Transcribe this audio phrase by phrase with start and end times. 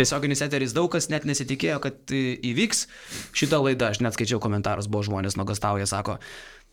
[0.00, 2.86] tiesioginis eteris daug kas net nesitikėjo, kad įvyks
[3.36, 3.92] šitą laidą.
[3.92, 6.18] Aš net skaičiau komentarus, buvo žmonės nuogastauja, sako,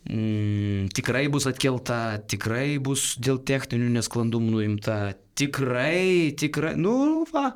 [0.08, 4.98] mm, tikrai bus atkelta, tikrai bus dėl techninių nesklandumų nuimta,
[5.38, 7.52] tikrai, tikrai, nu, va.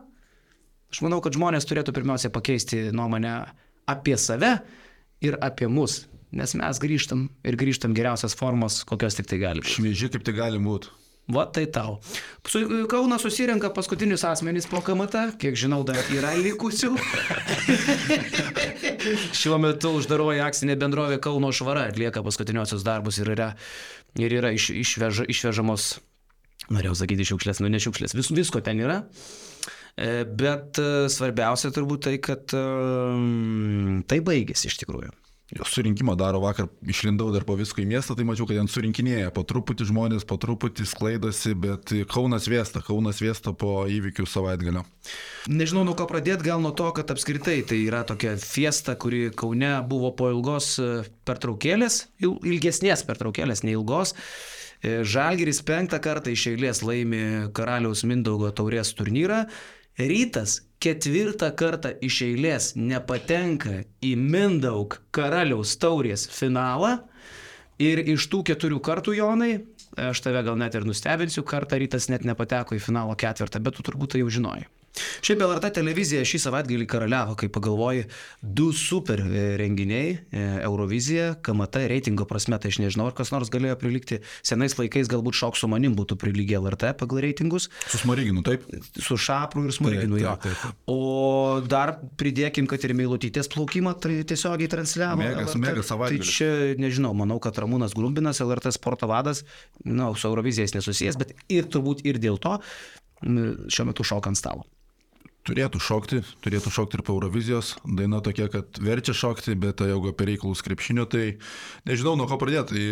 [0.91, 3.35] Aš manau, kad žmonės turėtų pirmiausia pakeisti nuomonę
[3.89, 4.57] apie save
[5.23, 9.63] ir apie mus, nes mes grįžtam ir grįžtam geriausias formos, kokios tik tai gali.
[9.63, 10.91] Švieži kaip tai gali būti.
[11.31, 11.99] Va tai tau.
[12.47, 16.91] Su, Kauna susirenka paskutinius asmenys po KMT, kiek žinau, dar yra likusių.
[19.39, 23.51] Šiuo metu uždaroji akcinė bendrovė Kauno švara atlieka paskutiniosius darbus ir yra,
[24.19, 25.93] ir yra iš, išveža, išvežamos,
[26.73, 29.01] norėjau sakyti šiukšlės, nu ne šiukšlės, vis, visko ten yra.
[29.95, 35.11] E, bet e, svarbiausia turbūt tai, kad um, tai baigėsi iš tikrųjų.
[35.52, 39.33] Jo surinkimą daro vakar, išlindau dar po visko į miestą, tai mačiau, kad ten surinkinėja
[39.35, 44.85] po truputį žmonės, po truputį sklaidosi, bet Kaunas Viesta, Kaunas Viesta po įvykių savaitgalio.
[45.52, 49.73] Nežinau, nuo ko pradėti, gal nuo to, kad apskritai tai yra tokia fiesta, kuri Kaune
[49.91, 50.89] buvo po ilgos e,
[51.27, 54.16] pertraukėlės, ilgesnės pertraukėlės, neilgos.
[54.79, 59.44] E, Žalgiris penktą kartą iš eilės laimi karaliaus Mindaugo taurės turnyrą.
[59.99, 66.97] Rytas ketvirtą kartą iš eilės nepatenka į Mindaug karaliaus taurės finalą.
[67.81, 69.53] Ir iš tų keturių kartų, Jonai,
[69.97, 73.85] aš tave gal net ir nustebinsiu, kartą rytas net nepateko į finalo ketvirtą, bet tu
[73.88, 74.67] turbūt tai jau žinojai.
[75.23, 78.08] Šiaip LRT televizija šį savaitgalį karaliavo, kai pagalvoji,
[78.42, 83.52] du super e, renginiai e,- Eurovizija, KMT, reitingo prasme, tai aš nežinau, ar kas nors
[83.53, 84.19] galėjo prilikti.
[84.45, 87.69] Senais laikais galbūt šok su manim būtų prilygę LRT pagal reitingus.
[87.88, 88.66] Su Smoriginu, taip?
[89.00, 90.36] Su Šapru ir Smoriginu, jo.
[90.44, 90.84] Taip, taip, taip.
[90.92, 95.22] O dar pridėkim, kad ir Meilutytės plaukimą tai tiesiogiai transliavo.
[95.23, 96.28] Megas, megas savaitgalis.
[96.28, 99.45] Tai čia, nežinau, manau, kad Ramūnas Grumbinas, LRT sporto vadas,
[99.86, 102.58] na, nu, su Eurovizijais nesusijęs, bet ir turbūt ir dėl to
[103.22, 104.66] šiuo metu šoka ant stalo.
[105.47, 107.74] Turėtų šokti, turėtų šokti ir po Eurovizijos.
[107.81, 111.40] Daina tokia, kad verčia šokti, bet jeigu apie reikalus krepšinio, tai
[111.90, 112.78] nežinau, nuo ko pradėti.
[112.78, 112.84] Tai,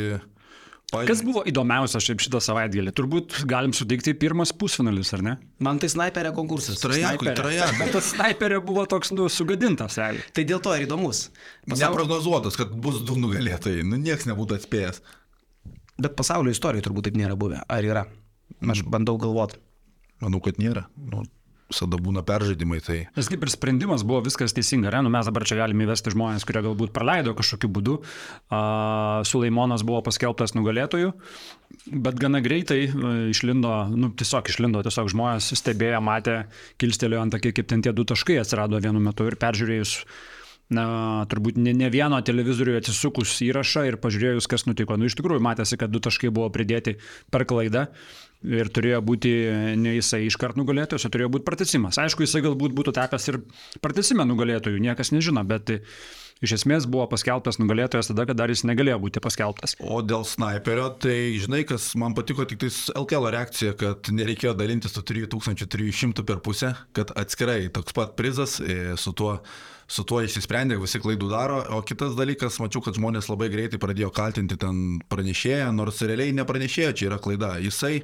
[0.89, 1.11] pavyzdžiui...
[1.11, 2.95] Kas buvo įdomiausia šiaip šitą savaitgalį?
[2.97, 5.35] Turbūt galim suteikti pirmas pusfinalis, ar ne?
[5.61, 6.81] Man tai snaiperio konkursas.
[6.81, 7.79] Trajakui, trajakui.
[7.83, 10.25] Bet tas snaiperio buvo toks, nu, sugadintas, realiai.
[10.33, 11.27] Tai dėl to ir įdomus.
[11.67, 11.85] Pasaulio...
[11.85, 13.85] Neprognozuotas, kad bus du nugalėtojai.
[13.85, 15.03] Nu, nieks nebūtų atspėjęs.
[16.01, 17.61] Bet pasaulio istorijoje turbūt taip nėra buvę.
[17.69, 18.07] Ar yra?
[18.65, 19.61] Aš bandau galvoti.
[20.23, 20.87] Manau, kad nėra.
[20.97, 21.21] Nu,
[21.69, 22.79] visada būna peržaidimai.
[22.83, 22.97] Tai...
[23.15, 25.03] Nes kaip ir sprendimas buvo viskas teisinga, ne?
[25.05, 27.99] nu, mes dabar čia galime įvesti žmonės, kurie galbūt praleido kažkokiu būdu.
[28.49, 31.13] Uh, Sulaimonas buvo paskelbtas nugalėtoju,
[31.93, 36.41] bet gana greitai uh, išlindo, nu, tiesiog išlindo, tiesiog žmonės stebėjo, matė,
[36.81, 39.99] kilstelėjo ant akį, kaip ten tie du taškai atsirado vienu metu ir peržiūrėjus
[40.73, 40.85] na,
[41.29, 44.97] turbūt ne, ne vieno televizoriui atsisukus įrašą ir pažiūrėjus, kas nutiko.
[44.99, 46.97] Nu, iš tikrųjų, matėsi, kad du taškai buvo pridėti
[47.33, 47.87] per klaidą
[48.45, 49.33] ir turėjo būti
[49.79, 51.99] ne jisai iškart nugalėtojas, o turėjo būti pratesimas.
[51.99, 53.41] Aišku, jisai galbūt būtų tapęs ir
[53.83, 55.73] pratesime nugalėtojų, niekas nežino, bet
[56.39, 59.75] iš esmės buvo paskelbtas nugalėtojas tada, kada dar jis negalėjo būti paskelbtas.
[59.83, 64.95] O dėl sniperio, tai žinai, kas man patiko tik tais LKL reakcija, kad nereikėjo dalintis
[64.95, 69.39] su 3300 per pusę, kad atskirai toks pat prizas e, su tuo
[69.89, 74.11] su tuo išsisprendė, visi klaidų daro, o kitas dalykas, mačiau, kad žmonės labai greitai pradėjo
[74.13, 77.55] kaltinti ten pranešėją, nors realiai nepranešėjo, čia yra klaida.
[77.63, 78.03] Jisai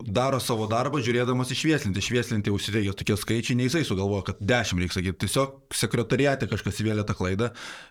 [0.00, 2.00] daro savo darbą, žiūrėdamas išvieslinti.
[2.00, 5.18] Išvieslinti užsidegė tokie skaičiai, ne jisai sugalvojo, kad 10 reikia sakyti.
[5.26, 7.50] Tiesiog sekretariate kažkas įvėlė tą klaidą.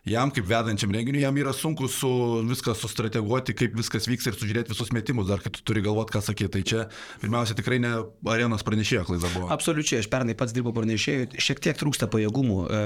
[0.09, 2.09] Jam kaip vedančiam renginiui, jam yra sunku su
[2.49, 6.23] viską sustrateguoti, kaip viskas vyks ir sužiūrėti visus metimus, dar kai tu turi galvoti, ką
[6.25, 6.51] sakyti.
[6.55, 6.85] Tai čia
[7.21, 7.93] pirmiausia tikrai ne
[8.33, 9.51] arenos pranešėjo klaida buvo.
[9.53, 12.59] Absoliučiai, aš pernai pats dirbau pranešėjų, šiek tiek trūksta pajėgumų.
[12.65, 12.81] E,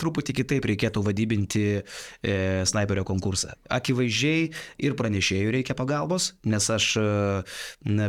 [0.00, 2.36] truputį kitaip reikėtų vadybinti e,
[2.66, 3.54] sniperio konkursą.
[3.70, 4.50] Akivaizdžiai
[4.86, 7.06] ir pranešėjų reikia pagalbos, nes aš e,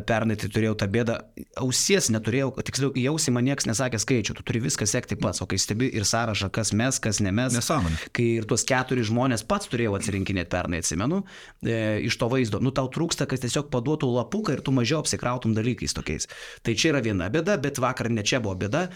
[0.07, 1.15] pernai pernai tai turėjau tą bėdą,
[1.59, 5.47] ausies neturėjau, tiksliau, į ausį man niekas nesakė skaičių, tu turi viską sekti pats, o
[5.47, 7.53] kai stebi ir sąrašą, kas mes, kas ne mes.
[7.53, 8.11] Nesąmonė.
[8.13, 11.23] Kai ir tuos keturis žmonės pats turėjau atsirinkinėti pernai, atsimenu,
[11.63, 15.55] e, iš to vaizdo, nu tau trūksta, kad tiesiog paduotų lapuką ir tu mažiau apsikrautum
[15.57, 16.29] dalykais tokiais.
[16.63, 18.89] Tai čia yra viena bėda, bet vakar ne čia buvo bėda.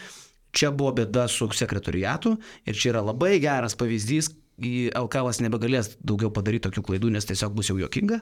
[0.56, 6.70] Čia buvo bėda su sekretoriatu ir čia yra labai geras pavyzdys, LKL nebegalės daugiau padaryti
[6.70, 8.22] tokių klaidų, nes tiesiog bus jau jokinga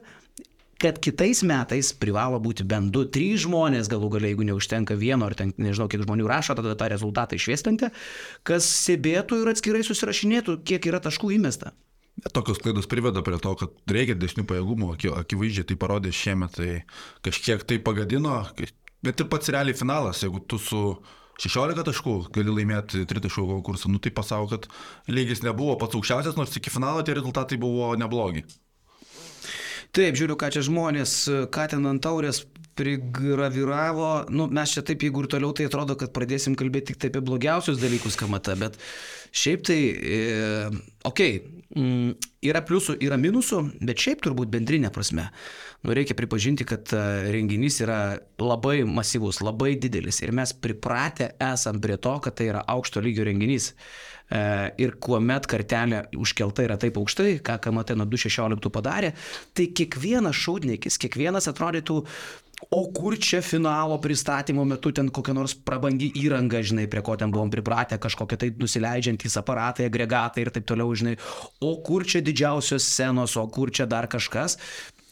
[0.83, 5.53] kad kitais metais privalo būti bent 2-3 žmonės, galų galiai, jeigu neužtenka vieno, ar ten
[5.55, 7.89] nežinau, kiek žmonių rašo, tada tą rezultatą išviestinti,
[8.47, 11.71] kas stebėtų ir atskirai susirašinėtų, kiek yra taškų įmesta.
[12.35, 14.91] Tokios klaidos priveda prie to, kad reikia didesnių pajėgumų,
[15.23, 16.69] akivaizdžiai tai parodė šiemet, tai
[17.25, 18.43] kažkiek tai pagadino,
[19.03, 20.83] bet ir pats realiai finalas, jeigu tu su
[21.41, 24.69] 16 taškų gali laimėti 3 taškų konkursą, nu tai pasako, kad
[25.09, 28.45] lygis nebuvo pats aukščiausias, nors iki finalo tie rezultatai buvo neblogi.
[29.93, 31.11] Taip, žiūriu, ką čia žmonės,
[31.53, 32.41] ką ten ant taurės
[32.73, 37.21] prigraviravo, nu, mes čia taip, jeigu ir toliau, tai atrodo, kad pradėsim kalbėti tik apie
[37.25, 38.79] blogiausius dalykus KMT, bet
[39.29, 40.21] šiaip tai, e,
[41.05, 45.27] okei, okay, mm, yra pliusų, yra minusų, bet šiaip turbūt bendrinė prasme.
[45.83, 47.03] Nu, reikia pripažinti, kad e,
[47.35, 47.99] renginys yra
[48.41, 53.27] labai masyvus, labai didelis ir mes pripratę esam prie to, kad tai yra aukšto lygio
[53.29, 53.73] renginys.
[54.33, 54.41] E,
[54.81, 59.13] ir kuomet kartelė užkelta yra taip aukštai, ką KMT nuo 2016 padarė,
[59.53, 62.01] tai kiekvienas šaudnikis, kiekvienas atrodytų
[62.71, 67.31] O kur čia finalo pristatymo metu ten kokia nors prabangi įranga, žinai, prie ko ten
[67.33, 71.17] buvom pripratę, kažkokie tai nusileidžiantys aparatai, agregatai ir taip toliau, žinai.
[71.65, 74.55] O kur čia didžiausios scenos, o kur čia dar kažkas.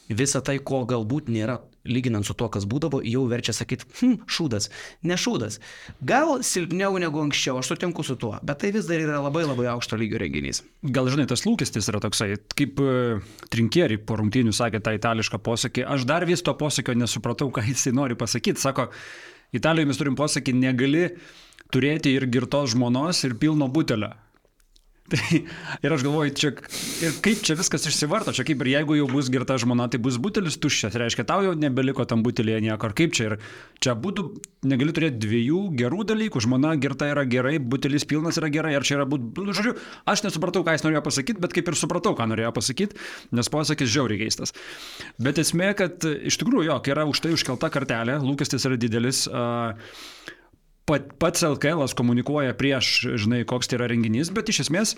[0.09, 4.67] Visa tai, ko galbūt nėra lyginant su to, kas būdavo, jau verčia sakyti, hm, šūdas,
[5.07, 5.57] ne šūdas.
[6.05, 9.69] Gal silpniau negu anksčiau, aš sutinku su tuo, bet tai vis dar yra labai labai
[9.71, 10.61] aukšto lygio renginys.
[10.83, 15.87] Gal žinai, tas lūkestis yra toksai, kaip uh, trinkieri po rungtynių sakė tą itališką posakį,
[15.95, 18.61] aš dar vis to posakio nesupratau, ką jisai nori pasakyti.
[18.61, 18.91] Sako,
[19.51, 21.07] Italijoje mes turim posakį, negali
[21.75, 24.13] turėti ir girtos žmonos, ir pilno butelio.
[25.11, 25.41] Tai,
[25.83, 26.49] ir aš galvoju, čia,
[27.03, 30.15] ir kaip čia viskas išsivarto, čia kaip ir jeigu jau bus girta žmona, tai bus
[30.21, 33.35] butelis tuščias, reiškia, tau jau nebeliko tam butelėje nieko, ar kaip čia ir
[33.83, 34.25] čia būtų,
[34.71, 39.01] negali turėti dviejų gerų dalykų, žmona girta yra gerai, butelis pilnas yra gerai, ar čia
[39.01, 39.75] yra būt, nu, žodžiu,
[40.07, 43.01] aš nesupratau, ką jis norėjo pasakyti, bet kaip ir supratau, ką norėjo pasakyti,
[43.35, 44.55] nes posakis žiauriai keistas.
[45.19, 49.25] Bet esmė, kad iš tikrųjų, jo, yra už tai užkelta kartelė, lūkestis yra didelis.
[49.27, 49.75] Uh,
[50.89, 54.95] pat, pats LKL komunikuoja prieš, žinai, koks tai yra renginys, bet iš esmės,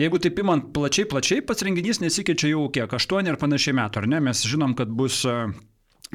[0.00, 4.10] jeigu taip imant plačiai, plačiai, pats renginys nesikeičia jau kiek, 8 ir panašiai metų, ar
[4.10, 4.20] ne?
[4.28, 5.22] Mes žinom, kad bus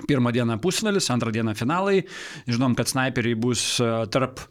[0.08, 2.04] pirmą dieną pusfinalis, antrą dieną finalai,
[2.48, 3.64] žinom, kad snaiperiai bus
[4.14, 4.46] tarp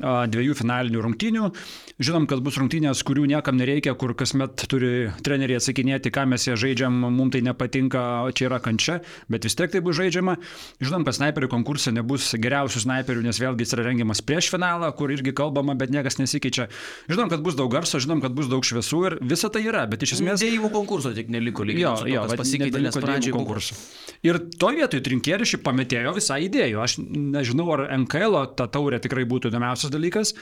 [0.00, 1.50] dviejų finalinių rungtynių.
[1.96, 6.56] Žinom, kad bus rungtynės, kurių niekam nereikia, kur kasmet turi treneriai atsakinėti, ką mes jie
[6.60, 8.02] žaidžiam, mums tai nepatinka,
[8.36, 8.98] čia yra kančia,
[9.32, 10.36] bet vis tiek tai bus žaidžiama.
[10.84, 15.14] Žinom, kad snaiperių konkurse nebus geriausių snaiperių, nes vėlgi jis yra rengiamas prieš finalą, kur
[15.14, 16.68] irgi kalbama, bet niekas nesikeičia.
[17.08, 20.04] Žinom, kad bus daug garso, žinom, kad bus daug šviesų ir visa tai yra, bet
[20.04, 20.44] iš esmės...
[20.44, 21.86] Dėjimų konkurso tik neliko lygiai.
[21.86, 23.80] Jo, jo, pasikeitė, nes pradžioje konkursų.
[24.26, 26.84] Ir to vietoj trinkierišį pametėjo visą idėją.
[26.84, 29.52] Aš nežinau, ar NKL ta taurė tikrai būtų
[29.86, 30.34] įdomiausias dalykas,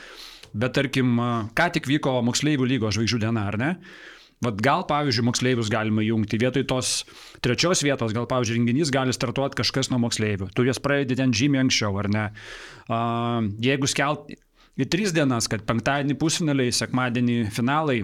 [0.55, 1.19] bet tarkim,
[1.55, 3.71] ką tik vyko moksleivių lygos žvaigždžių diena, ar ne?
[4.45, 6.37] Vat gal, pavyzdžiui, moksleivius galima jungti.
[6.37, 7.05] Vietoj tos
[7.41, 10.51] trečios vietos, gal, pavyzdžiui, renginys gali startuoti kažkas nuo moksleivių.
[10.53, 12.25] Tu jas pradedi ten žymiai anksčiau, ar ne?
[12.85, 14.35] Uh, jeigu skelt
[14.77, 18.03] į tris dienas, kad penktadienį pusfinaliai, sekmadienį finalai,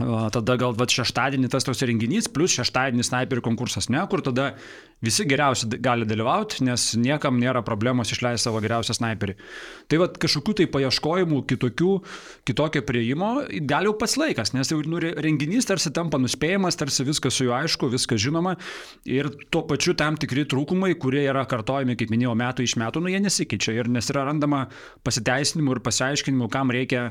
[0.00, 4.54] Tada gal va, šeštadienį tas toks renginys, plus šeštadienį snaiperių konkursas, ne, kur tada
[5.04, 9.34] visi geriausi gali dalyvauti, nes niekam nėra problemos išleisti savo geriausią snaiperį.
[9.92, 11.92] Tai va kažkokių tai paieškojimų, kitokių,
[12.48, 13.34] kitokio prieimo
[13.68, 17.58] gali jau pats laikas, nes jau nu, renginys tarsi tampa nuspėjamas, tarsi viskas su juo
[17.60, 18.56] aišku, viskas žinoma
[19.04, 23.12] ir tuo pačiu tam tikri trūkumai, kurie yra kartojami, kaip minėjau, metų iš metų, nu
[23.12, 24.70] jie nesikeičia ir nes yra randama
[25.04, 27.10] pasiteisinimų ir pasiaiškinimų, kam reikia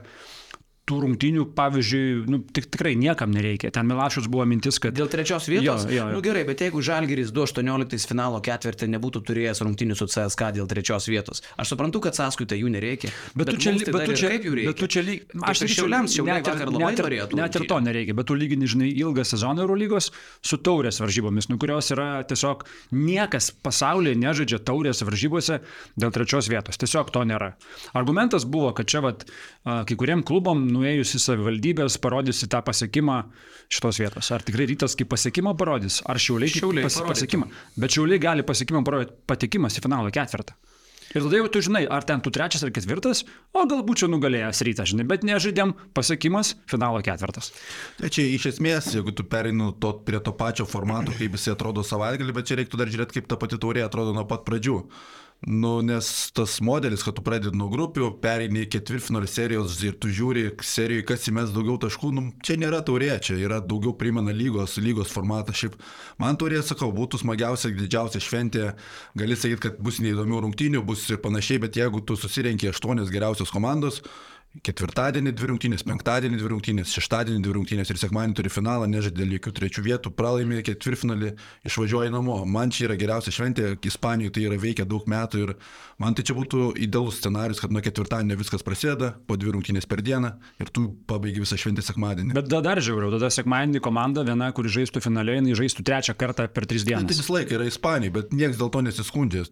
[0.91, 3.71] tų rungtynių, pavyzdžiui, nu, tik, tikrai niekam nereikia.
[3.73, 4.95] Ten Milašius buvo mintis, kad...
[4.97, 5.85] Dėl trečios vietos?
[5.87, 6.07] Jo, jo, jo.
[6.17, 11.07] Nu, gerai, bet jeigu Žalgiris 2.18 finalo ketvirtį nebūtų turėjęs rungtynių su CSK dėl trečios
[11.11, 13.11] vietos, aš suprantu, kad sąskaitą jų nereikia.
[13.33, 14.73] Bet, bet tu čia, tai bet tu čia, kaip jų reikia?
[14.73, 15.25] Bet tu čia lyg...
[15.51, 17.27] Aš ir šiauliams šiauliai net, vakar labai net, norėjau.
[17.39, 20.11] Net ir to nereikia, bet tu lygini, žinai, ilgą sezoną Eurolygos
[20.43, 22.65] su taurės varžybomis, nu, kurios yra tiesiog
[22.97, 25.61] niekas pasaulyje nežaidžia taurės varžybose
[25.99, 26.79] dėl trečios vietos.
[26.81, 27.53] Tiesiog to nėra.
[27.97, 29.25] Argumentas buvo, kad čia vat,
[29.63, 33.21] kai kuriem klubom nuėjus į savivaldybės parodysi tą pasiekimą
[33.71, 34.31] šitos vietos.
[34.35, 37.47] Ar tikrai rytas kaip pasiekimą parodys, ar šiauliai, šiauliai pas, pasiekimą.
[37.79, 40.57] Bet šiauliai gali pasiekimą parodyti patikimas į finalo ketvirtą.
[41.11, 44.61] Ir tada jau tu žinai, ar ten tu trečias ar ketvirtas, o galbūt čia nugalėjęs
[44.63, 47.51] rytas, žinai, bet nežaidėm pasiekimas finalo ketvirtas.
[47.97, 51.83] Tai čia iš esmės, jeigu tu pereinu to, prie to pačio formato, kaip jis atrodo
[51.83, 54.77] savaitgalį, bet čia reiktų dar žiūrėti, kaip ta pati taurė atrodo nuo pat pradžių.
[55.47, 60.11] Nu, nes tas modelis, kad tu pradedi nuo grupių, pereini į ketvirtfinalį serijos ir tu
[60.13, 64.77] žiūri serijoje, kas įmes daugiau taškų, nu, čia nėra taurė, čia yra daugiau primena lygos,
[64.77, 65.55] lygos formatą.
[65.57, 65.79] Šiaip
[66.21, 68.67] man taurė, sakau, būtų smagiausia, didžiausia šventė,
[69.17, 73.49] gali sakyti, kad bus neįdomių rungtynių, bus ir panašiai, bet jeigu tu susirenki aštuonios geriausios
[73.49, 74.03] komandos,
[74.59, 79.53] ketvirtadienį dvi rungtynės, penktadienį dvi rungtynės, šeštadienį dvi rungtynės ir sekmadienį turi finalą, nežaidė jokių
[79.59, 81.31] trečių vietų, pralaimė ketvirtfinalį,
[81.69, 82.41] išvažiuoja namo.
[82.43, 85.53] Man čia yra geriausia šventė, Ispanijoje tai yra veikia daug metų ir
[86.03, 90.03] man tai čia būtų idealus scenarius, kad nuo ketvirtadienio viskas prasideda, po dvi rungtynės per
[90.03, 92.35] dieną ir tu pabaigi visą šventę sekmadienį.
[92.35, 96.67] Bet dar žiauriau, tada sekmadienį komanda viena, kuri žaistų finaliai, jinai žaistų trečią kartą per
[96.67, 97.07] tris dienas.
[97.07, 99.45] Tai visą laiką yra Ispanija, bet niekas dėl to nesiskundė,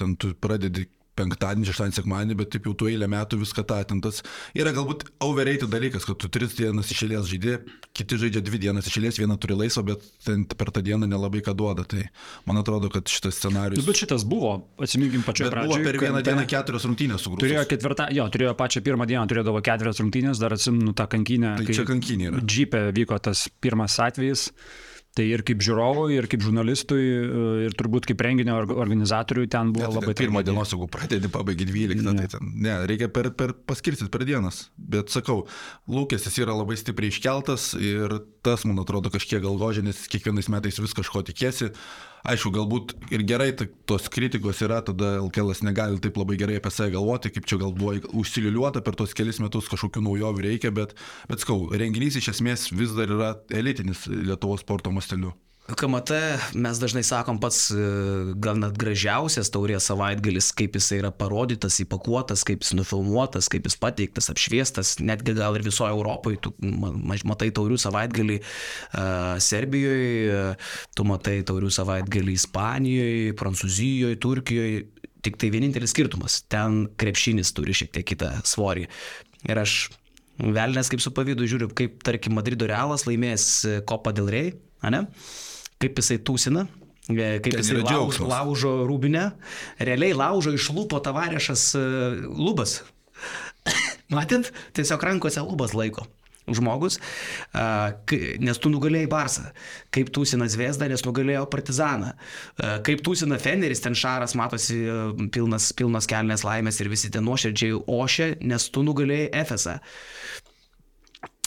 [0.00, 4.22] ten tu pradedi penktadienį, šeštadienį, sekmadienį, bet taip jau tu eilę metų viską tą atintas.
[4.56, 7.56] Yra galbūt overrated dalykas, kad tu tris dienas išėlės žaidži,
[7.96, 11.56] kiti žaidžia dvi dienas išėlės, vieną turi laisvą, bet ten per tą dieną nelabai ką
[11.56, 11.86] duoda.
[11.88, 12.04] Tai
[12.48, 13.80] man atrodo, kad šitas scenarius...
[13.80, 15.82] Nu, bet šitas buvo, atsiminkim pačioje pradžioje.
[15.82, 17.46] Buvo per vieną dieną keturios rungtynės su grupė.
[17.46, 21.56] Turėjo ketvirtą, jo, turėjo pačią pirmą dieną, turėjo keturias rungtynės, dar atsimenu tą kankinę.
[21.62, 22.44] Tai čia kankinė yra.
[22.44, 24.50] Džipė vyko tas pirmas atvejis.
[25.16, 27.04] Tai ir kaip žiūrovui, ir kaip žurnalistui,
[27.64, 30.14] ir turbūt kaip renginio organizatoriui ten buvo ne, tai labai...
[30.18, 32.14] Pirmą dienos, jeigu pradedi, pabaigi 12, ne.
[32.20, 34.66] tai ten, ne, reikia per, per, paskirstyti per dienas.
[34.76, 35.46] Bet sakau,
[35.88, 40.96] lūkestis yra labai stipriai iškeltas ir tas, man atrodo, kažkiek galgožė, nes kiekvienais metais vis
[41.00, 41.72] kažko tikėsi.
[42.26, 46.90] Aišku, galbūt ir gerai tos kritikos yra, tada LKL negali taip labai gerai apie save
[46.96, 50.96] galvoti, kaip čia gal buvo užsiliuliuota per tos kelius metus, kažkokių naujovių reikia, bet,
[51.30, 55.36] bet skau, renginys iš esmės vis dar yra elitinis Lietuvos sporto masteliu.
[55.66, 56.10] KMT
[56.54, 57.78] mes dažnai sakom pats e,
[58.38, 63.74] gal net gražiausias taurės savaitgalis, kaip jis yra parodytas, įpakuotas, kaip jis nufilmuotas, kaip jis
[63.82, 66.52] pateiktas, apšviestas, netgi gal ir visoje Europoje, tu
[67.26, 70.54] matai taurių savaitgalį uh, Serbijoje,
[70.94, 74.84] tu matai taurių savaitgalį Ispanijoje, Prancūzijoje, Turkijoje,
[75.26, 78.86] tik tai vienintelis skirtumas, ten krepšinis turi šiek tiek kitą svorį.
[79.50, 79.80] Ir aš
[80.36, 84.50] Velnės kaip su pavydu žiūriu, kaip tarkim Madrido Realas laimės Copa del Rey,
[84.84, 85.06] ne?
[85.82, 86.66] Kaip jisai tūsina,
[87.10, 87.82] e, kaip Ten jisai
[88.26, 89.30] laužo, rūbinę,
[89.78, 91.86] realiai laužo iš lūpo tavarešas e,
[92.26, 92.80] lubas.
[94.16, 96.06] Matėt, tiesiog rankose lubas laiko
[96.54, 97.00] žmogus,
[98.38, 99.48] nes tu nugalėjai Barsą,
[99.94, 102.12] kaip tūsina Zviesda, nes nugalėjo Partizaną,
[102.86, 104.78] kaip tūsina Feneris, ten Šaras matosi
[105.34, 109.80] pilnas, pilnas kelnes laimės ir visi ten nuoširdžiai ošia, nes tu nugalėjai Efesą.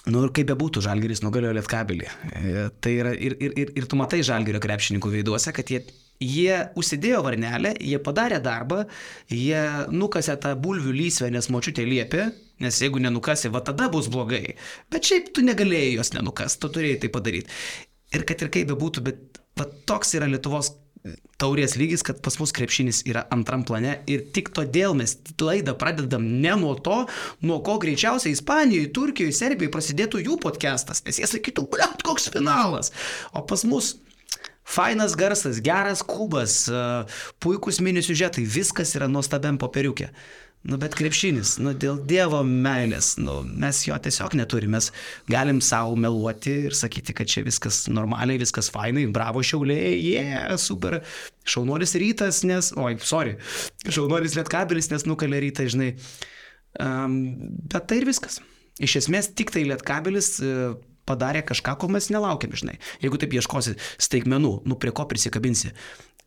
[0.08, 2.06] Nu ir kaip bebūtų, Žalgeris nugalėjo Lietkabelį.
[2.08, 5.82] E, tai yra ir, ir, ir, ir tu matai Žalgerio krepšininkų veiduose, kad jie,
[6.24, 8.86] jie užsidėjo varnelę, jie padarė darbą,
[9.34, 9.60] jie
[9.92, 12.30] nukasė tą bulvių lysvę, nes močiutė liepė,
[12.64, 14.56] nes jeigu nenukasi, va tada bus blogai.
[14.94, 17.60] Bet šiaip tu negalėjai jos nenukas, tu turėjai tai padaryti.
[18.16, 20.72] Ir kad ir kaip bebūtų, bet va toks yra Lietuvos
[21.40, 26.26] taurės lygis, kad pas mus krepšinis yra antram plane ir tik todėl mes laidą pradedam
[26.44, 27.06] ne nuo to,
[27.46, 32.94] nuo ko greičiausiai Ispanijoje, Turkijoje, Serbijoje prasidėtų jų podcastas, nes jie sakytų, bliat, koks finalas.
[33.32, 33.96] O pas mus
[34.70, 36.68] Fainas garsas, geras kubas,
[37.42, 40.12] puikus mini siužetai, viskas yra nuostabiam popieriukė.
[40.68, 44.90] Nu, bet krepšinis, nu, dėl Dievo meilės, nu, mes jo tiesiog neturime, mes
[45.32, 50.52] galim savo meluoti ir sakyti, kad čia viskas normaliai, viskas fainai, bravo šiauliai, jie, yeah,
[50.60, 50.98] super,
[51.48, 53.38] šaunuolis rytas, nes, oi, sorry,
[53.88, 55.94] šaunuolis lietkabilis, nes nukalė rytą, žinai,
[56.84, 57.16] um,
[57.72, 58.42] bet tai ir viskas.
[58.84, 60.76] Iš esmės, tik tai lietkabilis uh,
[61.08, 62.76] padarė kažką, ko mes nelaukiam, žinai.
[63.00, 65.72] Jeigu taip ieškosi staigmenų, nu prie ko prisikabinsi.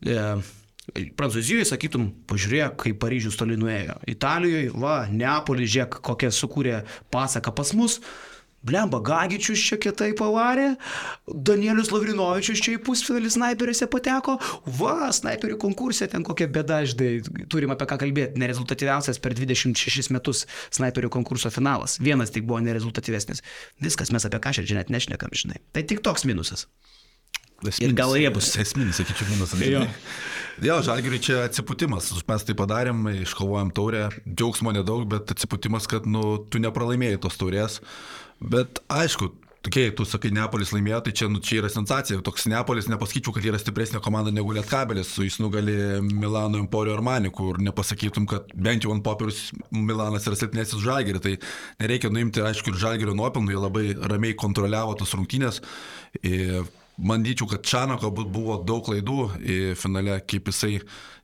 [0.09, 0.41] Uh,
[0.91, 3.95] Prancūzijoje, sakytum, pažiūrėk, kaip Paryžius toli nuėjo.
[4.11, 6.81] Italijoje, va, Neapolis, žiūrėk, kokią sukūrė
[7.13, 8.01] pasaką pas mus.
[8.63, 10.69] Blemba, Gagičius čia kietai pavarė,
[11.27, 14.37] Danielius Lavrinovičius čia į pusfinalį snaiperiuose pateko,
[14.79, 17.17] va, snaiperių konkursė ten kokia bėda, žinai,
[17.51, 23.43] turim apie ką kalbėti, nerezultatyviausias per 26 metus snaiperių konkurso finalas, vienas tik buvo nerezultatyvesnis.
[23.83, 25.59] Viskas mes apie ką čia net nešnekam, žinai.
[25.75, 26.69] Tai tik toks minusas.
[27.69, 28.53] Esminis, ir gal riebus.
[28.61, 29.61] Esminis, sakyčiau, minusas.
[29.63, 29.85] Jo.
[30.61, 32.11] Jo, žalgiriui čia atsiputimas.
[32.29, 34.03] Mes tai padarėm, iškovojom taurę.
[34.27, 37.79] Džiaugsmo nedaug, bet atsiputimas, kad nu, tu nepralaimėjai tos taurės.
[38.43, 39.31] Bet aišku,
[39.63, 42.19] Tokie, tu sakai, Neapolis laimėjo, tai čia, nu, čia yra sensacija.
[42.27, 47.31] Toks Neapolis, nepasakyčiau, kad yra stipresnė komanda negu Lietkabelis, su jis nugali Milano Emporio Armani,
[47.31, 51.23] kur nepasakytum, kad bent jau ant popieriaus Milanas yra silpnesnis už Žalgirį.
[51.23, 51.37] Tai
[51.79, 55.63] nereikia nuimti, aišku, ir Žalgirio nuopelnų, jie labai ramiai kontroliavo tos rungtynės.
[56.27, 56.67] Ir
[56.97, 59.31] Manyčiau, kad Čanako buvo daug klaidų
[59.79, 60.77] finale, kaip jisai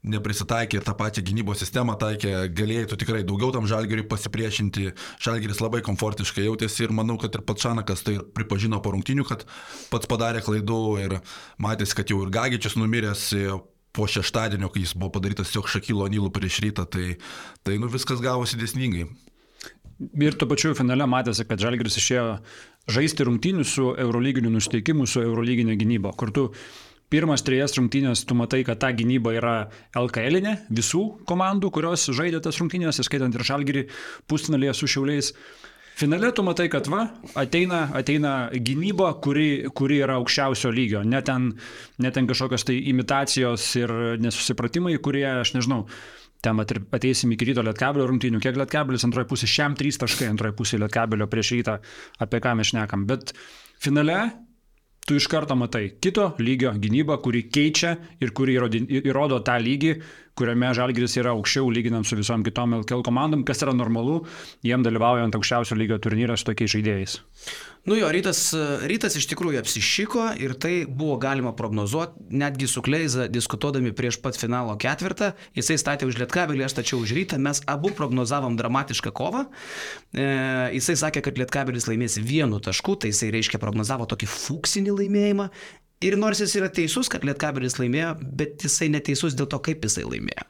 [0.09, 4.89] neprisitaikė tą pačią gynybos sistemą, taikė, galėjai tu tikrai daugiau tam žalgeriui pasipriešinti.
[5.21, 9.45] Žalgeris labai komfortiškai jautėsi ir manau, kad ir pats Čanakas tai pripažino po rungtinių, kad
[9.93, 11.19] pats padarė klaidų ir
[11.61, 13.29] matėsi, kad jau ir Gagičius numiręs
[13.93, 17.17] po šeštadienio, kai jis buvo padarytas tiesiog Šakilo Nylų prieš rytą, tai,
[17.65, 19.07] tai nu, viskas gavosi dėsningai.
[19.99, 22.25] Ir tuo pačiu finale matėsi, kad Žalgiris išėjo
[22.89, 26.49] žaisti rungtynių su eurolyginiu nusteikimu, su eurolyginė gynyba, kur tu
[27.09, 29.55] pirmas trejas rungtynės tu matai, kad ta gynyba yra
[29.97, 33.85] LKL-inė visų komandų, kurios žaidė tas rungtynės, įskaitant ir Žalgirį
[34.29, 35.33] pusfinalėje su Šiauliais.
[35.99, 41.49] Finale tu matai, kad va, ateina, ateina gynyba, kuri, kuri yra aukščiausio lygio, net ten,
[41.99, 43.91] net ten kažkokios tai imitacijos ir
[44.23, 45.81] nesusipratimai, kurie, aš nežinau,
[46.39, 50.85] Ten ateisim iki ryto lietkabelio rungtynių, kiek lietkabelis antroje pusėje, šiam trys taškai antroje pusėje
[50.85, 51.79] lietkabelio prieš rytą,
[52.23, 53.03] apie ką mes šnekam.
[53.09, 53.33] Bet
[53.83, 54.21] finale
[55.09, 58.59] tu iš karto matai kito lygio gynybą, kuri keičia ir kuri
[59.09, 59.93] įrodo tą lygį,
[60.37, 64.21] kuriame Žalgiris yra aukščiau lyginant su visom kitom LKL komandom, kas yra normalu,
[64.63, 67.17] jiem dalyvaujant aukščiausio lygio turnyrą su tokiais žaidėjais.
[67.87, 68.49] Nu jo, rytas,
[68.85, 74.37] rytas iš tikrųjų apsišyko ir tai buvo galima prognozuoti, netgi su Kleiza diskutuodami prieš pat
[74.37, 79.45] finalo ketvirtą, jisai statė už Lietkabelį, aš stačiau už rytą, mes abu prognozavom dramatišką kovą,
[80.11, 80.27] e,
[80.75, 85.49] jisai sakė, kad Lietkabelis laimės vienu tašku, tai jisai reiškia prognozavo tokį fuksinį laimėjimą
[85.99, 90.05] Ir nors jis yra teisus, kad Lietkabelis laimėjo, bet jisai neteisus dėl to, kaip jisai
[90.07, 90.45] laimėjo.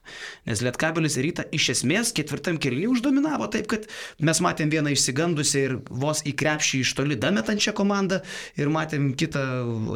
[0.45, 3.87] Nes Lietkabelis rytą iš esmės ketvirtam kelniui uždominavo taip, kad
[4.21, 8.21] mes matėm vieną išsigandusią ir vos į krepšį iš toli dametančią komandą
[8.61, 9.41] ir matėm kitą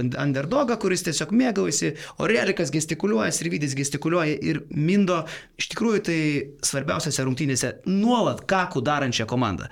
[0.01, 5.21] underdogą, kuris tiesiog mėgaujasi, o Relikas gestikuliuoja, Sirvidis gestikuliuoja ir Mindo
[5.61, 6.19] iš tikrųjų tai
[6.65, 9.69] svarbiausiose rungtynėse nuolat kakų darančią komandą.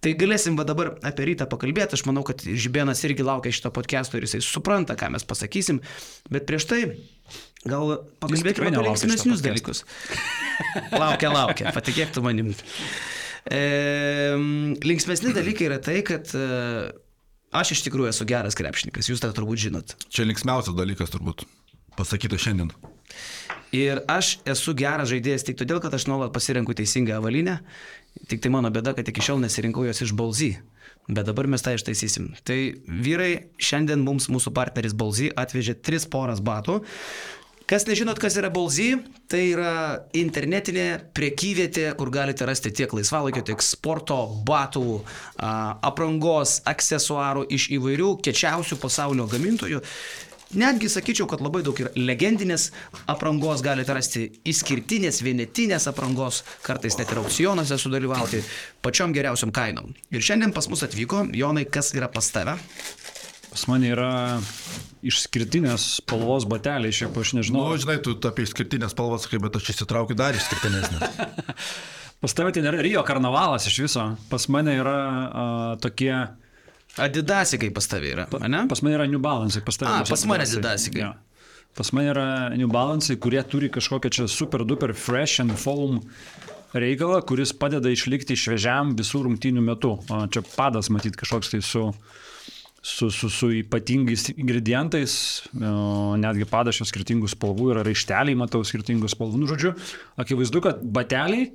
[0.00, 4.16] Tai galėsim va dabar apie rytą pakalbėti, aš manau, kad Žibėnas irgi laukia šito podcast'o
[4.16, 5.82] ir jisai supranta, ką mes pasakysim,
[6.32, 6.80] bet prieš tai
[7.68, 9.84] gal pakalbėkime apie linksmesnius dalykus.
[11.02, 12.54] laukia, laukia, patikėk tu manim.
[13.44, 13.60] E,
[14.84, 16.46] linksmesni dalykai yra tai, kad e,
[17.60, 19.96] aš iš tikrųjų esu geras krepšininkas, jūs tą turbūt žinot.
[20.08, 21.44] Čia linksmiausias dalykas turbūt
[22.00, 22.72] pasakyta šiandien.
[23.76, 27.60] Ir aš esu geras žaidėjas tik todėl, kad aš nuolat pasirenku teisingą avalinę
[28.28, 30.54] Tik tai mano bėda, kad iki šiol nesirinkau jos iš Balzy.
[31.10, 32.30] Bet dabar mes tą ištaisysim.
[32.46, 36.80] Tai vyrai, šiandien mums mūsų partneris Balzy atvežė tris poras batų.
[37.70, 38.96] Kas nežinot, kas yra Balzy,
[39.30, 39.72] tai yra
[40.18, 44.98] internetinė priekyvietė, kur galite rasti tiek laisvalaikio, tiek sporto, batų,
[45.38, 49.84] aprangos, aksesuarų iš įvairių kečiausių pasaulio gamintojų.
[50.50, 52.70] Netgi sakyčiau, kad labai daug ir legendinės
[53.10, 58.42] aprangos galite rasti, išskirtinės, vienetinės aprangos, kartais net ir aukcionuose sudalyvauti,
[58.82, 59.92] pačiom geriausiam kainom.
[60.10, 62.56] Ir šiandien pas mus atvyko, Jonai, kas yra pas tave?
[63.50, 64.10] Pas mane yra
[65.06, 67.68] išskirtinės spalvos bateliai, šiaip aš nežinau.
[67.68, 71.18] Na, nu, žinai, tu apie išskirtinės spalvas, kaip bet aš įsitraukiu dar išskirtinesnės.
[72.26, 74.10] pas tave tai nėra Rio karnavalas iš viso.
[74.30, 76.14] Pas mane yra uh, tokie
[76.98, 78.64] Adidasikai pas tavai yra, ne?
[78.68, 80.00] Pas mane yra New Balance, pas tavai.
[80.02, 81.02] A, pas mane Adidasikai.
[81.04, 81.14] Ja.
[81.76, 86.00] Pas mane yra New Balance, kurie turi kažkokią čia super duper fresh and foam
[86.74, 89.94] reikalą, kuris padeda išlikti šviežiam visų rungtynių metu.
[90.10, 91.86] O čia padas matyti kažkoks tai su,
[92.82, 95.14] su, su, su ypatingais ingredientais,
[95.54, 99.42] o, netgi padašio skirtingų spalvų yra raišteliai, matau skirtingų spalvų.
[99.42, 99.74] Nu, žodžiu,
[100.20, 101.52] akivaizdu, kad bateliai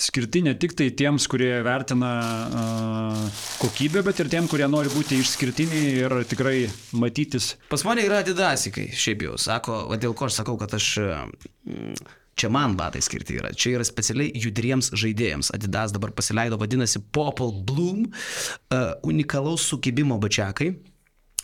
[0.00, 2.12] skirti ne tik tai tiems, kurie vertina
[2.46, 6.56] uh, kokybę, bet ir tiem, kurie nori būti išskirtiniai ir tikrai
[6.96, 7.54] matytis.
[7.72, 10.94] Pas mane yra adidasikai, šiaip jau, sako, o dėl ko aš sakau, kad aš...
[11.68, 11.94] Mm,
[12.40, 13.50] čia man batai skirti yra.
[13.52, 15.50] Čia yra specialiai judriems žaidėjams.
[15.52, 20.72] Adidas dabar pasileido, vadinasi Popol Bloom, uh, unikalaus sukibimo bačiakai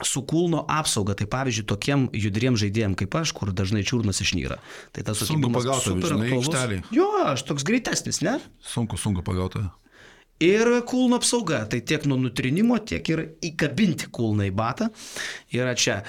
[0.04, 4.58] su kulno apsauga, tai pavyzdžiui, tokiem judriem žaidėjim kaip aš, kur dažnai čiurnas išnyra.
[4.92, 6.82] Tai tas sunku pagauti, žinai, aikštelį.
[6.94, 8.36] Jo, aš toks greitesnis, ne?
[8.60, 9.64] Sunku, sunku pagauti.
[10.42, 14.90] Ir kulno apsauga, tai tiek nuo nutrinimo, tiek ir įkabinti kulną į batą
[15.56, 16.02] yra čia.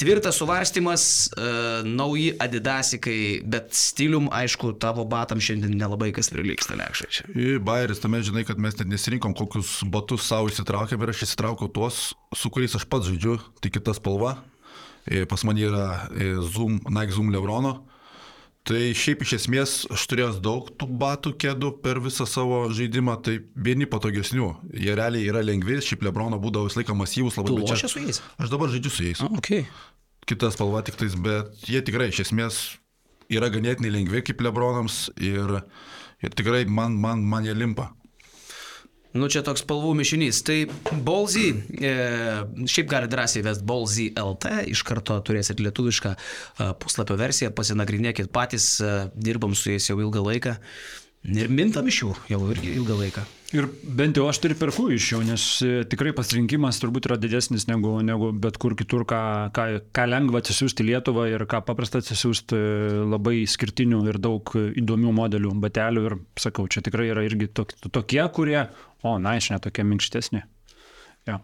[0.00, 7.08] Tvirtas suvarstymas, uh, nauji adidasikai, bet stilium, aišku, tavo batam šiandien nelabai kas prilyksta lekšai
[7.08, 7.28] čia.
[7.64, 12.10] Bairis, tame žinai, kad mes net nesirinkom, kokius batus savo įsitraukėm ir aš įsitraukiau tuos,
[12.36, 14.36] su kuriais aš pats žaidžiu, tai kita spalva.
[15.28, 15.86] Pas mane yra
[16.52, 17.78] Zoom, Nike Zoom Lebrono
[18.70, 23.40] Tai šiaip iš esmės aš turėjęs daug tų batų kėdų per visą savo žaidimą, tai
[23.58, 24.50] vieni patogesnių.
[24.78, 27.56] Jie realiai yra lengvi, šiaip Lebrono būdavo visą laiką masyvus labai.
[27.56, 28.20] Tu lošia su jais?
[28.38, 29.24] Aš dabar žaidžiu su jais.
[29.26, 29.64] A, okay.
[30.30, 32.60] Kita spalva tik tais, bet jie tikrai iš esmės
[33.26, 35.64] yra ganėtinai lengvi kaip Lebronams ir,
[36.22, 37.90] ir tikrai man, man, man jie limpa.
[39.10, 40.38] Nu, čia toks spalvų mišinys.
[40.46, 40.58] Tai
[41.02, 41.48] Bolzy,
[41.82, 41.94] e,
[42.70, 48.76] šiaip gali drąsiai vesti Bolzy LT, iš karto turėsit lietuvišką e, puslapio versiją, pasinagrinėkit patys,
[48.78, 50.54] e, dirbam su jais jau ilgą laiką.
[51.28, 53.22] Ir mintam iš jų jau irgi ilgą laiką.
[53.52, 57.66] Ir bent jau aš tai perku iš jų, nes e, tikrai pasirinkimas turbūt yra didesnis
[57.68, 62.56] negu, negu bet kur kitur, ką, ką, ką lengva atsisiųsti Lietuvą ir ką paprasta atsisiųsti
[62.56, 66.06] e, labai skirtinių ir daug įdomių modelių, batelių.
[66.08, 68.62] Ir sakau, čia tikrai yra irgi tokie, kurie,
[69.02, 70.46] o, na, iš netokie minkštesni.
[71.28, 71.42] Ja.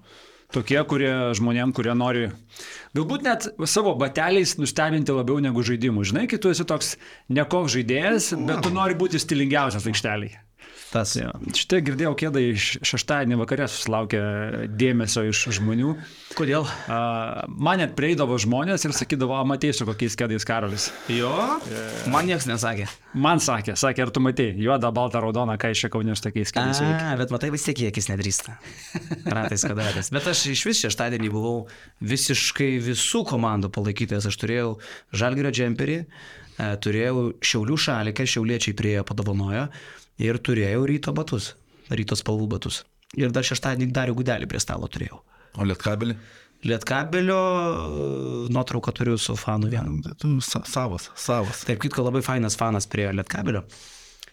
[0.54, 2.28] Tokie, kurie žmonėm, kurie nori
[2.96, 6.06] galbūt net savo bateliais nustebinti labiau negu žaidimu.
[6.06, 6.94] Žinai, kai tu esi toks
[7.28, 10.45] nekoks žaidėjas, bet tu nori būti stilingiausias aikšteliai.
[10.92, 11.32] Tas, jo.
[11.56, 14.20] Šitai girdėjau, kėdai šeštadienį vakarė susilaukė
[14.78, 15.96] dėmesio iš žmonių.
[16.38, 16.62] Kodėl?
[16.86, 20.88] Uh, man net prieidavo žmonės ir sakydavo, matėsiu, kokiais kėdais karolis.
[21.10, 21.32] Jo?
[21.66, 22.06] Yeah.
[22.12, 22.86] Man niekas nesakė.
[23.18, 26.82] Man sakė, sakė, ar tu matėjai, juodą, baltą, raudoną, ką iš kaunės tokiais kėdais.
[26.86, 28.56] A, bet matai, vis tiek akis nedrįsta.
[29.36, 30.12] Ratais kadatais.
[30.14, 31.58] Bet aš iš vis šeštadienį buvau
[32.06, 34.30] visiškai visų komandų palaikytojas.
[34.30, 34.72] Aš turėjau
[35.16, 36.06] žalgerio džemperį e,
[36.84, 39.66] turėjau Šiaulių šalikę, Šiauliečiai priejo padovanojo
[40.22, 41.54] ir turėjau ryto batus,
[41.90, 42.82] ryto spalvų batus.
[43.16, 45.20] Ir dar šeštadienį darių gudelį prie stalo turėjau.
[45.56, 46.16] O lietkabelį?
[46.66, 50.00] Lietkabelio e, nuotrauką turiu su fanu vienu.
[50.18, 51.62] Tu sa savas, savas.
[51.68, 53.62] Taip, kitko labai fainas fanas prie Lietkabelio,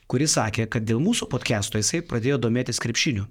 [0.09, 3.27] kuris sakė, kad dėl mūsų podcast'o jisai pradėjo domėtis krepšiniu.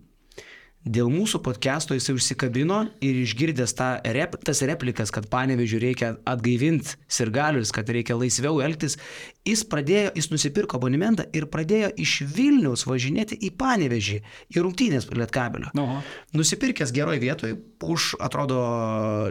[0.82, 6.96] Dėl mūsų podcast'o jisai užsikabino ir išgirdęs tą rep, tas replikas, kad panevežiu reikia atgaivinti
[7.06, 8.98] sirgalius, kad reikia laisviau elgtis,
[9.46, 14.18] jis pradėjo, jis nusipirko abonementą ir pradėjo iš Vilniaus važinėti į panevežį,
[14.50, 15.70] į rungtynės lietkabelio.
[15.78, 16.00] Oho.
[16.34, 17.54] Nusipirkęs geroj vietoj,
[17.86, 18.58] už, atrodo,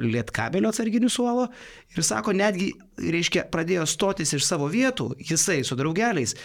[0.08, 1.50] lietkabelio atsarginių suolo
[1.92, 6.38] ir sako, netgi, reiškia, pradėjo stotis iš savo vietų, jisai su draugeliais.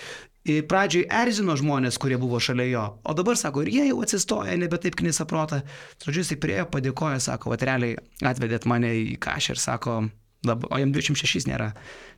[0.47, 4.79] Pradžioj erzino žmonės, kurie buvo šalia jo, o dabar sako, ir jie jau atsistoja, nebe
[4.83, 5.63] taip knisa protą.
[6.05, 9.99] Žodžiu, jisai priejo, padėkojo, sako, va realiai atvedėt mane į kažę ir sako,
[10.47, 11.73] o jam 26 nėra,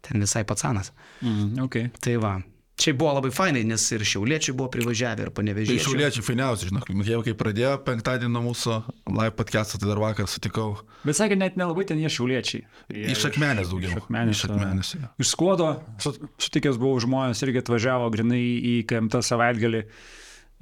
[0.05, 0.93] ten visai patsanas.
[1.23, 1.89] Mm, okay.
[2.05, 2.35] Tai va,
[2.79, 5.83] čia buvo labai fainai, nes ir šiauliečiai buvo privažiavę ir Tai panevežėjai.
[5.85, 8.77] šiauliečiai fainiausi, žinok, jau kai pradėjo penktadienį nuo mūsų
[9.19, 10.77] live podcast'ą, tai dar vakar sutikau.
[11.05, 12.63] Bet sakė, net nelabai ten jie šiauliečiai.
[12.95, 13.91] Jie Iš akmenės daugiau.
[13.97, 14.37] Iš akmenės.
[14.39, 15.11] Iš akmenės, jo.
[15.27, 19.83] Iš skuodo, su- sutikęs buvau žmonės, irgi atvažiavo grinai į KMT savaitgalį.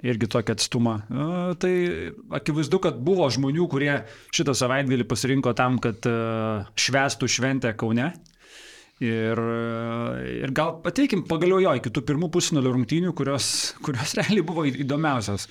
[0.05, 0.95] Irgi tokį atstumą.
[1.09, 1.71] A, Tai
[2.37, 3.95] akivaizdu, kad buvo žmonių, kurie
[4.37, 6.05] šitą savaitgalį pasirinko tam, kad
[6.77, 8.11] švestų šventę Kaune.
[9.05, 9.41] Ir,
[10.41, 13.49] ir gal pateikim pagaliau jo iki tų pirmų pusfinalio rungtynių, kurios,
[13.85, 15.45] kurios realiai buvo įdomiausios.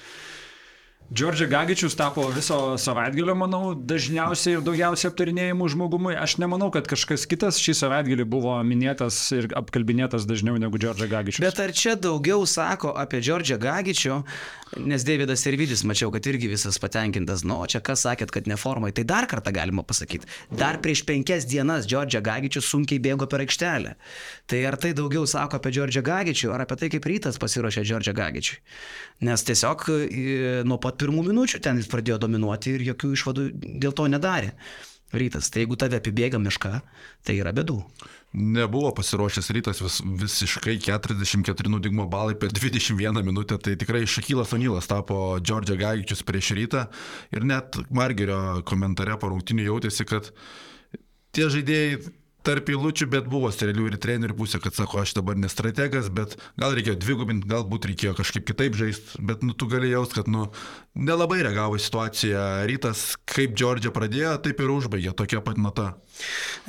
[1.14, 6.16] Džordžia Gagičius tapo viso savaitgalio, manau, dažniausiai ir daugiausiai aptarinėjimų žmogumui.
[6.18, 11.46] Aš nemanau, kad kažkas kitas šį savaitgalį buvo minėtas ir apkalbinėtas dažniau negu Džordžia Gagičius.
[11.46, 14.18] Bet ar čia daugiau sako apie Džordžią Gagičių,
[14.82, 19.06] nes Davidas Servidis mačiau, kad irgi visas patenkintas, nu, čia kas sakėt, kad neformai, tai
[19.06, 20.26] dar kartą galima pasakyti.
[20.50, 23.94] Dar prieš penkias dienas Džordžia Gagičius sunkiai bėgo per aikštelę.
[24.50, 28.18] Tai ar tai daugiau sako apie Džordžią Gagičių, ar apie tai, kaip rytas pasiruošė Džordžią
[28.18, 28.62] Gagičiui?
[29.24, 30.26] Nes tiesiog e,
[30.68, 33.48] nuo pat pirmų minučių ten jis pradėjo dominuoti ir jokių išvadų
[33.80, 34.52] dėl to nedarė.
[35.16, 36.82] Rytas, tai jeigu tave apibėga miška,
[37.24, 37.78] tai yra bedų.
[38.36, 44.90] Nebuvo pasiruošęs rytas vis, visiškai 44 nudigmo balai per 21 minutę, tai tikrai Šakylas Onylas
[44.92, 46.88] tapo Džordžia Gagičius prieš rytą
[47.32, 50.34] ir net Margerio komentare po rungtinių jautėsi, kad
[51.32, 52.02] tie žaidėjai
[52.46, 56.76] tarp eilučių, bet buvo strėlių ir trenerių pusė, kad sako, aš dabar nestrategas, bet gal
[56.78, 60.48] reikėjo dvigubinti, galbūt reikėjo kažkaip kitaip žaisti, bet nu, tu gali jaust, kad nu,
[60.96, 62.44] nelabai reagavo į situaciją.
[62.70, 65.88] Rytas, kaip Džordžia pradėjo, taip ir užbaigė, tokia pat nata.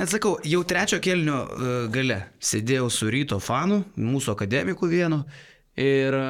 [0.00, 5.24] Net sakau, jau trečio kelnio e, gale sėdėjau su ryto fanu, mūsų akademiku vienu.
[5.76, 6.20] Ir e,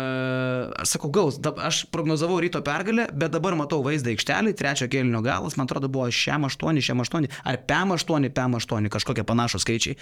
[0.82, 5.54] aš sakau, gaus, aš prognozavau ryto pergalę, bet dabar matau vaizdą aikštelį, trečio kelnio galas,
[5.54, 9.94] man atrodo, buvo šiam 8, šiam 8, ar PM 8, PM 8, kažkokie panašus skaičiai.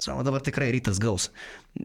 [0.00, 1.28] Savo dabar tikrai rytas gaus.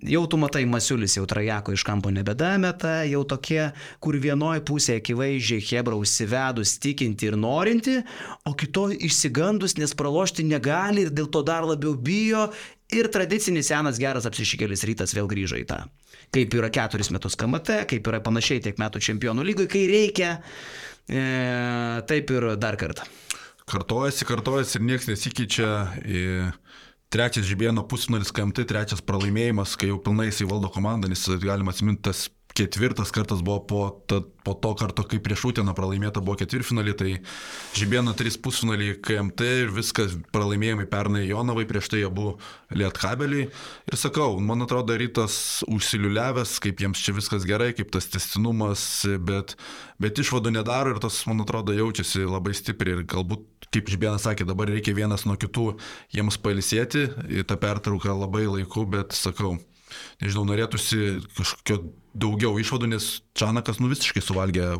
[0.07, 3.67] Jau tu matai, Masiulis jau trajako iš kampo nebedameta, jau tokie,
[3.99, 7.99] kur vienoje pusėje akivaizdžiai Hebra užsivedus, tikinti ir norinti,
[8.47, 12.47] o kitoje išsigandus, nes pralošti negali ir dėl to dar labiau bijo.
[12.93, 15.79] Ir tradicinis senas geras apsišykėlis rytas vėl grįžo į tą.
[16.35, 20.35] Kaip yra keturis metus KMT, kaip yra panašiai tiek metų čempionų lygoje, kai reikia,
[21.09, 21.23] e,
[22.05, 23.07] taip ir dar kartą.
[23.65, 25.71] Kartojasi, kartojasi ir niekas nesikeičia.
[26.05, 26.25] į
[27.15, 32.01] Trečias žibėno pusfinalis KMT, trečias pralaimėjimas, kai jau pilnai jisai valdo komandą, nes galima atsiminti,
[32.09, 36.93] tas ketvirtas kartas buvo po, ta, po to karto, kai prieš Utiną pralaimėta buvo ketvirtfinalį,
[36.95, 37.11] tai
[37.75, 42.37] žibėno trys pusfinalį KMT ir viskas pralaimėjimai pernai Jonavai, prieš tai abu
[42.71, 43.49] Lietkabeliai.
[43.91, 48.87] Ir sakau, man atrodo, rytas užsiliuliavęs, kaip jiems čia viskas gerai, kaip tas testinumas,
[49.27, 49.57] bet,
[50.01, 54.47] bet išvadų nedaro ir tas, man atrodo, jaučiasi labai stipriai ir galbūt kaip Žibėnas sakė,
[54.47, 55.73] dabar reikia vienas nuo kitų
[56.15, 59.57] jiems pailsėti, į tą pertrauką labai laiku, bet sakau,
[60.23, 61.81] nežinau, norėtųsi kažkokio
[62.15, 64.71] daugiau išvadų, nes Čanakas nu visiškai suvalgė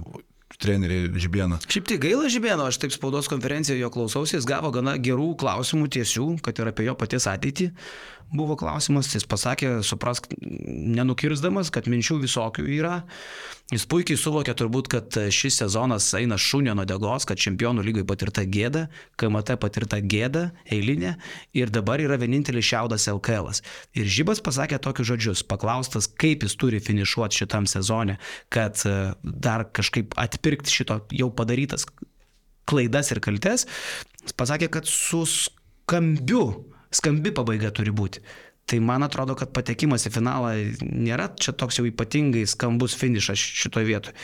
[0.62, 1.60] trenerį Žibėną.
[1.68, 5.90] Šiaip tai gaila Žibėno, aš taip spaudos konferencijoje jo klausiausi, jis gavo gana gerų klausimų
[5.98, 7.72] tiesių, kad ir apie jo paties ateitį
[8.34, 12.96] buvo klausimas, jis pasakė, suprask, nenukirsdamas, kad minčių visokių yra.
[13.74, 18.44] Jis puikiai suvokė turbūt, kad šis sezonas eina šunio nuo degos, kad čempionų lygai patirta
[18.46, 18.86] gėda,
[19.18, 21.16] KMT patirta gėda, eilinė
[21.58, 23.50] ir dabar yra vienintelis šiaudas LKL.
[23.50, 23.64] -as.
[23.98, 28.18] Ir Žibas pasakė tokius žodžius, paklaustas, kaip jis turi finišuoti šitam sezone,
[28.50, 31.86] kad e, dar kažkaip atpirkti šito jau padarytas
[32.66, 33.66] klaidas ir kaltes,
[34.24, 38.24] jis pasakė, kad su skambiu, skambi pabaiga turi būti.
[38.66, 43.86] Tai man atrodo, kad patekimas į finalą nėra čia toks jau ypatingai skambus finišas šitoje
[43.86, 44.16] vietoje.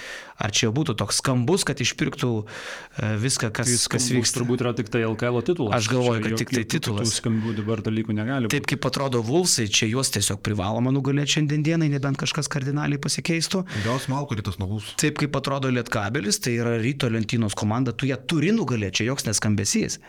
[0.41, 4.39] Ar čia jau būtų toks skambus, kad išpirktų e, viską, kas, Tai kas skambus vyksta.
[4.39, 5.75] turbūt yra tik tai LKL titulas.
[5.77, 7.13] Aš galvoju, kad Čia tik tai titulas.
[7.21, 8.57] Skambių dabar dalykų negali būti.
[8.57, 13.61] Taip kaip atrodo Vulsai, čia juos tiesiog privaloma nugalėti šiandien dienai, nebent kažkas kardinaliai pasikeistų.
[13.85, 14.97] Gaus malko rytas nuo mūsų.
[15.05, 19.29] Taip kaip atrodo Lietkabelis, tai yra ryto lentynos komanda, tu ją turi nugalėti, čia joks
[19.29, 20.01] neskambesys.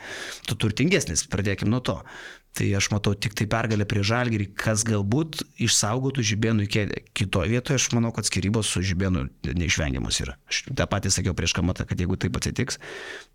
[0.48, 2.01] Tu turtingesnis, pradėkim nuo to.
[2.52, 7.00] Tai aš matau tik tai pergalę prie Žalgirį, kas galbūt išsaugotų Žibėnų kėdę.
[7.16, 10.36] Kitoje vietoje aš manau, kad skirybos su Žibėnu neišvengiamos yra.
[10.52, 12.76] Aš tą patį sakiau prieš kamatą, kad jeigu taip atsitiks,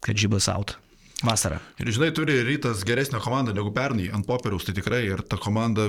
[0.06, 0.78] kad Žibas out.
[1.26, 1.58] Vasara.
[1.82, 5.88] Ir žinai, turi rytas geresnę komandą negu pernai ant popieriaus, tai tikrai ir ta komanda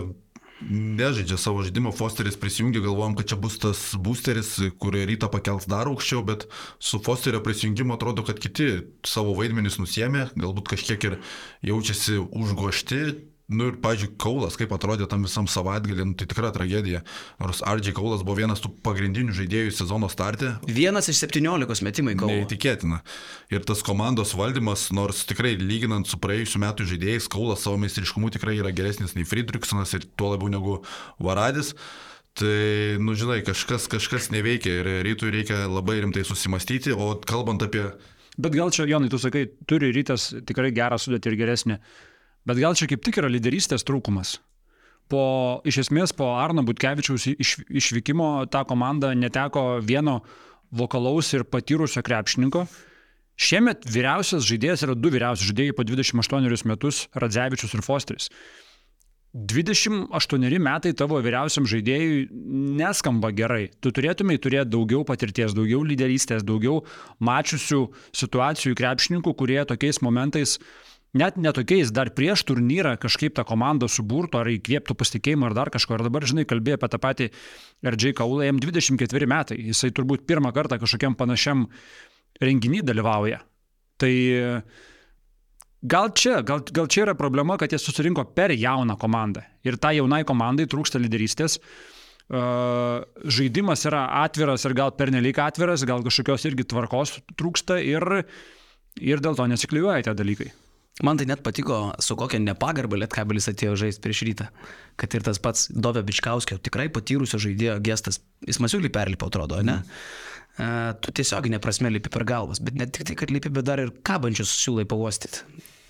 [0.64, 5.90] nežaidžia savo žaidimo, Fosteris prisijungė, galvojom, kad čia bus tas boosteris, kurį rytą pakels dar
[5.90, 6.48] aukščiau, bet
[6.82, 8.68] su Fosterio prisijungimu atrodo, kad kiti
[9.06, 11.18] savo vaidmenis nusėmė, galbūt kažkiek ir
[11.70, 13.02] jaučiasi užgošti.
[13.48, 17.00] Nu ir, pažiūrėjau, Kaulas, kaip atrodė tam visam savaitgalį, nu, tai tikra tragedija.
[17.40, 22.34] Nors Ardžiai Kaulas buvo vienas tų pagrindinių žaidėjų sezono startė, Vienas iš 17 metimai Kauno.
[22.36, 22.98] Neįtikėtina.
[23.48, 28.58] Ir tas komandos valdymas, nors tikrai lyginant su praėjusiu metu žaidėjais, Kaulas savo meistriškumu tikrai
[28.58, 30.76] yra geresnis nei Friedrichsonas ir tuo labiau negu
[31.16, 31.72] Varadis.
[32.38, 37.88] Tai, nu žinai, kažkas, kažkas neveikia ir rytui reikia labai rimtai susimastyti, o kalbant apie...
[38.38, 41.80] Bet gal čia, Jonai, tu sakai, turi rytas tikrai gerą sudėtį ir geresnį.
[42.48, 44.38] Bet gal čia kaip tik yra lyderystės trūkumas.
[45.08, 45.22] Po,
[45.68, 50.18] iš esmės, po Arno Butkevičiaus iš, išvykimo ta komanda neteko vieno
[50.72, 52.66] vokalaus ir patyrusio krepšininko.
[53.38, 58.28] Šiemet vyriausias žaidėjas yra du vyriausi žaidėjai po 28 metus- Radzevičius ir Fosteris.
[59.34, 62.28] 28 metai tavo vyriausiam žaidėjui
[62.80, 63.68] neskamba gerai.
[63.80, 66.80] Tu turėtumai turėti daugiau patirties, daugiau lyderystės, daugiau
[67.20, 67.82] mačiusių
[68.12, 70.58] situacijų krepšininkų, kurie tokiais momentais,
[71.16, 75.96] net netokiais, dar prieš turnyrą kažkaip tą komandą suburtų ar įkvėptų pasitikėjimą ar dar kažko.
[75.96, 77.30] Ir dabar, žinai, kalbėjai apie tą patį
[77.86, 79.58] RJ Kaulą, jam 24 metai.
[79.70, 81.66] Jisai turbūt pirmą kartą kažkokiam panašiam
[82.42, 83.42] renginį dalyvauja.
[83.98, 84.12] Tai
[85.78, 89.44] Gal čia, gal, gal čia yra problema, kad jie susirinko per jauną komandą.
[89.62, 91.58] Ir tai jaunai komandai trūksta lyderystės.
[92.28, 98.04] Uh, žaidimas yra atviras ir gal pernelyg atviras, gal kažkokios irgi tvarkos trūksta ir,
[99.00, 100.50] ir dėl to nesikliuoja tie dalykai.
[101.06, 104.48] Man tai net patiko, su kokia nepagarba Lietkabelis atėjo žaisti prieš rytą.
[104.98, 109.78] Kad ir tas pats Dovė Bičkauskio, tikrai patyrusio žaidėjo gestas, jis masiulį perlipo, atrodo, ne?
[109.78, 110.98] Mm.
[111.04, 113.92] Tu tiesioginė prasme lipi per galvas, bet ne tik tai, kad lipi, bet dar ir
[114.02, 115.44] kabančius siūlai pavostyti.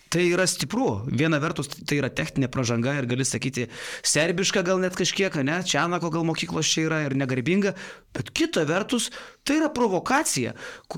[0.09, 1.03] Tai yra stipru.
[1.13, 3.67] Viena vertus tai yra techninė pažanga ir gali sakyti
[4.07, 7.75] serbiška gal net kažkiek, ne, Čianako gal mokyklos čia yra ir negarbinga,
[8.17, 9.11] bet kita vertus
[9.45, 10.55] tai yra provokacija.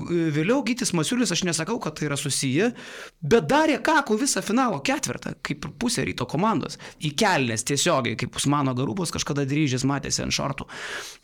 [0.07, 2.71] Vėliau Gytis Masiulis, aš nesakau, kad tai yra susiję,
[3.19, 6.79] bet darė kakų visą finalo ketvirtą, kaip ir pusė ryto komandos.
[7.03, 10.71] Į kelnes tiesiogiai, kaip Usmano Garubos kažkada dryžės matėsi ant šortų.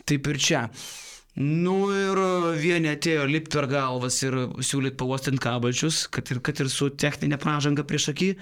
[0.08, 0.68] Taip ir čia.
[1.38, 2.18] Nu ir
[2.58, 7.38] vieni atėjo lipti per galvas ir siūlyti pavostinti kabačius, kad ir, kad ir su techninė
[7.42, 8.34] pražanga prieš akį.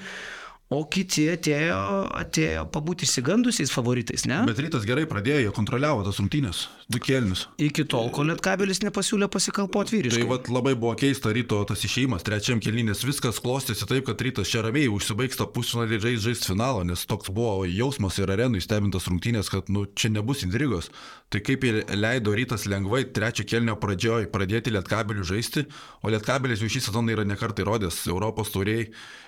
[0.74, 1.76] O kiti atėjo,
[2.18, 4.40] atėjo pabūti įsigandusiais favoritais, ne?
[4.48, 7.44] Bet rytas gerai pradėjo, jie kontroliavo tas rungtynės, du kelnius.
[7.62, 10.24] Iki tol, kol Lietkabelis nepasiūlė pasikalpoti vyriškai.
[10.24, 14.50] Tai vat, labai buvo keista ryto tas išėjimas, trečiam kelnynės viskas klostėsi taip, kad rytas
[14.50, 19.06] čia ramiai užsibaigs tą pusfinalį žais žais finalą, nes toks buvo jausmas ir arenui stebintas
[19.12, 20.90] rungtynės, kad nu, čia nebus intrigos.
[21.34, 25.66] Tai kaip ir leido rytas lengvai trečio kelnio pradžioj pradėti Lietkabelių žaisti,
[26.06, 28.86] o Lietkabelis jau šį sezoną yra nekartai rodęs Europos tauriai,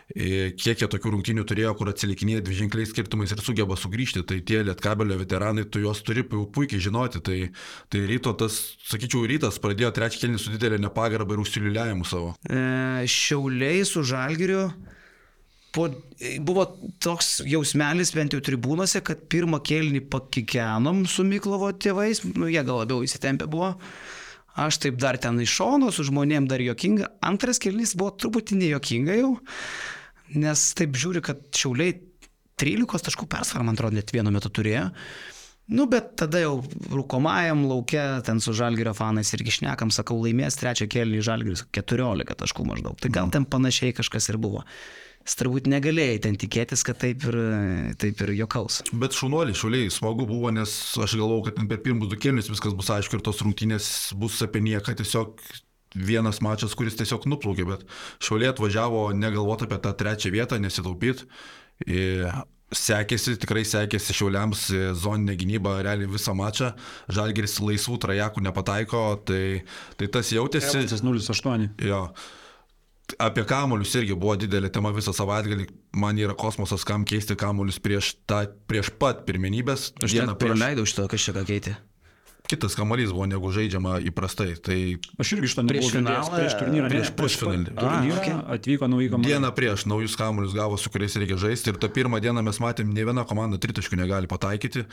[0.07, 5.17] kiek jie tokių rungtynių turėjo, kur atsilikinėja dviženkliais skirtumais ir sugeba sugrįžti, tai tie Lietkabelio
[5.19, 7.23] veteranai, tu juos turi puikiai žinoti.
[7.27, 7.39] Tai,
[7.91, 12.36] tai ryto tas, sakyčiau, rytas pradėjo trečią kelnį su didelė nepagarba ir užsiliuliavimu savo.
[12.45, 14.69] E, šiauliai su žalgiriu.
[15.78, 15.88] Po,
[16.42, 16.63] buvo
[17.04, 22.82] toks jausmelis bent jau tribūnose, kad pirmą kėlinį pakikenom su Miklovo tėvais, nu, jie gal
[22.82, 23.76] labiau įsitempę buvo.
[24.58, 27.12] Aš taip dar ten iš šono, su žmonėm dar jokinga.
[27.22, 29.36] Antras kėlinys buvo truputį nejokinga jau,
[30.34, 32.00] nes taip žiūri, kad šiauliai
[32.58, 34.90] 13 taškų persvarą, man atrodo, net vienu metu turėjo.
[35.78, 40.88] Nu, bet tada jau rūkomajam laukia, ten su Žalgirio fanais irgi šnekam, sakau, laimės trečią
[40.90, 42.96] kėlinį Žalgiris 14 taškų maždaug.
[43.04, 44.63] Tai gal ten panašiai kažkas ir buvo.
[45.36, 47.38] Turbūt negalėjai ten tikėtis, kad taip ir,
[48.00, 48.80] taip ir jokaus.
[48.96, 50.72] Bet šunuoliai, šuliai, smagu buvo, nes
[51.04, 54.63] aš galvau, kad per pirmus du kėlinius viskas bus aišku ir tos rungtynės bus apie
[54.63, 55.42] nieką, tiesiog
[55.98, 57.84] vienas mačas, kuris tiesiog nuplaukė, bet
[58.24, 61.28] šiauliai atvažiavo negalvoti apie tą trečią vietą, nesitaupyti.
[62.78, 64.66] Sekėsi, tikrai sekėsi šiauliams
[65.00, 66.74] zoninė gynyba realiai visą mačą.
[67.08, 69.62] Žalgeris laisvų trajekų nepataiko, tai,
[69.96, 70.84] tai tas jautėsi.
[71.00, 71.70] 0,8.
[71.88, 72.02] Jo.
[73.24, 75.70] Apie kamuolius irgi buvo didelė tema visą savaitgalį.
[75.96, 79.93] Man yra kosmosas, kam keisti kamuolius prieš, tą, prieš pat pirmenybės.
[80.04, 81.78] Aš dieną praleidau šito, kas čia ką keitė.
[82.48, 84.54] Kitas kamuolys buvo negu žaidžiama įprastai.
[84.63, 84.76] Tai
[85.20, 86.91] Aš irgi iš to nebuvau finalą, prieš turnyrą.
[86.91, 87.74] prieš ne, pusfinalį.
[88.15, 88.36] okei.
[88.56, 89.34] Atvyko nauji kamuoliai.
[89.36, 91.74] dieną prieš naujus kamuolius gavo, su kuriais reikia žaisti.
[91.74, 94.86] Ir tą pirmą dieną mes matėm, ne viena komanda tritaškių negali pataikyti.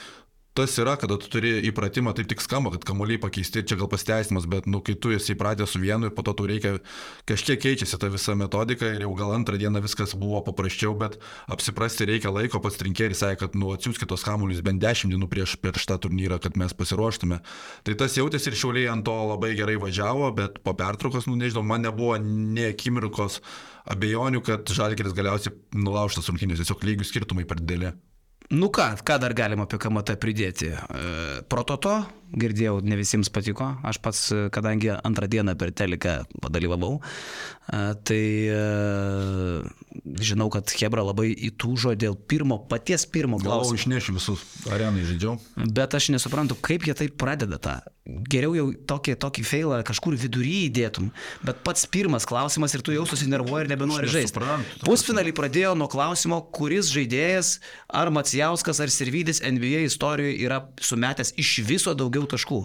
[0.54, 4.44] Tas yra, kada tu turi įpratimą, tai tik skamba, kad kamuoliai pakeisti čia gal pasteisimas,
[4.46, 6.76] bet, nu, kai tu esi įpratęs su vienu ir po to tu reikia,
[7.26, 11.18] kažkiek keičiasi ta visa metodika ir jau gal antrą dieną viskas buvo paprasčiau, bet
[11.50, 15.56] apsiprasti reikia laiko, pats trinkeris sakė, kad, nu, atsiųskit tos kamuolius bent 10 dienų prieš,
[15.58, 17.42] prieš tą turnyrą, kad mes pasiruoštume.
[17.82, 21.66] Tai tas jautėsi ir šiauliai ant to labai gerai važiavo, bet po pertraukos, nu, nežinau,
[21.66, 23.42] man nebuvo nie akimirkos
[23.90, 27.96] abejonių, kad Žalgeris galiausiai nulaužtas rungtynės, tiesiog lygių skirtumai per dėlį.
[28.50, 30.68] Nu ką, ką dar galima apie KMT pridėti?
[30.74, 33.74] E, Prototo, girdėjau, ne visiems patiko.
[33.87, 37.00] Aš pats, kadangi antrą dieną per teliką padalyvavau,
[38.04, 38.20] tai
[38.52, 38.60] e,
[40.20, 43.78] žinau, kad Hebra labai įtūžo dėl pirmo, paties pirmo klausimo.
[43.78, 45.38] išnešiu visus arenai žaidžiau.
[45.56, 47.78] Bet aš nesuprantu, kaip jie taip pradeda tą.
[48.04, 51.08] Geriau jau tokį, tokį failą kažkur vidury įdėtum,
[51.40, 54.44] bet pats pirmas klausimas ir tu jau susinervuoji ir nebenori žaisti.
[54.84, 57.56] Pusfinalį pradėjo nuo klausimo, kuris žaidėjas,
[57.88, 62.59] ar Macijauskas, ar Sirvidis NBA istorijoje yra sumetęs iš viso daugiau taškų.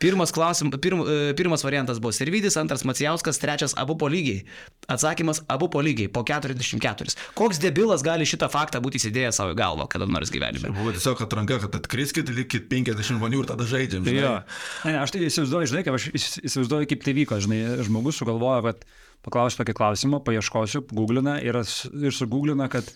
[0.00, 4.44] Pirmas, klausim, pirm, e, pirmas variantas buvo Sirvidis, antras Macijauskas, trečias abu po lygiai.
[4.88, 7.12] Atsakymas abu po lygiai, po 44.
[7.36, 10.72] Koks debilas gali šitą faktą būti įsidėjęs savo į galvą, kada nors gyvenime?
[10.72, 14.04] Buvo tiesiog atranka, kad atkriskit, likit 50 žmonių ir tada žaidžiam.
[14.06, 14.22] žinai.
[14.24, 14.34] Jo.
[14.86, 18.16] Ne, ne, aš tai įsivaizduoju, žinai, kaip aš įs- įsivaizduoju, kaip tai vyko, žinai, žmogus
[18.22, 18.86] sugalvoja, kad
[19.26, 22.86] paklausiu tokį klausimą, paieškosiu, googlina ir, ir sugooglina, kad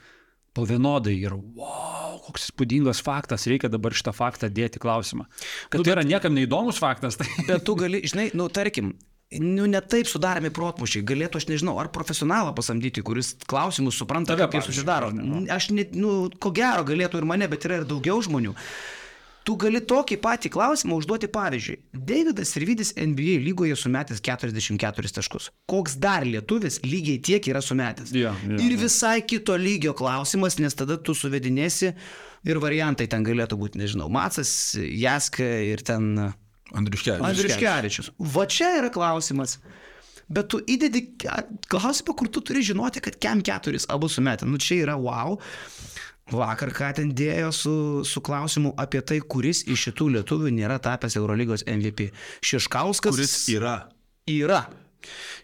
[0.56, 5.28] po vienodai ir wow, koks įspūdingas faktas, reikia dabar šitą faktą dėti klausimą.
[5.70, 7.28] Kad tai yra niekam neįdomus faktas, tai...
[7.48, 8.94] Bet tu gali, žinai, nu tarkim,
[9.38, 14.48] nu ne taip sudaromi protmušiai, galėtų, aš nežinau, ar profesionalą pasamdyti, kuris klausimus supranta, Tave,
[14.48, 15.12] kaip jie susidaro.
[15.12, 15.44] ar ne?
[15.54, 18.56] Aš net, nu, ko gero galėtų ir mane, bet yra ir daugiau žmonių.
[19.50, 21.80] Tu gali tokį patį klausimą užduoti pavyzdžiui.
[22.06, 25.48] Davidas Sirvidis NBA lygoje sumetęs 44 taškus.
[25.66, 28.12] Koks dar lietuvis lygiai tiek yra sumetęs?
[28.14, 31.90] Jo, jo, ir visai kito lygio klausimas, nes tada tu suvedinėsi
[32.46, 36.12] ir variantai ten galėtų būti, nežinau, Macas, Jaska ir ten...
[36.70, 37.26] Andriuškevičius.
[37.26, 38.14] Andriuškevičius.
[38.30, 39.58] Va čia yra klausimas.
[40.30, 44.46] Bet tu įdedi klausimą, kur tu turi žinoti, kad kem keturis abu sumetė.
[44.46, 45.40] Nu čia yra wow.
[46.30, 51.18] Vakar ką ten dėjo su, su klausimu apie tai, kuris iš šitų lietuvių nėra tapęs
[51.18, 52.10] Eurolygos MVP.
[52.46, 53.16] Šiškauskas.
[53.16, 53.78] Kuris yra
[54.30, 54.64] Yra.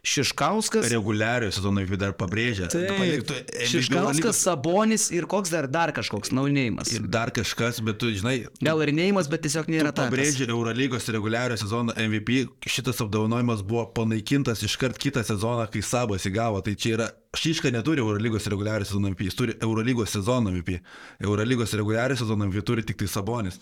[0.07, 0.89] Šiškauskas.
[0.93, 2.69] reguliariojo sezono MVP dar pabrėžia.
[2.73, 2.83] Tu
[3.27, 3.39] tu
[3.71, 6.93] Šiškauskas, Sabonis ir koks dar, dar kažkoks naunėjimas.
[6.95, 10.13] Ir dar kažkas, bet tu žinai, Gal ir neimas, bet tiesiog nėra tapęs.
[10.13, 16.63] pabrėžia Eurolygos reguliariojo sezono MVP, šitas apdovanojimas buvo panaikintas iškart kitą sezoną, kai Sabas įgavo.
[16.65, 20.79] Tai čia yra, Šiška neturi Eurolygos reguliariojo sezono MVP, jis turi Eurolygos sezono MVP.
[21.21, 23.61] Eurolygos reguliariojo sezono MVP turi tik tai Sabonis.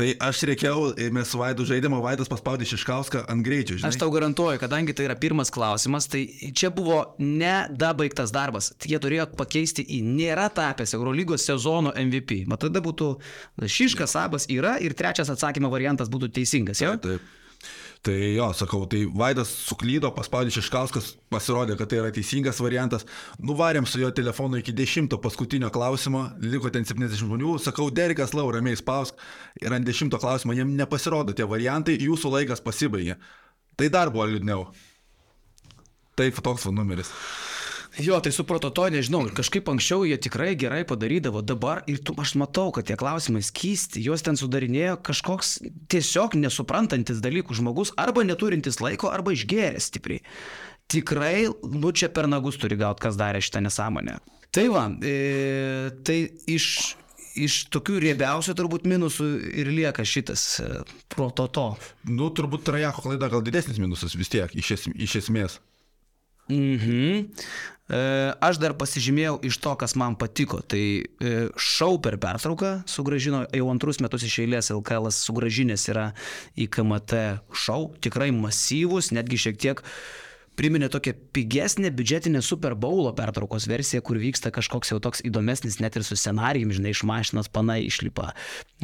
[0.00, 3.76] Tai aš reikėjau, mes su Vaidu žaidimo, Vaidas paspaudė Šiškauską ant greičio.
[3.76, 3.90] Žinai?
[3.90, 6.22] Aš tau garantuoju, kadangi tai yra pirmas klausimas, tai
[6.56, 8.70] čia buvo nedabaigtas darbas.
[8.80, 12.46] Jie turėjo pakeisti į nėra tapęs Eurolygos sezono MVP.
[12.48, 13.10] Mat tada būtų
[13.60, 16.80] Šiškas, Sabas yra ir trečias atsakymo variantas būtų teisingas.
[16.80, 16.96] Jo?
[17.04, 17.28] Taip.
[18.00, 23.04] Tai jo, sakau, tai Vaidas suklydo, paspaudė Šiškauskas, pasirodė, kad tai yra teisingas variantas.
[23.44, 28.46] Nuvarėm su jo telefonu iki dešimto paskutinio klausimo, liko ten 70 žmonių, sakau, Derikas Lau
[28.56, 29.20] ramiai spausk
[29.60, 33.18] ir ant dešimto klausimo jiem nepasirodo tie variantai, jūsų laikas pasibaigė.
[33.76, 34.70] Tai dar buvo liūdniau.
[36.16, 37.12] Taip, toks numeris.
[37.98, 42.36] Jo, tai su prototo nežinau, kažkaip anksčiau jie tikrai gerai padarydavo, dabar ir tu, aš
[42.38, 45.56] matau, kad tie klausimai skysti, juos ten sudarinėjo kažkoks
[45.90, 50.22] tiesiog nesuprantantis dalykų žmogus, arba neturintis laiko, arba išgėręs stipriai.
[50.90, 54.18] Tikrai, nu čia per nagus turi gauti, kas darė šitą nesąmonę.
[54.54, 56.18] Tai va, e, tai
[56.50, 56.66] iš,
[57.38, 59.28] iš tokių riebiausių turbūt minusų
[59.62, 60.70] ir lieka šitas e,
[61.10, 61.72] prototo.
[62.06, 65.60] Nu, turbūt Trajako klaida gal didesnis minusas vis tiek, iš, es, iš esmės.
[66.48, 67.28] Mhm.
[67.90, 68.00] E,
[68.38, 70.60] Aš dar pasižymėjau iš to, kas man patiko.
[70.62, 76.10] Tai e, šau per pertrauką sugražino, jau antrus metus iš eilės LKL sugražinės yra
[76.54, 79.82] į KMT šau, tikrai masyvus, netgi šiek tiek
[80.60, 85.96] priminė tokią pigesnę biudžetinę Super Bowlo pertraukos versiją, kur vyksta kažkoks jau toks įdomesnis net
[85.96, 88.34] ir su scenarijum, žinai, iš mašinos panai išlipa.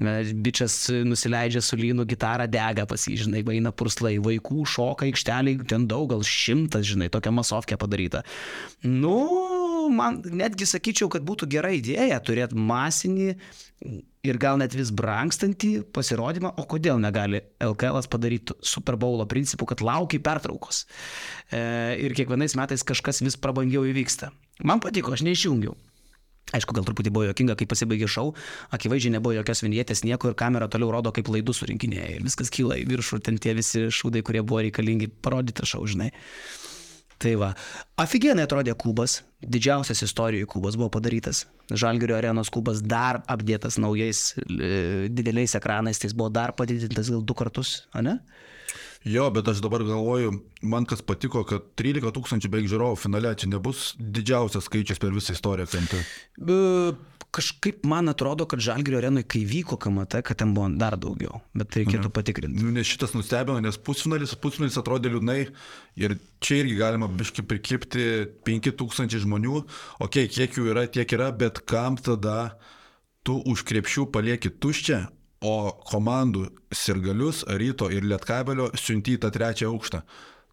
[0.01, 5.61] E, Bičias nusileidžia su lynu, gitarą dega pas jį, žinai, eina purslai, vaikų šoka aikšteliai,
[5.68, 8.24] ten daug, gal šimtas, žinai, tokia masovkė padaryta.
[8.87, 9.18] Nu,
[9.93, 13.31] man netgi sakyčiau, kad būtų gera idėja turėti masinį
[14.27, 19.85] ir gal net vis brangstantį pasirodymą, o kodėl negali LKL padaryti Super Bowlo principų, kad
[19.85, 20.85] laukia pertraukos.
[21.51, 21.61] E,
[22.03, 24.33] ir kiekvienais metais kažkas vis prabangiau įvyksta.
[24.66, 25.77] Man patiko, aš neišjungiau.
[26.55, 28.29] Aišku, gal truputį buvo jokinga, kai pasibaigė šau,
[28.77, 32.77] akivaizdžiai nebuvo jokios vinietės, nieko ir kamera toliau rodo, kaip laidų surinkinėja ir viskas kyla
[32.79, 36.12] į viršų, ten tie visi šūdai, kurie buvo reikalingi parodyti šau, žinai.
[37.23, 37.53] Tai va,
[37.97, 41.47] aфиgenai atrodė kubas, didžiausias istorijoje kubas buvo padarytas.
[41.73, 47.25] Žalgirio arenos kubas dar apdėtas naujais e, dideliais ekranais, tai jis buvo dar padidintas gal
[47.25, 48.19] du kartus, ne?
[49.07, 50.33] Jo, bet aš dabar galvoju,
[50.67, 55.37] man kas patiko, kad 13 tūkstančių beveik žiūrovų finale čia nebus didžiausias skaičius per visą
[55.37, 56.01] istoriją kente.
[57.37, 61.76] Kažkaip man atrodo, kad Žalgirio arenui, kai vyko KMT, kad ten buvo dar daugiau, bet
[61.76, 62.62] reikėtų patikrinti.
[62.64, 65.43] Nu, nes šitas nustebino, nes pusfinalis, pusfinalis atrodė liūdnai
[66.01, 68.07] ir čia irgi galima biški prikipti
[68.49, 69.59] 5000 žmonių,
[70.01, 72.55] okei, okay, kiek jų yra, tiek yra, bet kam tada
[73.26, 75.03] tu už krepšių palieki tuščią,
[75.45, 75.57] o
[75.91, 80.01] komandų sirgalius, ryto ir lietkabelio siunti į tą trečią aukštą.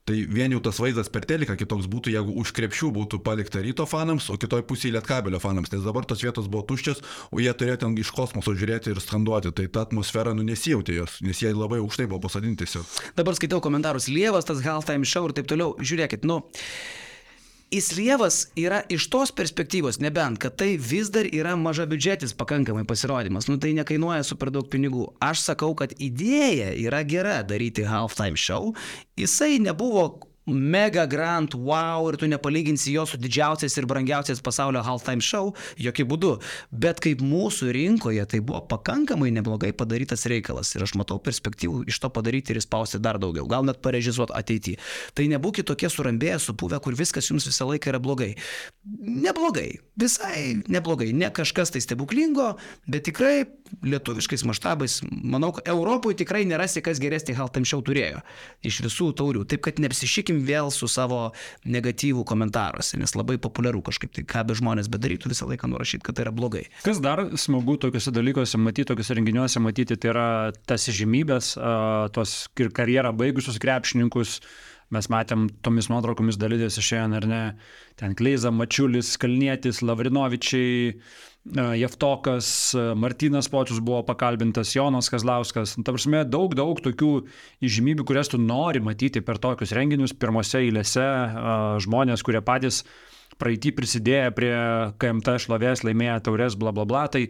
[0.03, 3.85] Tai vien jau tas vaizdas per teliką kitoks būtų, jeigu už krepšių būtų palikta ryto
[3.87, 6.99] fanams, o kitoj pusėje lietkabelio fanams, nes dabar tos vietos buvo tuščios,
[7.31, 11.21] o jie turėjo ten iš kosmoso žiūrėti ir skanduoti, tai ta atmosfera nu nesijauti jos,
[11.23, 12.99] nes jie labai aukštai buvo pasodinti tiesiog.
[13.15, 16.41] Dabar skaitau komentarus, Lievas, tas halftime show ir taip toliau, žiūrėkit, nu,
[17.73, 23.47] Įslievas yra iš tos perspektyvos, nebent, kad tai vis dar yra maža biudžetis pakankamai pasirodymas,
[23.49, 25.07] nu tai nekainuoja super daug pinigų.
[25.23, 28.75] Aš sakau, kad idėja yra gera daryti halftime show,
[29.17, 30.05] jisai nebuvo
[30.45, 36.05] mega grand, wow, ir tu nepalyginsi jo su didžiausiais ir brangiausiais pasaulio halftime show, jokių
[36.09, 36.33] būdų.
[36.71, 42.01] Bet kaip mūsų rinkoje tai buvo pakankamai neblogai padarytas reikalas ir aš matau perspektyvų iš
[42.03, 44.81] to padaryti ir įspausti dar daugiau, gal net parežizuoti ateityje.
[45.15, 48.33] Tai nebūkite tokie surambėję, supuvę, kur viskas jums visą laiką yra blogai.
[48.83, 52.53] Neblogai, visai neblogai, ne kažkas tai stebuklingo,
[52.87, 53.45] bet tikrai
[53.81, 58.21] lietuviškais maštabais, manau, Europoje tikrai nerasi, kas geresnį halftime show turėjo
[58.65, 59.45] iš visų taurių.
[59.49, 61.33] Taip kad neapsišykim nesusikim vėl su savo
[61.65, 66.15] negatyvų komentaruose, nes labai populiaru kažkaip tai, ką be žmonės bedarytų, visą laiką nurašyti, kad
[66.15, 66.65] tai yra blogai.
[66.83, 71.57] Kas dar smagu tokiuose dalykuose matyti, tokiuose renginiuose matyti, tai yra tas žymybės,
[72.13, 74.41] tos karjerą baigusius krepšininkus.
[74.93, 77.43] Mes matėm tomis nuotraukomis dalytis šiandien, ar ne,
[77.99, 80.93] ten Kleiza, Mačiulis, Kalnietis, Lavrinovičiai,
[81.75, 82.47] Jeftokas,
[82.95, 85.75] Martinas Počius buvo pakalbintas, Jonas Kazlauskas.
[85.75, 87.09] Nu, ta prasme, daug, daug tokių
[87.67, 91.03] įžymybių, kurias tu nori matyti per tokius renginius, pirmose eilėse,
[91.83, 92.85] žmonės, kurie patys
[93.41, 94.53] praeitį prisidėję prie
[95.01, 97.03] KMT šlovės, laimėję taurės, bla bla bla.
[97.11, 97.25] Tai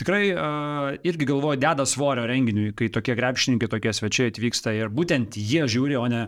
[0.00, 5.36] tikrai uh, irgi galvoju, deda svorio renginiui, kai tokie krepšininkai, tokie svečiai atvyksta ir būtent
[5.36, 6.22] jie žiūri, o ne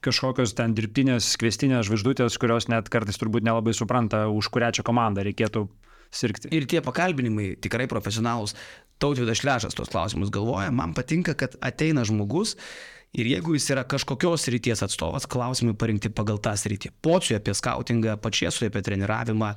[0.00, 5.24] kažkokios ten dirbtinės, kvestinės žvaigždutės, kurios net kartais turbūt nelabai supranta, už kurią čia komandą
[5.26, 5.66] reikėtų
[6.12, 6.50] sirgti.
[6.54, 8.56] Ir tie pakalbinimai tikrai profesionalūs.
[9.02, 12.54] Tautvydas Šlešas tos klausimus galvoja, man patinka, kad ateina žmogus
[13.12, 16.94] Ir jeigu jis yra kažkokios ryties atstovas, klausimai parinkti pagal tą sritį.
[17.04, 19.50] Pociui apie skautingą, pačiesui apie treniravimą.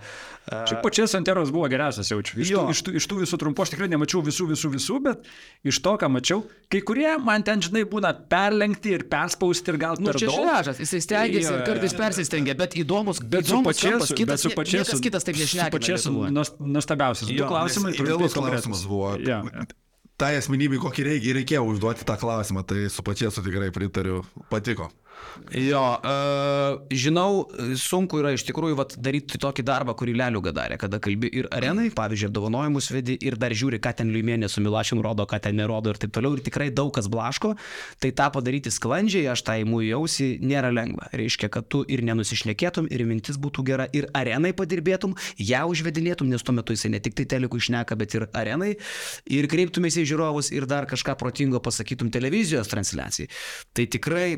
[0.51, 2.41] Šiaip pačias Santeros buvo geriausias, jaučiu.
[2.43, 5.30] Iš, tų, iš, tų, iš tų visų trumpų aš tikrai nemačiau visų, visų, visų, bet
[5.72, 10.03] iš to, ką mačiau, kai kurie man ten, žinai, būna perlenkti ir perspausti ir gal...
[10.03, 14.43] Nu, čia šležas, jisai stengiasi ir kartais persistengia, bet įdomus, bet su pačias, kitas, bet
[14.43, 15.72] su pačias, kitas taip nešneka.
[15.80, 17.32] Pačias nuostabiausias.
[17.32, 19.16] Du klausimai, idealus klausimas buvo.
[19.24, 19.68] Ja, ja
[20.22, 24.89] tai asmenybei, kokį reikia, reikėjo užduoti tą klausimą, tai su pačia su tikrai pritariu, patiko.
[25.51, 27.45] Jo, uh, žinau,
[27.78, 31.89] sunku yra iš tikrųjų vat, daryti tokį darbą, kurį Leliuga darė, kada kalbi ir arenai,
[31.95, 35.91] pavyzdžiui, apdovanojimus vedi ir dar žiūri, ką ten Liumienė su Milašin rodo, ką ten nerodo
[35.91, 36.38] ir taip toliau.
[36.38, 37.53] Ir tikrai daug kas blaško,
[38.01, 41.11] tai tą padaryti sklandžiai, aš tai mūjų jausi, nėra lengva.
[41.16, 46.45] Reiškia, kad tu ir nenusišnekėtum, ir mintis būtų gera, ir arenai padirbėtum, ją užvedinėtum, nes
[46.45, 48.74] tuo metu jisai ne tik tai telikų išneka, bet ir arenai,
[49.30, 53.30] ir kreiptumėsi į žiūrovus ir dar kažką protingo pasakytum televizijos transliacijai.
[53.76, 54.30] Tai tikrai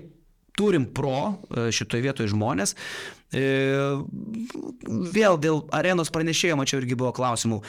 [0.58, 1.16] turim pro
[1.54, 2.76] e, šitoje vietoje žmonės.
[3.32, 3.46] E,
[5.18, 7.62] vėl dėl arenos pranešėjo, mačiau irgi buvo klausimų.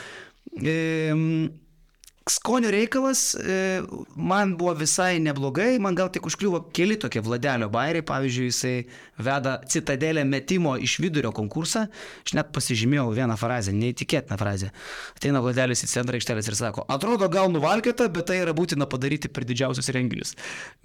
[2.29, 3.81] Skonio reikalas e,
[4.15, 8.73] man buvo visai neblogai, man gal tik užkliuvo keli tokie Vladelio bairiai, pavyzdžiui, jisai
[9.19, 11.87] veda citadelę metimo iš vidurio konkursą,
[12.25, 14.69] aš net pasižymėjau vieną frazę, neįtikėtiną frazę.
[15.17, 19.31] Ateina Vladelis į centrą aikštelės ir sako, atrodo gal nuvalkėta, bet tai yra būtina padaryti
[19.33, 20.35] per didžiausius renginius.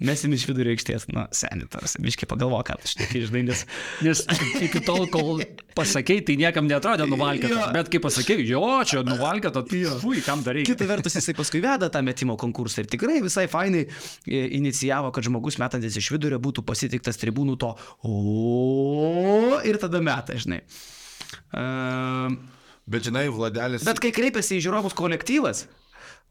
[0.01, 3.63] Mesim iš vidurio aikštės, na, senitas, biškai pagalvok, ką aš tik žinai, nes,
[4.05, 4.25] nes
[4.65, 5.45] iki tol, kol
[5.77, 10.57] pasakei, tai niekam netrodė nuvalkėta, bet kai pasakei, jo, čia nuvalkėta, tai fui, kam dar
[10.57, 10.73] reikia.
[10.73, 15.27] Kita vertus, jisai paskui veda tą metimo konkursą ir tikrai visai fainai e, inicijavo, kad
[15.27, 17.71] žmogus metantis iš vidurio būtų pasitiktas tribūnų to
[18.07, 20.61] o ir tada meta, žinai.
[21.55, 22.35] Uh,
[22.85, 23.85] Bet žinai, Vladelis.
[23.85, 25.63] bet kai kreipiasi į žiūrovus kolektyvas,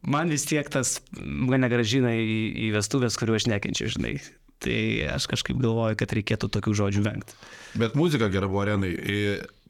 [0.07, 2.39] man vis tiek tas mane gražina į,
[2.69, 4.15] į vestuvės, kuriuo aš nekenčiu, žinai.
[4.63, 4.79] Tai
[5.17, 7.35] aš kažkaip galvoju, kad reikėtų tokių žodžių vengti.
[7.81, 8.95] Bet muzika gera buvo arenai.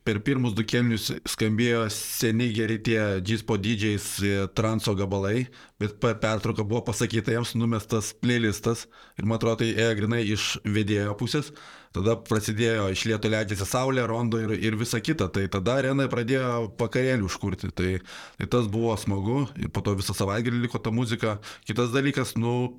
[0.05, 5.47] Per pirmus du kelnius skambėjo seniai geri tie G-Spot DJs i, transo gabalai,
[5.81, 8.83] bet per pertrauką buvo pasakyta jiems numestas playlistas
[9.17, 11.49] ir man atrodo tai ėjo grinai iš vedėjo pusės.
[11.97, 15.31] Tada prasidėjo iš lietų leidžiasi saulė, rondo ir, ir visa kita.
[15.33, 17.71] Tai tada arenai pradėjo pakarėlių užkurti.
[17.73, 17.93] Tai,
[18.37, 21.39] tai tas buvo smagu ir po to visą savaitgalį liko ta muzika.
[21.65, 22.75] Kitas dalykas, nu,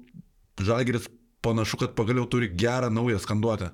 [0.61, 1.09] Žalgeris
[1.41, 3.71] panašu, kad pagaliau turi gerą naują skanduotę.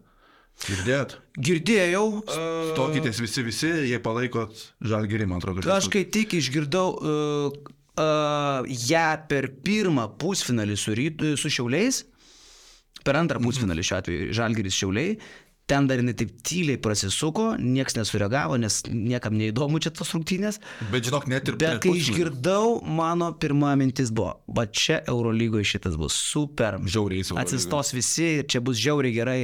[0.68, 1.18] Girdėt?
[1.42, 2.06] Girdėjau.
[2.22, 5.64] Uh, Stokitės visi, visi, jie palaikot žalgerį, man atrodo.
[5.74, 7.60] aš kai tik išgirdau uh,
[7.98, 12.04] uh, ją per pirmą pusfinalį su, ryt, su Šiauliais,
[13.02, 15.16] per antrą pusfinalį šiuo atveju Žalgeris Šiauliai,
[15.72, 20.60] ten dar jinai taip tyliai prasisuko, niekas nesureagavo, nes niekam neįdomu čia tos rungtynės.
[20.92, 25.96] Bet žinok, net ir Bet kai išgirdau, mano pirma mintis buvo, va čia Eurolygoje šitas
[26.00, 26.80] bus super.
[26.84, 27.42] Žiauriai Eurolygoj.
[27.46, 29.40] Atsistos visi ir čia bus žiauriai gerai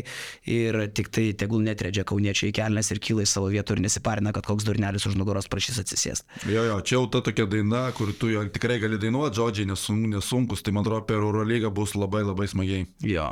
[0.51, 4.47] ir tik tai tegul netredžia kauniečiai kelnes ir kyla į savo vietą ir nesiparina, kad
[4.47, 6.43] koks durnelis už nugaros prašys atsisėsti.
[6.51, 10.07] Jo, jo, čia jau ta tokia daina, kur tu jo tikrai gali dainuoti, žodžiai nesun,
[10.17, 12.89] nesunkus, tai man atrodo per Eurolygą bus labai labai smagiai.
[13.05, 13.31] Jo.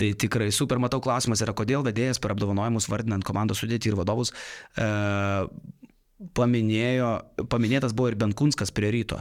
[0.00, 4.32] Tai tikrai super, matau, klausimas yra, kodėl vedėjas per apdovanojimus vardinant komandos sudėtį ir vadovus
[4.80, 4.86] e,
[6.36, 7.10] paminėjo,
[7.52, 9.20] paminėtas buvo ir Benkunskas prie ryto.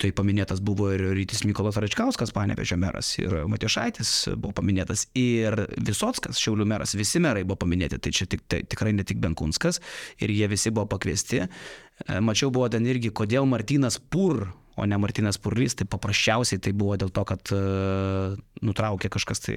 [0.00, 6.40] Tai paminėtas buvo ir Rytis Mykolas Račkauskas, Panevežio meras, ir Matiešaitis buvo paminėtas, ir Visotskas,
[6.42, 8.00] Šiaulių meras, visi merai buvo paminėti.
[8.02, 9.78] Tai čia tik, tai, tikrai ne tik Benkunskas,
[10.18, 11.44] ir jie visi buvo pakviesti.
[11.46, 14.48] E, Mačiau buvo ten irgi, kodėl Martinas Pur,
[14.80, 19.56] o ne Martinas Purlys, tai paprasčiausiai tai buvo dėl to, kad uh, nutraukė kažkas tai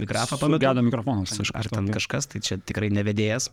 [0.00, 1.36] mikrofą Sugedo mikrofonas.
[1.38, 3.50] Kaž- Ar ten kažkas, tai čia tikrai nevedėjas.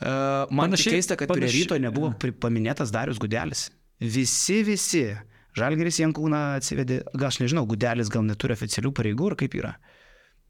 [0.00, 3.70] Uh, man Panašiai- keista, kad prie panašiai- ryto nebuvo pri- paminėtas Darius Gudelis.
[4.00, 5.16] Visi, visi.
[5.58, 9.74] Žalgeris Jankūną atsivedė, gal aš nežinau, Gudelis gal neturi oficialių pareigų ar kaip yra.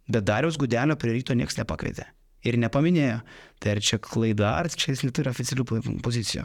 [0.08, 2.04] Bet Darius Gudelio prie ryto niekas nepakvietė.
[2.44, 3.22] Ir nepaminėjo.
[3.58, 6.44] Tai ar čia klaida, ar čia jis neturi oficialių po- pozicijų.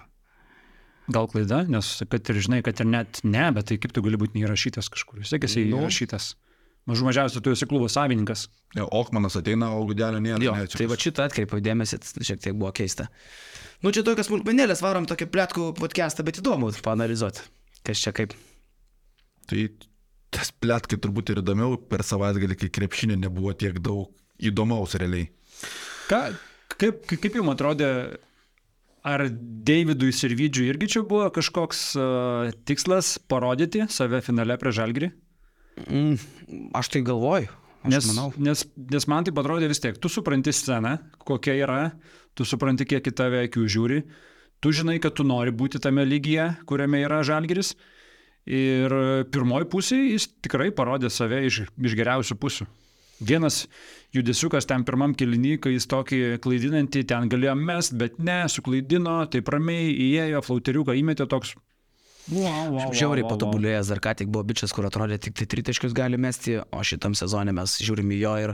[1.12, 4.16] Gal klaida, nes kad ir žinai, kad ir net ne, bet tai kaip tu gali
[4.16, 5.20] būti neįrašytas kažkur.
[5.20, 5.82] Vis tiek esi Nu.
[5.84, 6.36] įrašytas.
[6.90, 8.50] Mažų mažiausiai tu esi klubo savininkas.
[8.76, 10.42] Jo, Okmanas ateina, o Gudelio nėra.
[10.44, 13.08] Jo, ne, čia tai va šitą atkreipiau dėmesį, šiek tiek buvo keista.
[13.84, 17.46] Nu, čia tokias smulkmenėlės, varom tokį plėtkų podcastą, bet įdomu panalizuoti,
[17.88, 18.36] kas čia kaip.
[19.48, 19.64] Tai
[20.34, 24.12] tas plėtkai turbūt ir įdomiau per savaitgalį, kai krepšinė nebuvo tiek daug
[24.44, 25.30] įdomaus realiai.
[26.10, 26.22] Ką,
[26.76, 27.90] kaip, kaip jums atrodė,
[29.08, 35.14] ar Davidui Sirvidžiui irgi čia buvo kažkoks uh, tikslas parodyti save finale prie Žalgirį?
[35.88, 36.18] Mm,
[36.78, 37.50] aš tai galvoju.
[37.84, 38.30] Aš Nes, manau.
[38.40, 38.62] nes,
[38.94, 40.94] nes man tai atrodė vis tiek, tu supranti sceną,
[41.28, 41.82] kokia yra,
[42.38, 43.98] tu supranti, kiek į tave akių žiūri,
[44.64, 47.74] tu žinai, kad tu nori būti tame lygyje, kuriame yra žalgeris.
[48.48, 48.92] Ir
[49.32, 52.68] pirmoji pusė jis tikrai parodė save iš, iš geriausių pusių.
[53.24, 53.62] Vienas
[54.16, 59.48] judesiukas ten pirmam kilinį, kai jis tokį klaidinantį ten galėjo mest, bet ne, suklaidino, taip
[59.54, 61.54] ramiai įėjo, flauteriuką įmetė toks.
[62.32, 63.36] Wow, wow, Žiauriai wow, wow.
[63.36, 67.18] patobulėjęs, dar ką tik buvo bičias, kur atrodė tik tai tritaškius gali mesti, o šitam
[67.20, 68.54] sezonė mes žiūrim į jo ir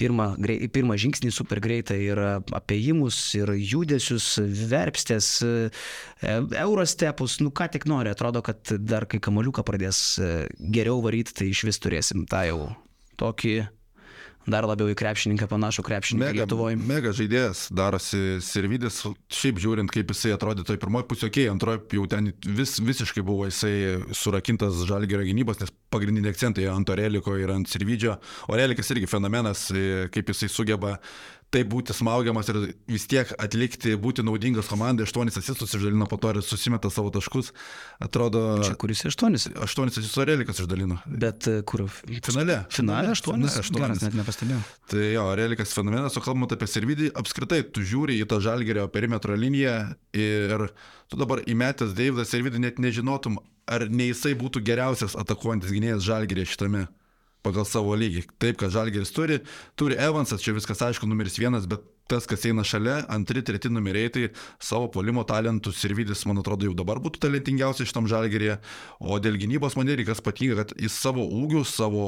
[0.00, 2.22] pirmą, grei, pirmą žingsnį super greitai ir
[2.56, 4.30] apėjimus, ir judesius,
[4.72, 10.32] verpstės, e, eurostepus, nu ką tik nori, atrodo, kad dar kai kamaliuką pradės e,
[10.72, 12.60] geriau varyti, tai iš vis turėsim tą jau
[13.20, 13.58] tokį
[14.46, 16.78] dar labiau į krepšininką panašų krepšininką Lietuvoje.
[16.78, 21.98] mega žaidėjas darosi Sirvidis, šiaip žiūrint, kaip jisai atrodė toj pirmoji pusė, okei, okay, antroji
[21.98, 23.74] jau ten vis, visiškai buvo jisai
[24.16, 28.16] surakintas žalgerio gynybos, nes pagrindiniai akcentai ant Oreliko ir ant Sirvidžio.
[28.52, 30.96] Orelikas irgi fenomenas, e, kaip jisai sugeba
[31.52, 36.30] taip būti smaugiamas ir vis tiek atlikti, būti naudingas komandai, aštuonis asistus išdalino po to
[36.32, 37.50] ir susimeta savo taškus.
[38.02, 40.98] Atrodo, Čia kuris aštuonis, aštuonis asistus Orelikas išdalino.
[41.06, 41.84] bet e, kur?
[41.90, 42.62] Finale.
[42.72, 44.02] Finale aštuonis, Finale aštuonis, aštuonis.
[44.06, 44.62] net nepastebėjau.
[44.92, 49.36] Tai jo, Relikas fenomenas, o kalbant apie Servidį, apskritai tu žiūri į tą žalgerio perimetro
[49.36, 49.76] liniją
[50.16, 50.66] ir
[51.12, 53.36] tu dabar įmetęs Davidas Servidį net nežinotum,
[53.68, 56.86] ar ne jisai būtų geriausias atakuojantis gynėjas žalgerė šitame
[57.46, 58.26] pagal savo lygį.
[58.42, 59.40] Taip, kad žalgeris turi,
[59.78, 64.10] turi Evansas, čia viskas aišku, numeris vienas, bet tas, kas eina šalia, antri, treti numeriai,
[64.12, 64.28] tai
[64.62, 68.58] savo polimo talentų Sirvidis, man atrodo, jau dabar būtų talentingiausias šitam žalgerėje,
[69.00, 72.06] o dėl gynybos man irgi kas patinka, kad jis savo ūgių, savo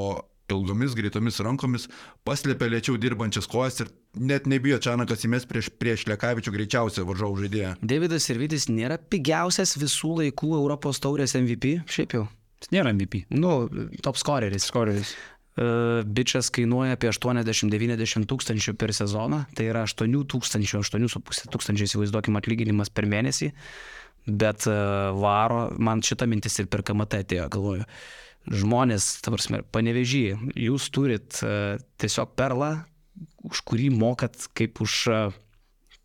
[0.53, 1.87] ilgomis greitomis rankomis
[2.27, 3.91] paslėpė lėčiau dirbančias kojas ir
[4.29, 7.75] net nebijo Čianakas įmės prieš, prieš Lekavičių greičiausią varžovų žaidėją.
[7.81, 12.27] Davidas Irvidis nėra pigiausias visų laikų Europos taurės MVP, šiaip jau.
[12.63, 13.25] Jis nėra MVP.
[13.35, 13.65] Nu,
[14.05, 14.67] top scoreris.
[14.71, 15.15] Skoreris.
[16.03, 22.91] bičias kainuoja apie 80-90 tūkstančių per sezoną, tai yra 8 tūkstančių, 8,5 tūkstančių įsivaizduokim atlyginimas
[22.91, 23.53] per mėnesį,
[24.27, 24.73] bet e,
[25.15, 27.87] varo, man šita mintis ir per KMT atėjo, galvoju.
[28.51, 30.25] Žmonės, tavarsime, panevežį,
[30.67, 32.67] jūs turit uh, tiesiog perlą,
[33.47, 35.39] už kurį mokat kaip už, uh,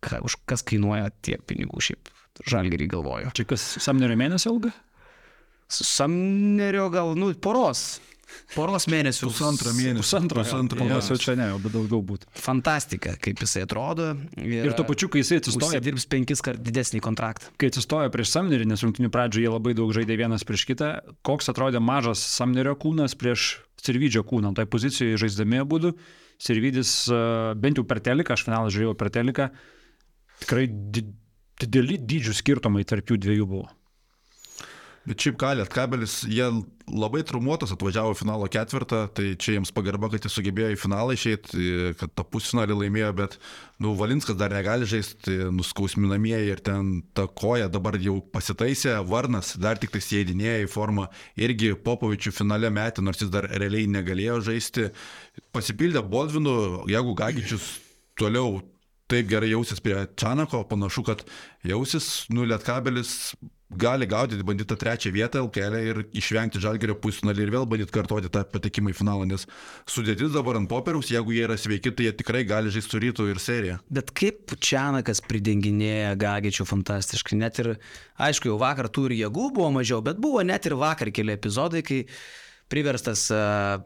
[0.01, 2.09] ka, už kas kainuoja tiek pinigų šiaip.
[2.49, 3.35] Žalgerį galvoju.
[3.37, 4.71] Čia kas samnerio mėnesio ilga?
[5.71, 7.99] Samnerio gal, nu, poros.
[8.53, 9.27] Poros mėnesių.
[9.27, 9.71] Pusantrą.
[9.99, 11.09] Pusantrą Poros mėnesį.
[11.13, 12.29] jau čia ne, bet daugiau būtų.
[12.39, 14.13] Fantastika, kaip jisai atrodo.
[14.39, 17.51] Ir tuo pačiu, kai jisai atsistoja, dirbs penkis kart didesnį kontraktą.
[17.59, 20.91] kai atsistojo prieš Samnerį, nes rungtinių pradžioje jie labai daug žaidė vienas prieš kitą,
[21.27, 24.53] koks atrodė mažas Samnerio kūnas prieš Sirvidžio kūną.
[24.55, 25.93] Tai pozicijoje žaisdami abu,
[26.41, 27.21] Sirvidis e,
[27.55, 29.51] bent jau per teliką, aš finalą žiūrėjau per teliką,
[30.41, 31.03] tikrai di
[31.61, 33.67] dideli dydžių skirtumai tarp jų dviejų buvo.
[35.01, 36.45] Bet šiaip kalėt, kabelis, jie
[36.85, 41.69] labai trumuotas atvažiavo finalo ketvirtą, tai čia jiems pagarba, kad jie sugebėjo į finalą išeiti,
[41.97, 43.37] kad tą pusfinalį laimėjo, bet,
[43.81, 49.81] nu, Valinskas dar negali žaisti, nuskausminamieji ir ten ta koja dabar jau pasitaisė, Varnas dar
[49.81, 51.07] tik tai sėdinėja į formą,
[51.39, 54.91] irgi Popovičių finale metė, nors jis dar realiai negalėjo žaisti,
[55.55, 56.53] pasipildė Bolvinu,
[56.91, 57.71] jeigu Gagičius
[58.21, 58.59] toliau
[59.09, 61.25] taip gerai jausis prie Čanako, panašu, kad
[61.65, 63.33] jausis, nu, Lietkabelis
[63.77, 68.31] gali gaudyti, bandyti tą trečią vietą LKL ir išvengti žalgerio pusfinalį ir vėl bandyti kartoti
[68.33, 69.47] tą patekimą į finalą, nes
[69.89, 73.29] sudėtis dabar ant popieriaus, jeigu jie yra sveiki, tai jie tikrai gali žaisti su rytų
[73.31, 73.79] ir seriją.
[73.89, 77.73] Bet kaip Čianakas pridenginėja Gagičių fantastiškai, net ir,
[78.19, 82.05] aišku, jau vakar ir jėgų buvo mažiau, bet buvo net ir vakar keli epizodai, kai
[82.71, 83.83] priverstas uh,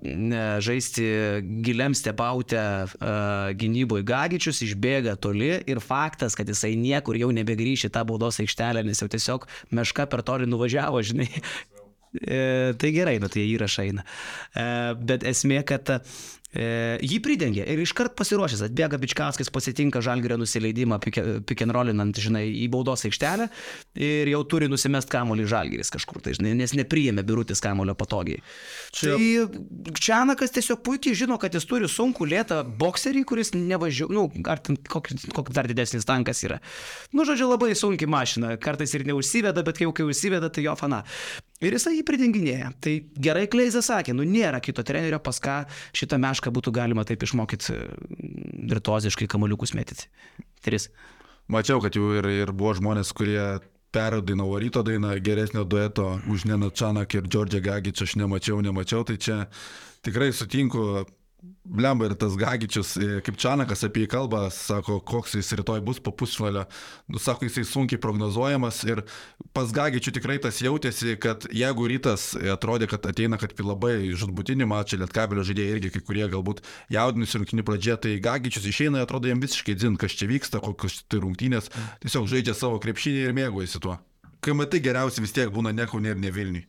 [0.64, 1.06] žaisti
[1.66, 7.94] giliam stepautę uh, gynyboje Gagičius, išbėga toli ir faktas, kad jisai niekur jau nebegrįš į
[7.98, 11.30] tą baudos aikštelę, nes jau tiesiog meška per toli nuvažiavo, žinai.
[12.16, 14.06] E, tai gerai, nu tai įrašai eina.
[14.56, 14.66] E,
[14.96, 15.90] bet esmė, kad
[16.54, 21.00] e, jį pridengė ir iškart pasiruošęs, atbėga Bičkauskis, pasitinka žalgerio nusileidimą,
[21.48, 23.48] pikenrolinant, žinai, į baudos aikštelę
[23.96, 28.44] ir jau turi nusimest kamolį žalgeris kažkur, tai, žinai, nes nepriėmė birutis kamolio patogiai.
[28.96, 29.16] Čia...
[29.16, 34.62] Tai Čianakas tiesiog puikiai žino, kad jis turi sunkų lėtą bokserį, kuris nevažiuoja, nu, ar
[34.64, 36.62] ten koks, koks dar didesnis tankas yra.
[37.16, 40.76] Nu, žodžiu, labai sunki mašina, kartais ir neužsiveda, bet kai jau kai užsiveda, tai jo
[40.80, 41.04] fana.
[41.64, 42.74] Ir jisai jį pridinginėja.
[42.84, 45.62] Tai gerai Kleizas sakė, nu nėra kito trenerio, pas ką
[45.96, 47.78] šitą mešką būtų galima taip išmokyti
[48.74, 50.10] virtuoziškai kamoliukus mėtyti.
[50.66, 50.90] Tris.
[51.52, 53.60] Mačiau, kad jau ir, ir buvo žmonės, kurie
[53.96, 59.16] perdainavo ryto dainą geresnio dueto už Neną Čanak ir Džordžią Gagičią, aš nemačiau, nemačiau, tai
[59.22, 59.46] čia
[60.04, 61.06] tikrai sutinku,
[61.66, 62.92] Blemba ir tas Gagičius,
[63.26, 66.68] kaip Čanakas apie jį kalba, sako, koks jis rytoj bus po pusfinalio.
[67.10, 69.02] Nu, sako, jisai sunkiai prognozuojamas ir
[69.56, 75.02] pas Gagičių tikrai tas jautėsi, kad jeigu rytas atrodė, kad ateina, kad labai žudbutinį mačą,
[75.02, 76.62] lietkabelio žaidėjai irgi kai kurie galbūt
[76.94, 81.24] jaudinus rungtinių pradžioje, tai Gagičius išeina, atrodo jam visiškai dzin, kas čia vyksta, kokios tai
[81.26, 81.74] rungtynės,
[82.06, 83.98] tiesiog žaidžia savo krepšinį ir mėgaujasi tuo.
[84.46, 86.68] Kai matai geriausi vis tiek būna ne Kaune ir ne Vilniui.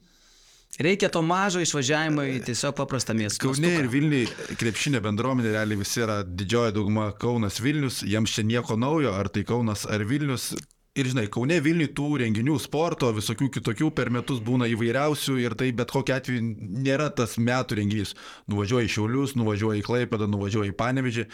[0.78, 3.46] Reikia to mažo išvažiavimo į tiesiog paprastą miestą.
[3.46, 4.26] Kaune ir Vilniui
[4.60, 9.46] krepšinė bendruomenė realiai visi yra didžioji dauguma Kaunas Vilnius, jiems čia nieko naujo, ar tai
[9.48, 10.52] Kaunas ar Vilnius.
[10.96, 15.68] Ir žinai, Kaune Vilniui tų renginių, sporto, visokių kitokių per metus būna įvairiausių ir tai
[15.76, 16.44] bet kokia atveju
[16.84, 18.14] nėra tas metų renginys.
[18.48, 21.26] Nuvažiuoji į Šiaulius, nuvažiuoji į Klaipėdą, nuvažiuoji į Panevežį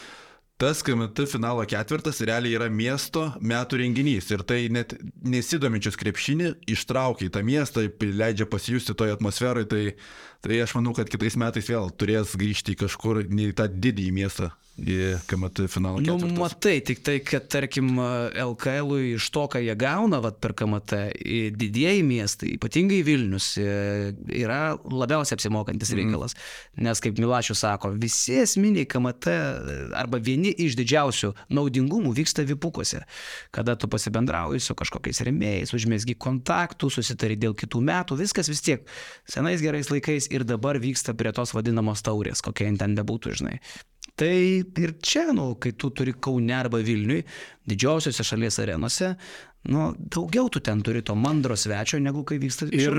[0.61, 4.30] tas KMT finalo ketvirtas realiai yra miesto metų renginys.
[4.30, 4.94] Ir tai net
[5.26, 9.84] nesidominčius krepšinį ištraukia į tą miestą, leidžia pasijusti toje atmosferoje, tai,
[10.44, 15.18] tai aš manau, kad kitais metais vėl turės grįžti kažkur, į tą didįjį miestą į
[15.28, 16.00] KMT finalą.
[16.00, 16.38] Nu, ketvirtas.
[16.38, 21.00] matai, tik tai, kad tarkim LKL iš to, ką jie gauna vat, per KMT,
[21.58, 26.36] didieji miestai, ypatingai Vilnius, yra labiausiai apsimokantis reikalas.
[26.36, 26.86] Mm.
[26.88, 29.36] Nes, kaip Milašius sako, visi esminiai KMT
[29.98, 33.04] arba vieni iš didžiausių naudingumų vyksta vipukuose.
[33.54, 38.88] Kada tu pasibendrauji su kažkokiais remėjais, užmėsgi kontaktų, susitari dėl kitų metų, viskas vis tiek
[39.28, 43.58] senais gerais laikais ir dabar vyksta prie tos vadinamos taurės, kokia jin ten bebūtų, žinai.
[44.18, 47.22] Tai ir čia, nu, kai tu turi Kaune arba Vilniui,
[47.68, 49.14] didžiausiose šalies arenose,
[49.72, 52.92] nu, daugiau tu ten turi to mandro svečio, negu kai vyksta Ir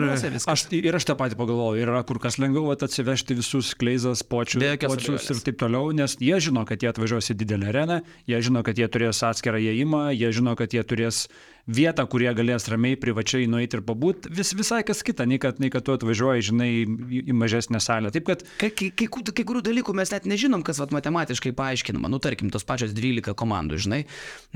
[0.50, 5.30] aš, ir aš tą patį pagalvoju, yra kur kas lengviau atsivežti visus kleizas, počius, počius
[5.30, 8.00] ir taip toliau, nes jie žino, kad jie atvažiuos į didelę areną,
[8.32, 11.28] jie žino, kad jie turės atskirą įėjimą, jie žino, kad jie turės
[11.68, 15.72] vietą, kurie galės ramiai, privačiai nueiti ir pabūti, vis, visai kas kita, nei kad, nei
[15.72, 18.12] kad tu atvažiuoji, žinai, į, į mažesnę salę.
[18.14, 18.44] Taip kad...
[18.60, 22.12] Kai, kai, kai, kai kurių dalykų mes net nežinom, kas vat, matematiškai paaiškinama.
[22.12, 24.02] Nu, tarkim, tos pačios 12 komandų, žinai.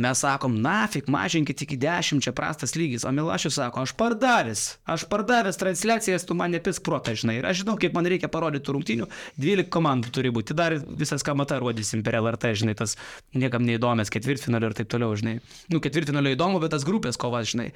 [0.04, 3.08] Mes sakom, nafik, mažinkit iki 10, čia prastas lygis.
[3.08, 7.40] O Milašius sako, aš pardavęs, aš pardavęs transliacijas, tu man nepis protą, žinai.
[7.40, 9.08] Ir aš žinau, kaip man reikia parodyti rungtinių.
[9.40, 10.58] 12 komandų turi būti.
[10.58, 12.98] Dar visas kamatą rodysim per LRT, žinai, tas
[13.38, 15.38] niekam neįdomias ketvirtfinalio ir taip toliau, žinai.
[15.72, 17.70] Nu, ketvirtfinalio įdomu, bet tas grupė grupės kovas, žinai.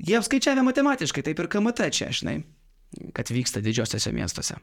[0.00, 2.42] Jie apskaičiavę matematiškai, taip ir KMT čia, žinai,
[3.16, 4.60] kad vyksta didžiosiuose miestuose.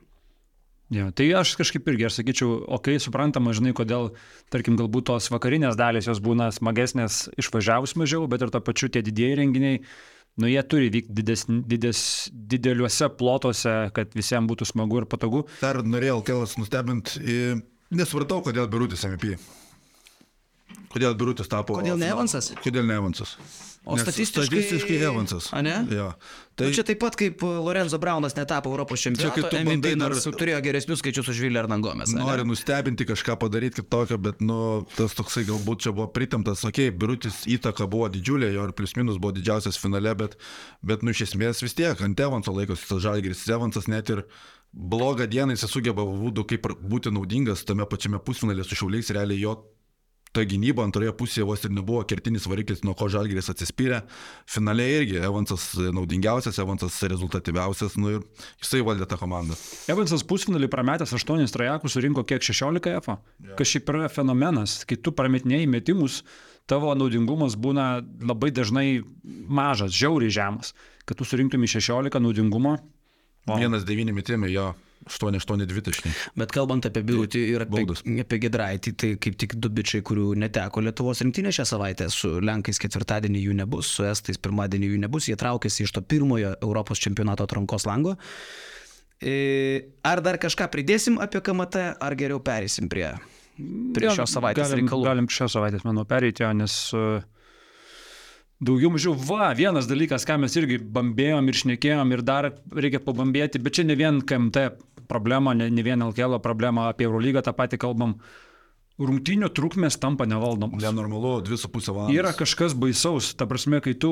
[0.88, 4.14] Ja, tai aš kažkaip irgi, aš sakyčiau, okei, okay, suprantama, žinai, kodėl,
[4.54, 9.04] tarkim, galbūt tos vakarinės dalys jos būna smagesnės išvažiavus mažiau, bet ir to pačiu tie
[9.04, 9.82] didieji renginiai,
[10.40, 15.44] nu jie turi vykti dides, dides, dideliuose plotuose, kad visiems būtų smagu ir patogu.
[15.60, 17.18] Dar norėjau kelas nustebint,
[17.92, 19.36] nesupratau, kodėl Birutis MVP.
[20.94, 21.82] Kodėl Birutis tapo?
[21.82, 22.54] Kodėl ne Evansas?
[22.64, 23.36] Kodėl ne Evansas?
[23.88, 24.46] O Nes statistiškai...
[24.46, 25.48] Statistiškai Evansas.
[25.56, 25.76] A ne?
[25.96, 26.10] Ja.
[26.60, 26.68] Tai...
[26.68, 29.32] Nu, čia taip pat kaip Lorenzo Braunas netapo Europos čempionu.
[29.48, 30.36] Čia MVP nors dar...
[30.42, 32.12] turėjo geresnius skaičius už Vilį Ernangomės.
[32.18, 34.60] Nori nustebinti kažką padaryti kitokio, bet nu,
[34.98, 38.98] tas toksai galbūt čia buvo pritamtas, okei, okay, Birutis įtaka buvo didžiulė, jo ir plius
[39.00, 40.36] minus buvo didžiausias finale, bet,
[40.84, 43.48] bet nu iš esmės vis tiek ant Evanso laikosi tas Žalgiris.
[43.56, 44.26] Evansas net ir
[44.74, 49.56] blogą dieną jis sugeba būdų kaip būti naudingas tame pačiame pusfinalė su Šiauliais, realiai jo
[50.36, 54.02] ta gynyba antroje pusėje vos ir nebuvo kertinis variklis, nuo ko Žalgiris atsispyrė.
[54.50, 58.20] Finaliai irgi Evansas naudingiausias, Evansas rezultatyviausias, nu ir
[58.62, 59.58] jisai valdė tą komandą.
[59.92, 63.16] Evansas pusfinalį prametęs 8 trajekus surinko kiek 16 F.
[63.16, 63.56] Ja.
[63.60, 66.22] Kas šiaip yra fenomenas, kai tu prametinėjai metimus,
[66.68, 67.88] tavo naudingumas būna
[68.28, 68.88] labai dažnai
[69.24, 70.76] mažas, žiauriai žemas.
[71.08, 72.76] Kad tu surinktum į 16 naudingumo.
[73.48, 73.62] Wow.
[73.62, 74.74] Vienas devyni metimai jo
[75.06, 76.12] 8-8-2 taškai.
[76.40, 78.02] Bet kalbant apie Birutį ir apie, Baudas.
[78.04, 82.82] apie Gedraitį, tai kaip tik du bičiai, kurių neteko Lietuvos rinktinė šią savaitę, su Lenkais
[82.84, 87.48] ketvirtadienį jų nebus, su Estais pirmadienį jų nebus, jie traukėsi iš to pirmojo Europos čempionato
[87.48, 88.18] atrankos lango.
[89.18, 89.38] E,
[90.06, 93.10] ar dar kažką pridėsim apie KMT, ar geriau perėsim prie,
[93.96, 95.08] prie šios savaitės galim, reikalų?
[95.08, 97.24] Galim šios savaitės, manau, pereiti, nes uh,
[98.58, 103.62] Daugiau mažiau, va, vienas dalykas, ką mes irgi bambėjom ir šnekėjom ir dar reikia pabambėti,
[103.62, 104.64] bet čia ne vien KMT
[105.06, 108.16] problema, ne, ne vien LKL problema, apie Eurolygą tą patį kalbam.
[108.98, 110.82] Rungtinių trukmės tampa nevaldomos.
[110.82, 112.16] Nenormalu, 2,5 valandos.
[112.18, 114.10] Yra kažkas baisaus, ta prasme, kai tu,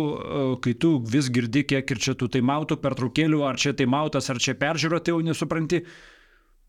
[0.62, 4.54] kai tu vis girdi, kiek ir čia tų taimautų pertraukėlių, ar čia taimautas, ar čia
[4.62, 5.82] peržiūro, tai jau nesupranti.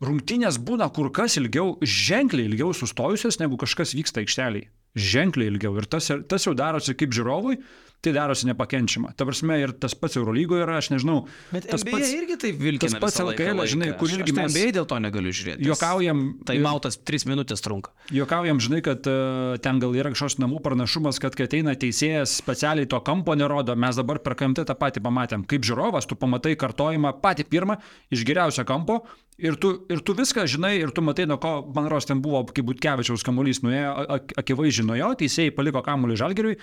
[0.01, 5.77] Rungtinės būna kur kas ilgiau, ženkliai ilgiau sustojusios, negu kažkas vyksta aikšteliai ženkliai ilgiau.
[5.79, 7.61] Ir tas, tas jau darosi kaip žiūrovui,
[8.05, 9.13] tai darosi nepakenčiama.
[9.19, 11.25] Ta prasme, ir tas pats Eurolygoje yra, aš nežinau.
[11.51, 13.01] Bet tas NBA pats, irgi taip vilkina.
[13.01, 14.53] Tas pats LKL, žinai, kur irgi mes...
[14.53, 15.67] NBA dėl to negaliu žiūrėti.
[15.67, 16.23] Jokaujam.
[16.47, 17.93] Tai mautas 3 minutės trunka.
[18.15, 22.89] Jokaujam, žinai, kad uh, ten gal yra kažkoks namų pranašumas, kad kai ateina teisėjas specialiai
[22.91, 25.47] to kampo nerodo, mes dabar per KMT tą patį pamatėm.
[25.51, 27.81] Kaip žiūrovas, tu pamatai kartojimą patį pirmą
[28.15, 29.03] iš geriausio kampo,
[29.37, 32.41] Ir tu, ir tu viską žinai, ir tu matai, nuo ko, man ros, ten buvo,
[32.57, 33.91] kai Butkevičiaus kamuolys nuėjo,
[34.41, 36.55] akivaizdžiai nuo jo, teisėjai paliko kamuolį žalgeriui,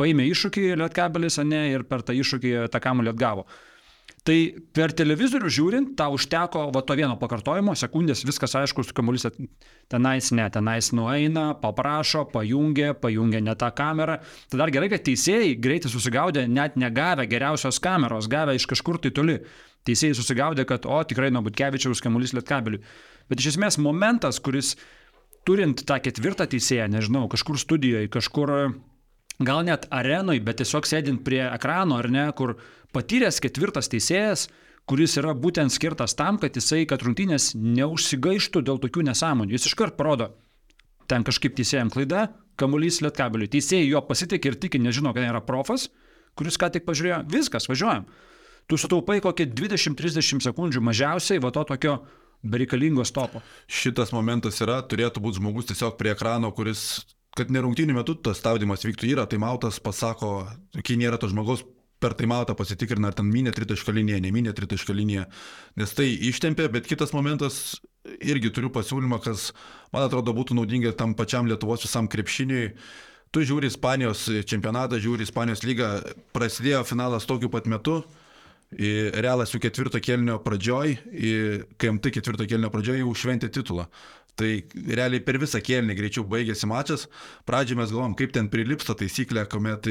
[0.00, 3.46] paėmė iššūkį lietkabelis, ne, ir per tą iššūkį tą kamuolį atgavo.
[4.26, 4.36] Tai
[4.76, 9.24] per televizorių žiūrint, tau užteko va to vieno pakartojimo, sekundės, viskas aišku, kamuolys
[9.90, 14.18] tenais ne, tenais nueina, paprašo, pajungia, pajungia ne tą kamerą.
[14.52, 19.14] Tai dar gerai, kad teisėjai greitai susigaudė, net negavę geriausios kameros, gavę iš kažkur tai
[19.16, 19.40] toli.
[19.88, 22.82] Teisėjai susigaudė, kad, o, tikrai nuo Butkevičiaus kamuolys lietkabeliui.
[23.32, 24.74] Bet iš esmės momentas, kuris
[25.48, 28.52] turint tą ketvirtą teisėją, nežinau, kažkur studijoje, kažkur
[29.40, 32.58] gal net arenui, bet tiesiog sėdint prie ekrano ar ne, kur
[32.94, 34.48] patyręs ketvirtas teisėjas,
[34.90, 39.54] kuris yra būtent skirtas tam, kad jisai, kad rungtynės neužsigaištų dėl tokių nesąmonių.
[39.54, 40.32] Jis iškart parodo,
[41.10, 42.28] ten kažkaip teisėjam klaida,
[42.60, 43.50] kamuolys lietkabeliui.
[43.50, 45.88] Teisėjai jo pasitikė ir tiki, nežino, kad yra profas,
[46.38, 48.08] kuris ką tik pažiūrėjo, viskas, važiuojam.
[48.70, 51.96] Tu sutaupai kokį 20-30 sekundžių mažiausiai, va to tokio
[52.42, 53.42] bereikalingo stopo.
[53.70, 57.02] Šitas momentas yra, turėtų būti žmogus tiesiog prie ekrano, kuris
[57.38, 60.44] kad nerungtinių metu tas stabdymas vyktų, yra taimautas, pasako,
[60.82, 61.62] kai nėra to žmogaus,
[62.00, 65.26] per taimautą pasitikrina, ar ten minė tritašką liniją, neminė tritašką liniją,
[65.80, 67.76] nes tai ištempė, bet kitas momentas,
[68.24, 69.50] irgi turiu pasiūlymą, kas,
[69.92, 72.70] man atrodo, būtų naudinga tam pačiam Lietuvos visam krepšiniui.
[73.30, 75.90] Tu žiūri Ispanijos čempionatą, žiūri Ispanijos lygą,
[76.34, 78.00] prasidėjo finalas tokiu pat metu,
[78.70, 80.92] Realas jų ketvirto kelnio pradžioj,
[81.74, 83.88] KMT ketvirto kelnio pradžioj jau šventė titulą.
[84.38, 84.50] Tai
[85.00, 87.08] realiai per visą kėlinį greičiau baigėsi mačas.
[87.48, 89.88] Pradžioje mes galvom, kaip ten prilips ta taisyklė, kuomet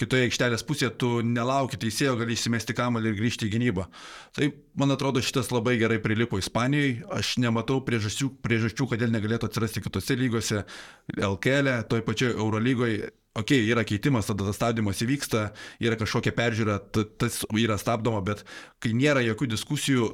[0.00, 3.86] kitoje aikštelės pusėje tu nelauki teisėjo, gali išsimesti kamalį ir grįžti į gynybą.
[4.34, 4.48] Tai
[4.80, 7.04] man atrodo šitas labai gerai prilipo Ispanijoje.
[7.14, 10.64] Aš nematau priežasčių, priežasčių kodėl negalėtų atsirasti kitose lygose,
[11.14, 13.12] LKL, e, toj pačioj Eurolygoje.
[13.34, 15.48] Ok, yra keitimas, tada tas stabdymas įvyksta,
[15.82, 16.76] yra kažkokia peržiūra,
[17.18, 18.44] tas yra stabdoma, bet
[18.78, 20.06] kai nėra jokių diskusijų,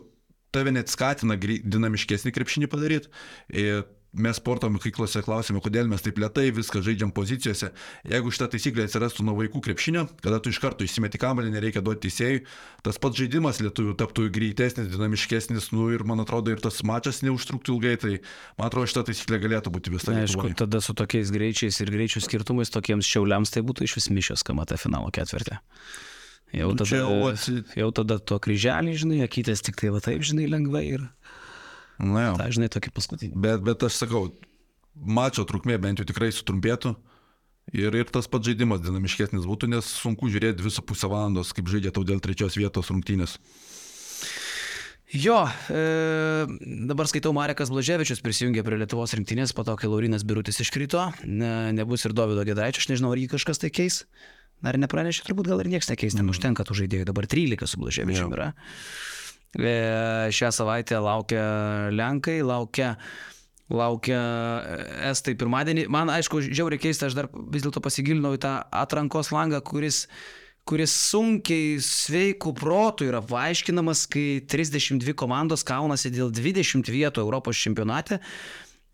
[0.54, 3.10] tave net skatina dinamiškesnį krepšinį padaryti.
[3.54, 7.70] Ir mes sporto mokyklose klausime, kodėl mes taip lietai viską žaidžiam pozicijose.
[8.10, 12.08] Jeigu šitą taisyklę atsirastų nuo vaikų krepšinio, kada tu iš karto įsimeti kamalį, nereikia duoti
[12.08, 12.42] teisėjui,
[12.86, 17.78] tas pats žaidimas lietuvių taptų greitesnis, dinamiškesnis, nu ir man atrodo ir tas mačas neužtruktų
[17.78, 18.14] ilgai, tai
[18.58, 20.26] man atrodo šitą taisyklę galėtų būti visą laiką.
[20.26, 24.46] Aišku, tada su tokiais greičiais ir greičių skirtumais tokiems šiauliams tai būtų iš vis mišęs
[24.46, 25.62] kamata finalo ketvirtį.
[26.56, 30.48] Jau nu, tada, jau, jau tada to kryželį, žinai, akytės tik tai va taip, žinai,
[30.50, 31.06] lengvai ir...
[32.00, 32.34] Na jau.
[32.40, 33.36] Ta, žinai, tokį paskutinį.
[33.38, 34.30] Bet, bet aš sakau,
[34.94, 36.96] mačio trukmė bent jau tikrai sutrumpėtų.
[37.76, 41.68] Ir, ir tas pats žaidimas dinamiškesnis būtų, nes sunku žiūrėti dvi su pusę valandos, kaip
[41.70, 43.36] žaidė tau dėl trečios vietos rungtynės.
[45.10, 46.46] Jo, e,
[46.86, 51.70] dabar skaitau Marekas Blaževičius prisijungė prie Lietuvos rinktinės, po to, kai Laurinas Birutis iškrito, ne,
[51.74, 54.04] nebus ir Davido Gedraičio, aš nežinau, ar jį kažkas tai keis.
[54.64, 56.34] Dar nepranešė, turbūt gal ir niekas nekeis, ten mm.
[56.34, 58.50] užtenka tų žaidėjų, dabar 13 su Blaževičiumi yra.
[59.56, 59.70] E,
[60.36, 61.44] šią savaitę laukia
[61.94, 62.92] Lenkai, laukia,
[63.72, 64.20] laukia
[65.10, 65.88] Estai pirmadienį.
[65.90, 70.04] Man aišku, žiauriai keista, aš dar vis dėlto pasigilinau į tą atrankos langą, kuris
[70.68, 78.20] kuris sunkiai sveikų protų yra paaiškinamas, kai 32 komandos kaunasi dėl 20 vietų Europos čempionate.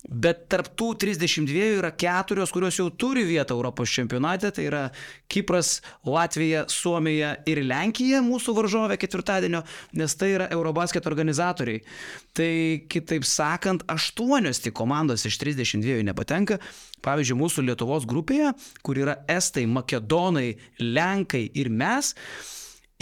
[0.07, 4.83] Bet tarp tų 32 yra keturios, kurios jau turi vietą Europos čempionate, tai yra
[5.27, 9.65] Kipras, Latvija, Suomija ir Lenkija mūsų varžovė ketvirtadienio,
[9.99, 11.83] nes tai yra Eurobasket organizatoriai.
[12.39, 12.53] Tai
[12.93, 16.61] kitaip sakant, aštuonios tik komandos iš 32 nepatenka.
[17.03, 18.53] Pavyzdžiui, mūsų Lietuvos grupėje,
[18.87, 22.13] kur yra Estai, Makedonai, Lenkai ir mes,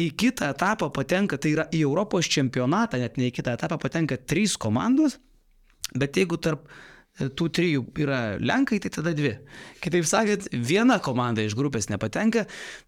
[0.01, 4.17] į kitą etapą patenka, tai yra į Europos čempionatą, net ne į kitą etapą patenka
[4.17, 5.21] trys komandos,
[5.95, 6.65] bet jeigu tarp
[7.15, 9.37] tų trijų yra Lenkai, tai tada dvi.
[9.85, 12.45] Kitaip sakant, viena komanda iš grupės nepatenka,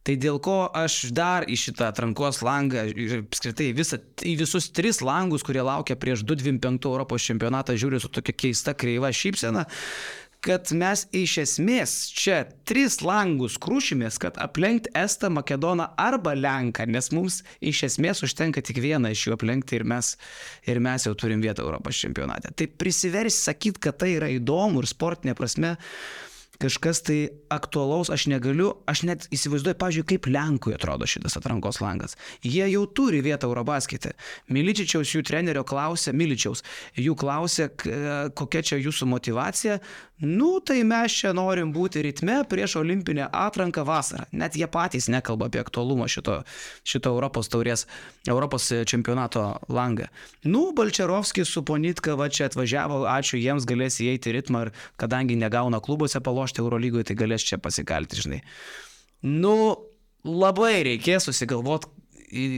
[0.07, 4.99] tai dėl ko aš dar į šitą atrankos langą ir apskritai visą, į visus tris
[5.05, 9.66] langus, kurie laukia prieš 225 Europos čempionatą, žiūriu su tokia keista kreiva šypsena,
[10.47, 17.11] kad mes iš esmės čia tris langus krušimės, kad aplenkti Estą, Makedoną arba Lenką, nes
[17.14, 20.14] mums iš esmės užtenka tik vieną iš jų aplenkti ir mes,
[20.70, 22.55] ir mes jau turim vietą Europos čempionate.
[22.55, 25.74] Tai prisiversi sakyti, kad tai yra įdomu ir sportinė prasme
[26.62, 27.18] kažkas tai
[27.53, 32.16] aktualaus aš negaliu, aš net įsivaizduoju, pažiūrėjau, kaip Lenkui atrodo šitas atrankos langas.
[32.44, 34.14] Jie jau turi vietą Eurobaskete.
[34.53, 36.64] Miličičiaus jų trenerio klausė, Miličiaus,
[36.97, 37.70] jų klausė,
[38.36, 39.80] kokia čia jūsų motivacija.
[40.16, 44.24] Nu, tai mes čia norim būti ritme prieš olimpinę atranką vasarą.
[44.32, 46.38] Net jie patys nekalba apie aktualumą šito,
[46.88, 47.84] šito Europos taurės,
[48.24, 50.09] Europos čempionato langą.
[50.49, 55.82] Nu, Balčerovskis su Ponitka va čia atvažiavo, ačiū jiems galės įeiti ritmą ir kadangi negauna
[55.84, 58.41] klubuose palošti Eurolygoje, tai galės čia pasikalti, žinai.
[59.26, 59.57] Nu,
[60.24, 61.93] labai reikės susigalvoti,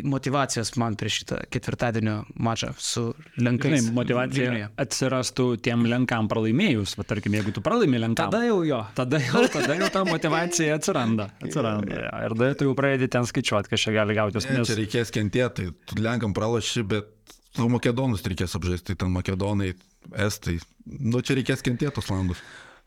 [0.05, 3.83] motivacijos man prieš šitą ketvirtadienio mačą su Lenkais.
[3.83, 4.69] Žinai, motivacija Vilniuje.
[4.85, 8.33] atsirastų tiem Lenkam pralaimėjus, va, tarkim, jeigu tu pralaimi Lenkam.
[8.33, 8.81] Tada jau jo.
[8.97, 11.29] Tada jau, tada jau ta motivacija atsiranda.
[11.45, 12.01] atsiranda.
[12.07, 14.41] Ja, ir tada tu jau pradedi ten skaičiuoti, kas čia gali gauti.
[14.41, 14.69] Nes...
[14.71, 17.13] Čia reikės kentėti, tu Lenkam pralaši, bet
[17.57, 19.75] tu Makedonus reikės apžaisti, ten Makedonai,
[20.17, 20.57] Estai.
[20.87, 22.41] Nu, čia reikės kentėti tos landus.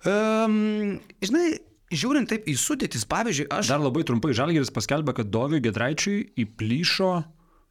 [0.07, 1.59] Um, žinai,
[1.91, 3.69] žiūrint taip į sudėtis, pavyzdžiui, aš...
[3.71, 7.11] Dar labai trumpai Žalgiris paskelbė, kad Doviui Gedraičiui įplyšo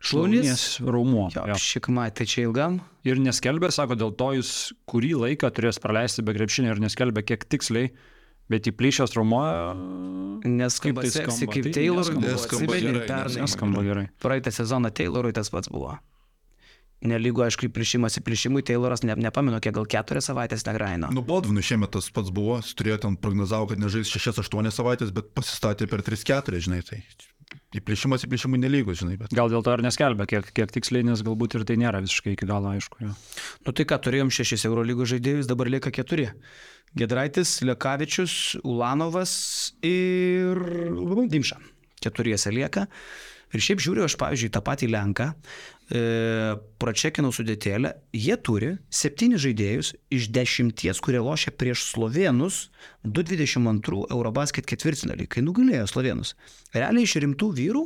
[0.01, 1.29] šlaunies raumuo.
[1.35, 1.59] Jo, jo.
[1.61, 2.81] Šikma, tai čia ilgam.
[3.09, 4.53] Ir neskelbė, sako, dėl to jis
[4.91, 7.93] kurį laiką turės praleisti be krepšinio ir neskelbė, kiek tiksliai.
[8.51, 9.43] Bet įplyšęs raumuo.
[10.43, 12.17] Neskamba tai seksy kaip tai Taylorui.
[12.25, 13.21] Neskamba gerai.
[13.37, 14.07] Neskamba gerai.
[14.25, 15.95] Praeitą sezoną Taylorui tas pats buvo.
[17.01, 21.09] Nelygu, aišku, įplišimas įplišimui, Tayloras, ne, nepamenu, kiek gal keturias savaitės negraino.
[21.17, 25.33] Nu, Bodvinui šiemet tas pats buvo, jis turėjo ten prognozavo, kad nežais 6-8 savaitės, bet
[25.33, 27.01] pasistatė per 3-4, žinai, tai
[27.81, 29.17] įplišimas įplišimui nelygus, žinai.
[29.21, 29.33] Bet...
[29.37, 32.49] Gal dėl to ir neskelbė, kiek, kiek tiksliai, nes galbūt ir tai nėra visiškai iki
[32.51, 33.01] galo aišku.
[33.05, 33.15] Jo.
[33.67, 36.29] Nu tai ką, turėjom šešis Eurolygos žaidėjus, dabar lieka keturi.
[36.99, 38.37] Gedraitis, Lekavičius,
[38.67, 39.33] Ulanovas
[39.87, 40.59] ir
[41.31, 41.61] Dimša.
[42.03, 42.89] Keturiese lieka.
[43.51, 45.33] Ir šiaip žiūriu, aš, pavyzdžiui, tą patį Lenką,
[45.91, 52.63] e, pračekinau sudėtėlę, jie turi septynis žaidėjus iš dešimties, kurie lošia prieš Slovenus
[53.05, 56.35] 222 Eurobasket ketvirtinalį, kai nugalėjo Slovenus.
[56.75, 57.85] Realiai iš rimtų vyrų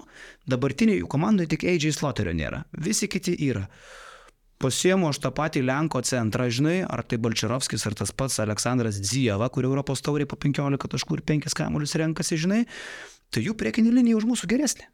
[0.50, 3.68] dabartiniai jų komandoje tik AJ Slotterio nėra, visi kiti yra.
[4.64, 9.50] pasiemu aš tą patį Lenko centrą, žinai, ar tai Balčiarovskis, ar tas pats Aleksandras Dzieva,
[9.52, 12.64] kur Europos tauriai po 15 taškų ir 5 kamuolius renkasi, žinai,
[13.28, 14.88] tai jų priekinė linija už mūsų geresnė.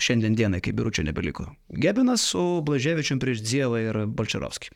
[0.00, 1.46] Šiandien dienai, kai biuručio nebeliko.
[1.68, 4.72] Gebinas su Blaževičium prieš Dzievą ir Balčiarovskį.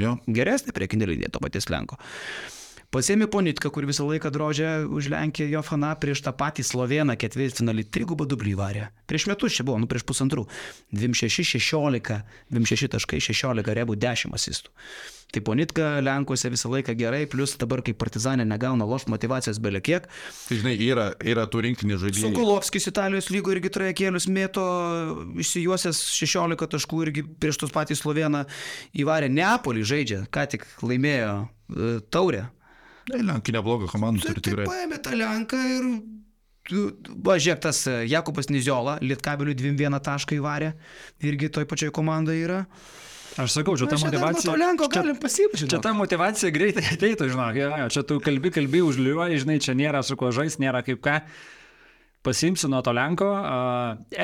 [0.00, 0.16] Jo.
[0.26, 1.98] Geresnė priekinė linija to paties Lenko.
[2.94, 7.88] Pasėmė Ponitką, kur visą laiką drožė už Lenkiją jo fana prieš tą patį Sloveną ketvirtfinalį,
[7.90, 8.84] trigubą dublį varė.
[9.10, 10.46] Prieš metus čia buvo, nu prieš pusantrų.
[10.94, 12.20] 26-16,
[12.54, 14.70] 26 taškai 16 rebų 10 asistų.
[15.34, 20.06] Tai Ponitka Lenkuose visą laiką gerai, plus dabar kaip partizanė negauna loš motivacijos belekiek.
[20.46, 22.28] Tai žinai, yra, yra tų rinktinį žaidėjų.
[22.28, 24.62] Sukulovskis Italijos lygo irgi trajekėlius mėto,
[25.42, 28.44] išsijuosęs 16 taškų irgi prieš tos patys Sloveną
[28.94, 32.46] įvarė Neapolį žaidžia, ką tik laimėjo e, taurę.
[33.12, 34.66] Ne, Lenkija neblogą komandą turi tai tikrai.
[34.70, 35.88] paėmė tą Lenką ir...
[37.20, 40.70] Va, žiūrėk, tas e, Jakubas Niziola, Lietkabelių 2-1 tašką įvarė,
[41.28, 42.62] irgi toj pačioj komandai yra.
[43.36, 44.46] Aš sakau, čia ta motivacija.
[44.48, 45.02] To Lenko čia-.
[45.66, 49.74] Čia ta motivacija greitai ateitų, žinok, jo, jo, čia tu kalbi, kalbi, užliuoji, žinai, čia
[49.76, 51.18] nėra su kuo žais, nėra kaip ką.
[52.24, 53.26] Pasimsiu nuo to Lenko.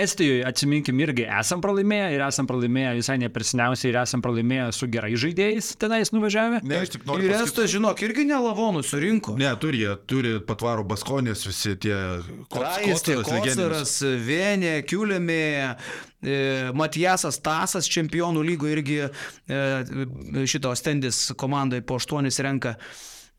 [0.01, 5.11] Estijoje, atsiminkim, irgi esam pralaimėję ir esam pralaimėję visai nepersiniausiai ir esam pralaimėję su gerai
[5.20, 6.62] žaidėjais tenais nuvažiavę.
[6.64, 7.28] Ne, aš tik noriu.
[7.28, 9.36] Ir pasakyt- Estas, žinok, irgi nelavonų surinko.
[9.40, 11.98] Ne, turi, turi patvarų baskonės, visi tie
[12.48, 13.94] Kraistė, Kosaras,
[14.30, 15.76] Vienė, Kiulėmė,
[16.24, 16.40] e,
[16.72, 19.62] Matijasas Tasas, čempionų lygo irgi e,
[20.48, 22.78] šito stendis komandai po aštuonis renka.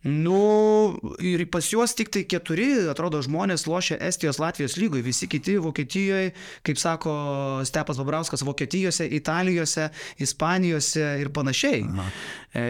[0.03, 5.59] Nu, ir pas juos tik tai keturi, atrodo, žmonės lošia Estijos, Latvijos lygoje, visi kiti
[5.61, 6.31] Vokietijoje,
[6.65, 7.13] kaip sako
[7.69, 11.85] Stepas Babrauskas, Vokietijose, Italijose, Ispanijose ir panašiai.
[11.85, 12.07] Aha.
[12.49, 12.65] E,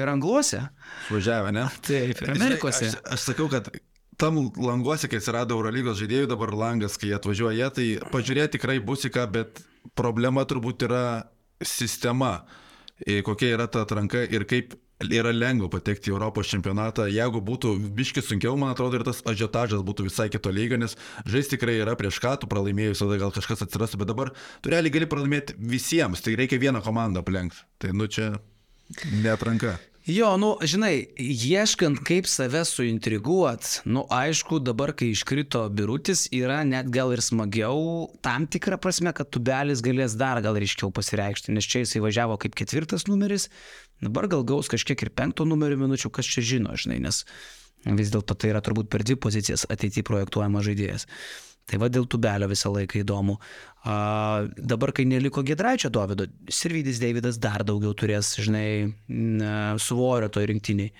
[0.00, 0.64] ir Angluose.
[1.12, 1.68] Važiavę, ne?
[1.86, 2.90] Taip, ir Amerikose.
[2.90, 3.70] Aš, aš sakau, kad
[4.18, 9.14] tam languose, kai atsirado Eurolygos žaidėjų, dabar langas, kai atvažiuoja, tai pažiūrėti tikrai bus į
[9.14, 9.62] ką, bet
[9.98, 11.04] problema turbūt yra
[11.62, 12.40] sistema,
[12.98, 14.74] e, kokia yra ta atranka ir kaip
[15.10, 17.08] yra lengva patekti į Europos čempionatą.
[17.10, 20.96] Jeigu būtų biški sunkiau, man atrodo, ir tas ažiotažas būtų visai kito lygio, nes
[21.26, 24.32] žaisti tikrai yra prieš ką, tu pralaimėjus, tada gal kažkas atsirastų, bet dabar
[24.62, 27.64] tu realiai gali pralaimėti visiems, tai reikia vieną komandą aplenkti.
[27.82, 28.34] Tai nu čia
[29.22, 29.78] netranka.
[30.02, 36.88] Jo, nu, žinai, ieškant kaip save suintriguot, nu, aišku, dabar, kai iškrito birutis, yra net
[36.90, 41.84] gal ir smagiau, tam tikrą prasme, kad tubelis galės dar gal ryškiau pasireikšti, nes čia
[41.84, 43.46] jisai važiavo kaip ketvirtas numeris,
[44.02, 47.22] dabar gal gaus kažkiek ir penkto numerio minučių, kas čia žino, žinai, nes
[47.86, 51.06] vis dėlto tai yra turbūt per dvi pozicijas ateityje projektuojamas žaidėjas.
[51.70, 53.36] Tai va dėl tubelio visą laiką įdomu.
[53.82, 53.94] A,
[54.56, 58.92] dabar, kai neliko Gedraičio Dovido, Sirvidis Davidas dar daugiau turės, žinai,
[59.82, 60.92] svorio toj rinktiniai.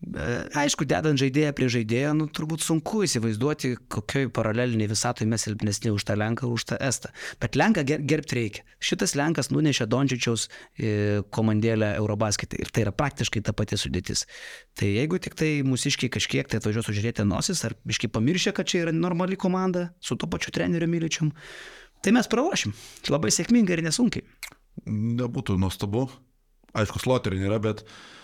[0.00, 6.06] Aišku, dedant žaidėją prie žaidėjo, nu, turbūt sunku įsivaizduoti, kokioj paraleliniai visatoje mes silpnesni už
[6.08, 7.10] tą Lenką už tą Estą.
[7.36, 8.62] Bet Lenką ger gerbti reikia.
[8.80, 14.24] Šitas Lenkas nunešė Dončičiaus e, komandėlę Eurobasketį ir tai yra praktiškai ta pati sudėtis.
[14.72, 18.86] Tai jeigu tik tai mūsiškiai kažkiek tai atvažiuos užžiūrėti nosis ar iški pamiršę, kad čia
[18.86, 21.28] yra normali komanda su to pačiu treneriu Myličium,
[22.00, 22.72] tai mes pralošim.
[23.12, 24.24] Labai sėkmingai ir nesunkiai.
[24.88, 26.08] Nebūtų nuostabu.
[26.72, 28.19] Aišku, sloterių nėra, bet e,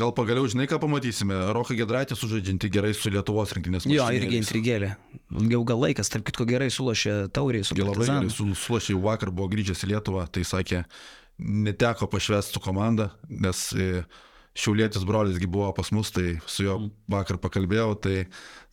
[0.00, 1.36] gal pagaliau žinai, ką pamatysime.
[1.56, 4.92] Roką Gedraitį sužaidžianti gerai su Lietuvos rinktinės Jo, irgi intrigėlė.
[5.52, 9.30] Jau gal laikas, tarp kitko gerai sulošė tauriai su Jie labai gerai su- sulašė vakar,
[9.30, 10.84] buvo grįžęs į Lietuvą, tai sakė,
[11.38, 14.02] neteko pašvesti su komanda, nes e,
[14.58, 16.76] Šiaulėtis brolisgi buvo pas mus, tai su juo
[17.10, 18.14] vakar pakalbėjau, tai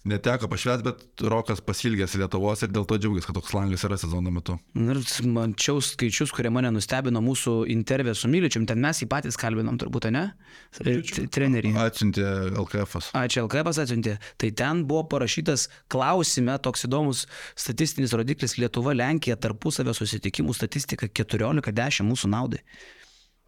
[0.07, 4.31] neteko pašvesti, bet Rokas pasilgęs Lietuvos ir dėl to džiaugiasi, kad toks langas yra sezono
[4.33, 4.55] metu.
[4.79, 5.01] Ir
[5.35, 10.09] mačiau skaičius, kurie mane nustebino mūsų intervė su Myličium, ten mes jį patys kalbinom turbūt,
[10.15, 10.23] ne?
[10.79, 11.75] Trenerį.
[11.83, 12.25] Atsiuntė
[12.55, 12.97] LKF.
[12.97, 13.11] -as.
[13.13, 14.17] A, čia LKP atsiuntė.
[14.41, 22.07] Tai ten buvo parašytas klausime toks įdomus statistinis rodiklis Lietuva, Lenkija tarpusavio susitikimų statistika 14-10
[22.07, 22.63] mūsų naudai.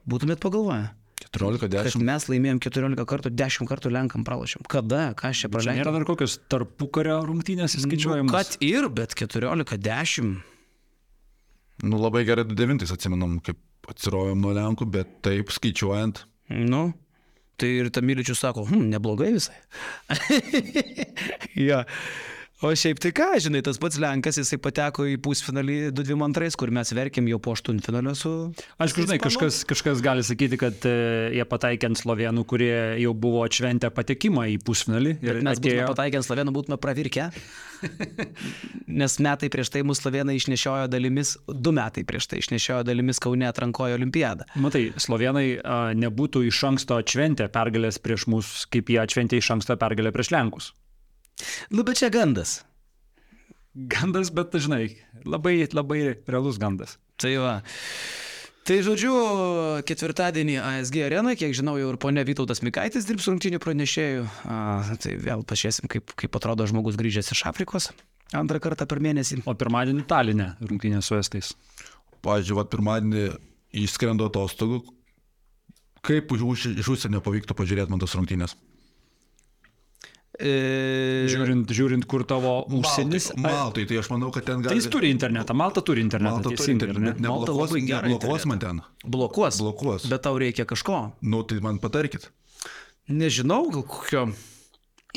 [0.09, 0.89] Būtumėt pagalvoję,
[1.19, 2.03] 14, kad 10.
[2.07, 4.63] mes laimėjom 14 kartų, 10 kartų Lenkam pralašėm.
[4.71, 5.81] Kada, ką aš čia praleidau?
[5.81, 8.31] nėra dar kokios tarpukario rungtynės įskaičiuojamos.
[8.33, 10.31] Kad ir, bet 14-10.
[11.89, 13.59] Nu labai gerai 29 atsimenam, kaip
[13.91, 16.23] atsirojom nuo Lenkų, bet taip skaičiuojant.
[16.55, 16.89] Nu,
[17.59, 19.59] tai ir Tamiličius sako, hm, neblogai visai.
[21.69, 21.83] ja.
[22.59, 26.89] O šiaip tai ką, žinai, tas pats Lenkas, jisai pateko į pusfinalį 2-2-2, kur mes
[26.91, 28.31] verkėm jau po aštuntfinalio su...
[28.83, 30.91] Aišku, žinai, kažkas, kažkas gali sakyti, kad e,
[31.37, 35.13] jie pataikė ant slovenų, kurie jau buvo atšventę patekimą į pusfinalį.
[35.23, 37.29] Ir mes būtume pataikę ant slovenų, būtume pravirkę.
[38.99, 43.47] Nes metai prieš tai mūsų slovenai išnešiojo dalimis, du metai prieš tai išnešiojo dalimis Kaune
[43.47, 44.49] atrankojo olimpiadą.
[44.59, 49.79] Matai, slovenai a, nebūtų iš anksto atšventę pergalės prieš mus, kaip jie atšventė iš anksto
[49.79, 50.73] pergalę prieš Lenkus.
[51.73, 52.59] Nu, bet čia gandas.
[53.73, 56.97] Gandas, bet žinai, labai, labai realus gandas.
[57.19, 57.53] Tai va.
[58.69, 59.13] Tai žodžiu,
[59.87, 64.27] ketvirtadienį ASG arena, kiek žinau, jau ir ponė Vytautas Mikaitis dirbs rungtinių pranešėjų.
[64.45, 64.59] A,
[65.01, 67.89] tai vėl pažiūrėsim, kaip, kaip atrodo žmogus grįžęs iš Afrikos
[68.35, 69.41] antrą kartą per mėnesį.
[69.49, 71.53] O pirmadienį Talinė rungtynė su Estais.
[72.25, 73.25] Pavyzdžiui, vat pirmadienį
[73.85, 74.83] išskrendo atostogų.
[76.05, 78.55] Kaip už, už, iš užsienio pavyktų pažiūrėti man tas rungtynės?
[80.39, 83.33] E, Žiūrint, žiūrint kur tavo užsienis.
[83.35, 84.79] Maltai, Maltai, tai aš manau, kad ten Tai gali.
[84.79, 86.37] jis turi internetą, Malta turi internetą.
[86.39, 86.75] Malta turi ar ne?
[86.77, 87.15] internetą.
[87.25, 88.79] Malta Neblokuos, labai gerą neblokuos man ten.
[89.03, 89.59] blokuos.
[89.59, 90.07] Blokuos.
[90.11, 91.01] Bet tau reikia kažko.
[91.21, 92.29] Nu, tai man patarkit.
[93.09, 94.27] Nežinau, gal kokio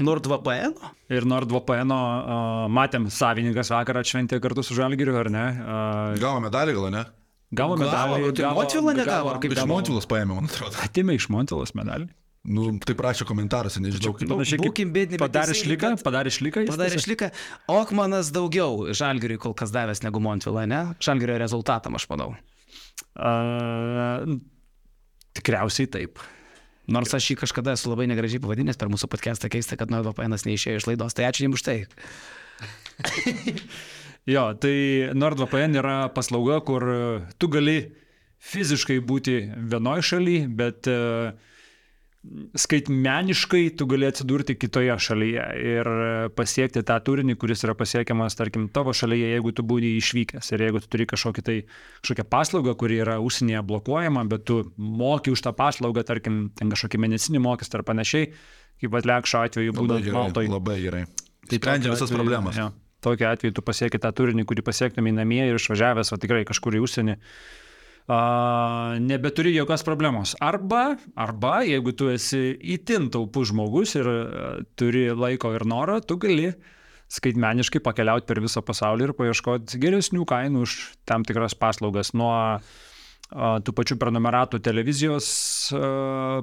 [0.00, 0.74] NordVPN?
[1.12, 5.44] Ir NordVPN uh, matėm, savininkas vakar atšventė kartu su Žalgiriu, ar ne?
[5.60, 7.04] Uh, Gavo medalį gal, ne?
[7.52, 8.30] gavo medalį.
[8.32, 9.74] tai Montvilą negavo, ar kaip Iš gavo?
[9.74, 10.78] Montvilas paėmė, man atrodo.
[10.86, 12.08] Atimė iš Montvilos medalį.
[12.42, 14.26] Nu, tai prašė komentaruose, nežinau kaip.
[14.32, 16.64] Panašiai būkim bet Padarė šliką, padarė šliką.
[16.66, 17.28] Padarė išliką.
[17.70, 20.80] Okmanas daugiau Žalgiriui kol kas davęs negu Montvilą, ne?
[21.02, 22.32] Žalgirio rezultatam, aš manau.
[23.14, 24.40] Uh,
[25.38, 26.18] tikriausiai taip.
[26.90, 30.80] Nors aš jį kažkada esu labai negražiai pavadinęs per mūsų podcastą keista, kad NordVPN neišėjo
[30.80, 31.78] iš laidos, tai ačiū jums už tai.
[34.22, 36.84] Jo, tai NordVPN yra paslauga, kur
[37.42, 37.90] tu gali
[38.42, 39.34] fiziškai būti
[39.72, 40.94] vienoje šalyje, bet e,
[42.54, 45.88] skaitmeniškai tu gali atsidurti kitoje šalyje ir
[46.36, 50.82] pasiekti tą turinį, kuris yra pasiekiamas, tarkim, tavo šalyje, jeigu tu būni išvykęs ir jeigu
[50.84, 51.56] tu turi kažkokį tai,
[52.04, 57.00] kažkokią paslaugą, kuri yra užsienyje blokuojama, bet tu moki už tą paslaugą, tarkim, ten kažkokį
[57.08, 58.30] medicinį mokestį ar panašiai,
[58.82, 60.18] kaip atlekšo atveju būdant gerai.
[60.20, 60.52] Maltoj.
[60.52, 61.02] Labai gerai.
[61.50, 62.60] Tai sprendžia visas atveju- problemas.
[62.60, 62.68] Jo,
[63.02, 66.86] tokiu atveju tu pasieki tą turinį, kurį pasiektumai namie ir išvažiavęs, va tikrai kažkur į
[66.86, 67.18] užsienį.
[68.02, 70.34] Uh, nebeturi jokios problemos.
[70.42, 76.16] Arba, arba, jeigu tu esi įtin taupus žmogus ir uh, turi laiko ir noro, tu
[76.18, 76.48] gali
[77.12, 80.74] skaitmeniškai pakeliauti per visą pasaulį ir paieškoti geresnių kainų už
[81.06, 82.10] tam tikras paslaugas.
[82.16, 82.34] Nuo
[83.32, 85.26] tų pačių prenumeratų televizijos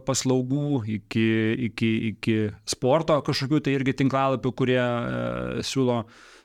[0.08, 1.28] paslaugų iki,
[1.68, 5.60] iki, iki sporto kažkokių tai irgi tinklalapių, kurie uh,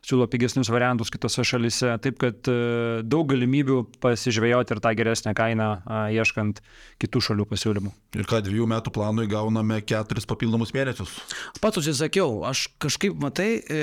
[0.04, 1.94] siūlo, pigesnius variantus kitose šalise.
[2.04, 5.70] Taip kad uh, daug galimybių pasižvėjoti ir tą geresnę kainą
[6.14, 6.60] ieškant
[7.02, 7.92] kitų šalių pasiūlymų.
[8.14, 11.16] Ir ką dviejų metų planui gauname keturis papildomus mėnesius.
[11.62, 13.80] Pats užsisakiau, aš kažkaip, matai, e,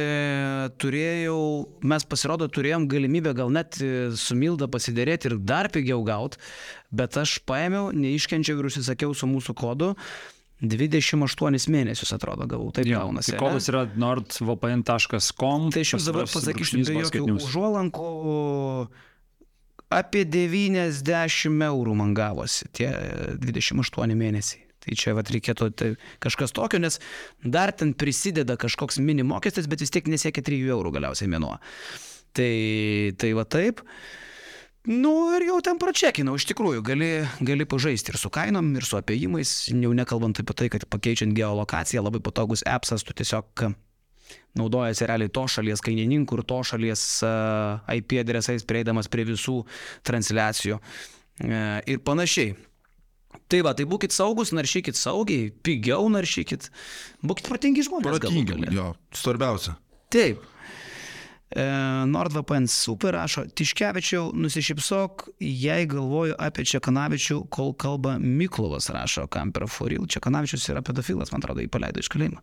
[0.82, 1.40] turėjau,
[1.92, 6.40] mes pasirodo turėjom galimybę gal net e, su Milda pasidėrėti ir dar pigiau gauti,
[6.96, 9.94] bet aš paėmiau, neiškenčiau ir užsisakiau su mūsų kodu.
[10.62, 13.34] 28 mėnesius atrodo gavau, taip gaunasi.
[13.34, 15.70] tai kodas yra nordvpn.com.
[15.74, 18.10] Tai aš jums dabar pasakysiu be jokių užuolankų.
[19.92, 22.92] Apie 90 eurų man gavosi tie
[23.42, 24.68] 28 mėnesiai.
[24.82, 25.90] Tai čia vat, reikėtų tai
[26.24, 26.98] kažkas tokio, nes
[27.46, 31.54] dar ten prisideda kažkoks mini mokestis, bet vis tiek nesiekia 3 eurų galiausiai mėnuo.
[32.34, 32.54] Tai,
[33.22, 33.84] tai va taip.
[34.90, 37.10] Nu ir jau ten pračekinau, iš tikrųjų, gali,
[37.46, 42.02] gali pažaisti ir su kainom, ir su apėjimais, jau nekalbant apie tai, kad pakeičiant geolokaciją,
[42.02, 43.68] labai patogus appsas, tu tiesiog
[44.58, 47.04] naudojasi realiai to šalies kainininkų ir to šalies
[47.94, 49.60] IP adresais prieidamas prie visų
[50.08, 52.56] transliacijų uh, ir panašiai.
[53.52, 56.72] Tai va, tai būkite saugus, naršykit saugiai, pigiau naršykit,
[57.24, 58.18] būkite protingi žmonės.
[58.18, 59.78] Protingi, jo, svarbiausia.
[60.12, 60.42] Taip.
[61.52, 61.64] E,
[62.08, 69.68] NordVPN super rašo, Tiškevičiau, nusišypsok, jei galvoju apie Čekanavičių, kol kalba Miklovas rašo, kam per
[69.68, 70.06] foril.
[70.08, 72.40] Čekanavičius yra pedofilas, man atrodo, jį paleido iš kalėjimo.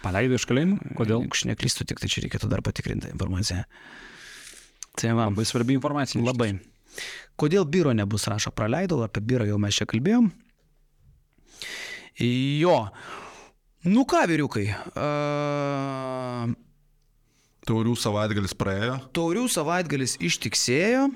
[0.00, 0.78] Paleido iš kalėjimo?
[0.96, 1.26] Kodėl?
[1.28, 3.66] Aš neklystu, tik tai čia reikėtų dar patikrinti informaciją.
[4.96, 6.22] Tai va, Labai svarbi informacija.
[6.24, 6.54] labai.
[7.36, 10.30] Kodėl biuro nebus rašo, praleidau, apie biurą jau mes čia kalbėjom.
[12.24, 12.76] Jo.
[13.84, 14.70] Nu ką, vyriukai.
[14.96, 16.54] Uh,
[17.66, 19.00] Taurių savaitgalis praėjo.
[19.16, 21.08] taurių savaitgalis ištiksėjo.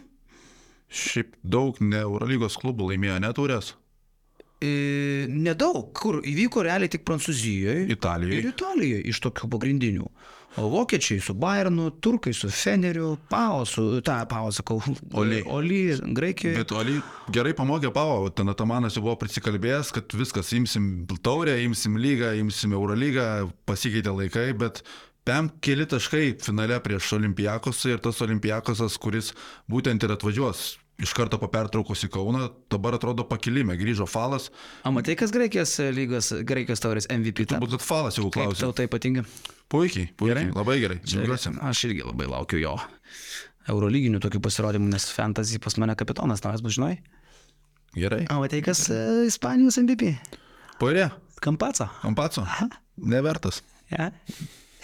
[0.91, 3.75] Šiaip daug ne Eurolygos klubų laimėjo neturės.
[4.61, 7.87] E, nedaug, kur įvyko realiai tik Prancūzijoje.
[7.95, 8.43] Italijoje.
[8.43, 10.11] Ir Italijoje iš tokių pagrindinių.
[10.59, 14.81] O vokiečiai su Bayernu, turkai su Feneriu, Pao su, tą Pao sakau,
[15.15, 15.45] Oli.
[15.47, 15.79] Oli,
[16.17, 16.59] Graikijoje.
[16.59, 16.97] Bet Oli
[17.31, 22.75] gerai pamokė Pavo, ten Atamanas jau buvo prisikalbėjęs, kad viskas, imsim taurę, imsim lygą, imsim
[22.75, 23.29] Eurolygą,
[23.71, 24.83] pasikeitė laikai, bet
[25.31, 29.31] Pem keli taškai finale prieš Olimpijakos ir tas Olimpijakosas, kuris
[29.71, 34.51] būtent ir atvažiuos iš karto po pertraukos į Kauną, dabar atrodo pakilime, grįžo falas,
[34.85, 37.47] O matai, kas Graikijos lygos, Graikijos taurės MVP?
[37.49, 38.67] turbūt kad falas jau klausė.
[38.67, 39.25] tau tai patinka?
[39.71, 40.59] Puikiai, puikiai, Gerai.
[40.59, 41.55] labai gerai, džiaugiuosi.
[41.71, 42.75] Aš irgi labai laukiu jo.
[43.71, 46.97] Eurolyginių tokių pasirodymų, nes fantasy pas mane kapitonas naujas bus, žinai.
[47.97, 48.25] Gerai.
[48.35, 49.01] O matai, kas e,
[49.31, 50.11] Ispanijos MVP?
[50.83, 51.09] Poirė,
[51.41, 51.87] Kampaco.
[52.03, 52.45] Kampaco,
[52.99, 53.63] nevertas.
[53.95, 54.11] Ja.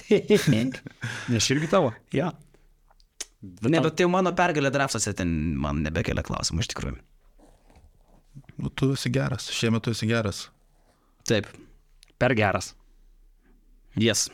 [1.32, 1.92] Nes irgi tavo.
[2.14, 2.32] ja.
[3.62, 5.28] Ne, bet tai jau mano pergalė draftuose ten
[5.60, 6.96] man nebekelia klausimų iš tikrųjų.
[8.56, 10.46] Nu, tu esi geras, šiemet tu esi geras.
[11.28, 11.48] Taip.
[12.18, 12.72] Per geras.
[14.00, 14.26] Yes.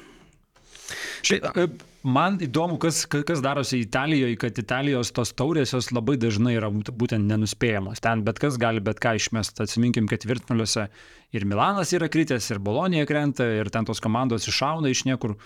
[1.26, 1.66] Šiaip, e,
[2.04, 6.70] man įdomu, kas, ka- kas darosi Italijoje, kad Italijos tos taurės jos labai dažnai yra
[6.70, 8.00] būt- būtent nenuspėjamos.
[8.00, 9.62] Ten bet kas gali bet ką išmesti.
[9.62, 10.88] Atsiminkim, kad tvirtnaliuose
[11.32, 15.36] ir Milanas yra kritęs, ir Bolonija krenta, ir ten tos komandos iššauna iš niekur.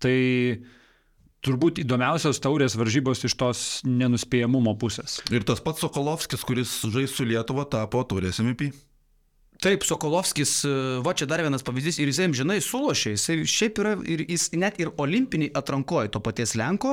[0.00, 0.58] Tai
[1.46, 5.20] turbūt įdomiausios taurės varžybos iš tos nenuspėjamumo pusės.
[5.30, 8.72] Ir tas pats Sokolovskis, kuris žais su Lietuva, tapo turės MVP.
[9.66, 10.72] Taip, Sokolovskis, e,
[11.02, 14.76] va čia dar vienas pavyzdys ir jisai žinai sulošė, jisai šiaip yra ir jis net
[14.78, 16.92] ir olimpiniai atrankoje to paties Lenko.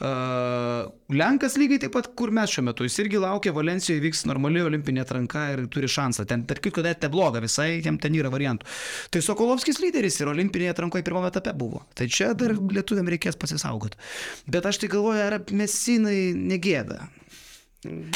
[0.00, 4.62] Uh, Lenkas lygiai taip pat, kur mes šiuo metu, jis irgi laukia, Valencijoje vyks normali
[4.64, 6.24] olimpinė atranka ir turi šansą.
[6.30, 8.64] Ten, tarp kitko, net nebloga, visai jam ten yra variantų.
[9.12, 11.84] Tai Sokolovskis lyderis ir olimpinėje atrankoje pirmame etape buvo.
[12.00, 14.00] Tai čia dar lietuviam reikės pasisaugoti.
[14.48, 17.04] Bet aš tai galvoju, ar mesinai negėda.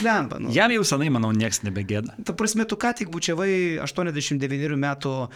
[0.02, 0.51] Lemba, nu.
[0.55, 2.16] Jam jau senai, manau, nieks nebegėda.
[2.26, 5.28] Ta prasme, tu ką tik bučiavai 89 metų e,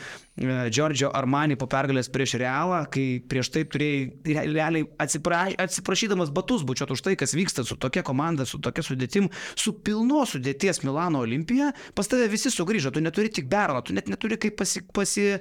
[0.74, 6.66] Giorgio Armani po pergalės prieš Realą, kai prieš tai turėjai re- realiai atsipra, atsiprašydamas batus
[6.66, 11.24] bučiuoti už tai, kas vyksta su tokia komanda, su tokia sudėtim, su pilno sudėties Milano
[11.24, 14.85] Olimpija, pas tave visi sugrįžo, tu neturi tik Berno, tu net neturi kaip pasi...
[14.94, 15.35] pasi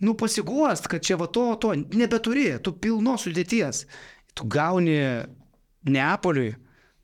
[0.00, 3.82] Nu, pasiguost, kad čia va to, to, nebeturi, tu pilno sudėties.
[4.32, 4.94] Tu gauni
[5.84, 6.54] Neapoliui,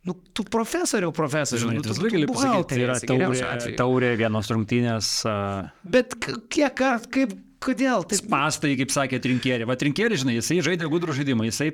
[0.07, 1.67] nu, tu profesoriau, profesoriau.
[1.67, 5.11] Žinai, nu, tu visą gali pasakyti, yra taurė, taurė vienos rungtynės.
[5.27, 6.15] Uh, Bet
[6.53, 8.05] kiek kaip, kodėl?
[8.09, 9.67] Taip, Pastai, kaip sakė Trinkierį.
[9.69, 11.49] Va, Trinkierį, žinai, jisai žaidė gudrų žaidimą.
[11.49, 11.73] Jisai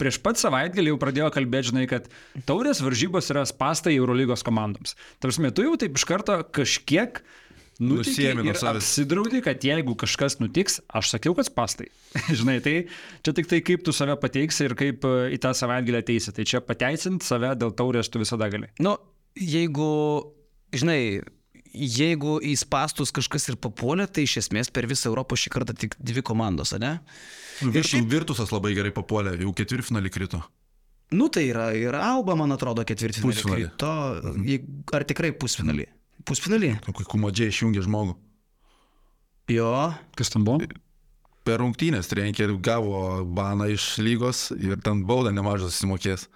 [0.00, 2.08] prieš pat savaitgalį jau pradėjo kalbėti, žinai, kad
[2.48, 4.96] taurės varžybos yra pastai Eurolygos komandoms.
[5.22, 7.22] Tarsi, tu jau taip iš karto kažkiek
[7.80, 8.84] Nusiėmė nuo ir savęs.
[8.84, 11.88] apsidraudai, kad jeigu kažkas nutiks, aš sakiau, kad pastai.
[12.38, 12.74] žinai, tai
[13.24, 16.34] čia tik tai kaip tu save pateiksi ir kaip e, į tą savaitgalį ateisi.
[16.36, 18.68] Tai čia pateisinti save dėl taurės tu visada gali.
[18.84, 18.96] nu,
[19.40, 19.88] jeigu,
[20.76, 21.22] žinai,
[21.72, 25.96] jeigu į spastus kažkas ir papuolė, tai iš esmės per visą Europą šį kartą tik
[25.98, 26.98] dvi komandos, ne?
[27.62, 30.42] Virtus, Virtusas labai gerai papuolė, jau ketvirtfinalį krito.
[31.12, 33.34] Nu, tai yra ir Alba, man atrodo, ketvirtfinalį.
[33.36, 33.66] Pusfinalį.
[33.68, 33.90] krito.
[34.48, 34.62] Jei-
[34.96, 35.84] Ar tikrai pusfinalį?
[36.28, 36.76] Pusfinalį?
[36.86, 38.16] Kai kumadžiai išjungė žmogų.
[39.52, 39.72] Jo.
[40.18, 40.68] Kas tam buvo?
[41.42, 46.28] Per rungtynės trenkė ir gavo baną iš lygos ir ten baudą nemažą susimokės.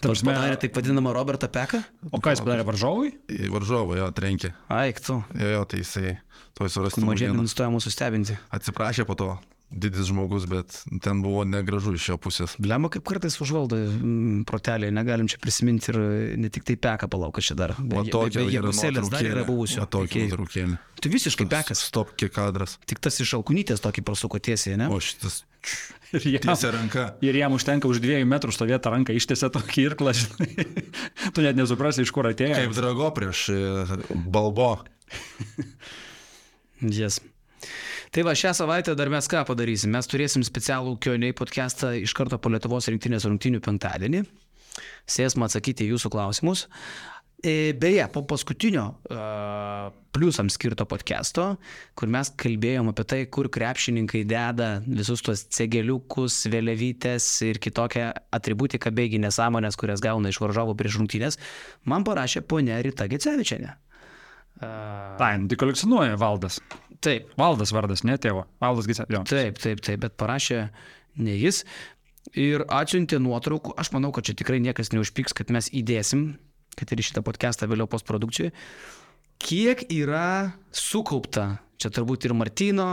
[0.00, 1.82] Tarsi padarė taip vadinamą Robertą Peką?
[2.08, 3.12] O ką jis padarė varžovui?
[3.28, 4.54] Į varžovą jo trenkė.
[4.72, 5.18] Aik, tu.
[5.36, 6.14] Jo, jo, tai jisai
[6.56, 7.04] toj surasti.
[7.04, 7.44] Mažiai naujieną.
[7.44, 8.38] nustoja mūsų stebinti.
[8.56, 9.34] Atsiprašė po to
[9.70, 12.56] didis žmogus, bet ten buvo negražu iš jo pusės.
[12.58, 16.00] Lemba kaip kartais užvaldo mm, protelį, negalim čia prisiminti ir
[16.40, 17.76] ne tik tai peka palauk, kad čia dar.
[17.78, 19.84] O yra Jėgusėlės dar yra buvusio.
[19.84, 20.80] O tokia nuotraukėlė.
[21.00, 21.84] Tu visiškai pekas.
[21.90, 22.76] Stop kiek kadras.
[22.90, 24.90] Tik tas iš alkunytės tokį prasuko tiesiai, ne?
[24.92, 25.44] O šitas
[26.16, 27.04] Ir jam, tiesia ranka.
[27.22, 30.66] ir jam užtenka už dviejų metrų stovėti ranką, ištiesia tokį irklą, žinai.
[31.36, 32.56] tu net nesuprasi, iš kur atėjo.
[32.58, 33.60] Kaip drago prieš e,
[34.10, 34.72] balbo.
[36.80, 37.20] Yes.
[38.10, 39.92] Tai va, šią savaitę dar mes ką padarysim?
[39.94, 44.24] Mes turėsim specialų Kioniai podcastą iš karto po Lietuvos rinktinės rungtinių penktadienį.
[45.06, 46.64] Sėsime atsakyti jūsų klausimus.
[47.38, 51.44] E, Beje, po paskutinio uh, pliusams skirto podcast'o,
[51.94, 58.90] kur mes kalbėjom apie tai, kur krepšininkai deda visus tuos cegeliukus, vėliavytės ir kitokią atributiką
[58.90, 61.38] beigi nesąmonės, kurias gauna iš varžovų prieš rungtynės,
[61.86, 63.70] man parašė ponia Rita Gecevičiane.
[63.70, 63.86] Uh,
[64.60, 66.58] Tai, tai kolekcionuoja Valdas.
[67.04, 68.44] Taip, Valdas vardas, ne tėvo.
[68.62, 69.06] Valdas Gisa.
[69.12, 69.22] Jo.
[69.28, 70.66] Taip, taip, taip, bet parašė
[71.20, 71.64] ne jis.
[72.38, 76.34] Ir atsiuntė nuotraukų, aš manau, kad čia tikrai niekas neužpiks, kad mes įdėsim,
[76.78, 78.52] kad ir šitą podcastą vėliau postprodukcijai,
[79.40, 82.90] kiek yra sukaupta, čia turbūt ir Martino,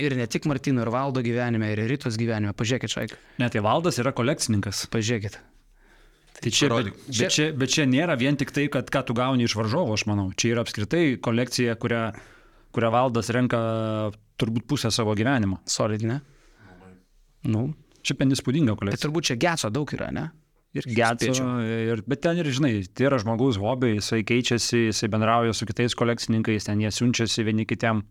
[0.00, 2.52] ir ne tik Martino, ir Valdo gyvenime, ir Rytos gyvenime.
[2.56, 4.86] Pažiūrėkit, Šaik, Ne, tai Valdas yra kolekcininkas.
[4.92, 5.40] pažiūrėkit.
[6.40, 9.44] Tai čia, bet, bet, čia, bet čia nėra vien tik tai, kad ką tu gauni
[9.44, 10.30] iš varžovo, aš manau.
[10.32, 12.04] Čia yra apskritai kolekcija, kurią,
[12.74, 13.60] kurią Valdas renka
[14.40, 15.60] turbūt pusę savo gyvenimo.
[15.68, 16.20] Solid, ne?
[17.50, 17.70] Nu,
[18.00, 19.02] Čia pen įspūdinga tai kolekcija.
[19.04, 20.30] turbūt čia geco daug yra, ne?
[20.76, 21.46] Ir spėčiau.
[21.66, 25.96] ir, bet ten ir, žinai, tai yra žmogaus hobiai, jisai keičiasi, jisai bendrauja su kitais
[25.98, 28.04] kolekcininkais, ten jie siunčiasi vieni kitiem.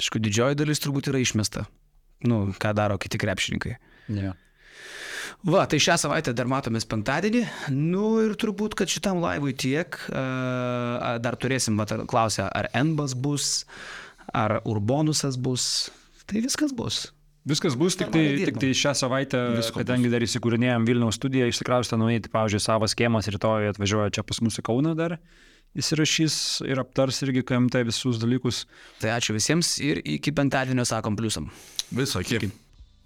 [0.00, 1.68] Aišku, didžioji dalis turbūt yra išmesta.
[2.26, 3.76] Nu, ką daro kiti krepšininkai.
[4.16, 4.32] Ne.
[5.46, 7.42] Va, tai šią savaitę dar matomės penktadienį.
[7.72, 9.98] Nu ir turbūt, kad šitam laivui tiek.
[10.12, 13.64] Dar turėsim, va, klausia, ar Enbas bus,
[14.32, 15.90] ar Urbonusas bus.
[16.24, 17.06] Tai viskas bus.
[17.44, 21.98] Viskas bus, tik tai, tik tai šią savaitę, Visko kadangi dar įsikūrinėjom Vilniaus studiją, išsikraustę
[22.00, 25.18] naujai, tai, pavyzdžiui, savo schemas rytoj atvažiuoja čia pas mus į Kauną dar,
[25.76, 28.64] įsirašys ir aptars irgi KMT visus dalykus.
[29.04, 31.52] Tai ačiū visiems ir iki penktadienio sakom pliusam.
[31.92, 32.48] Viso, kiek.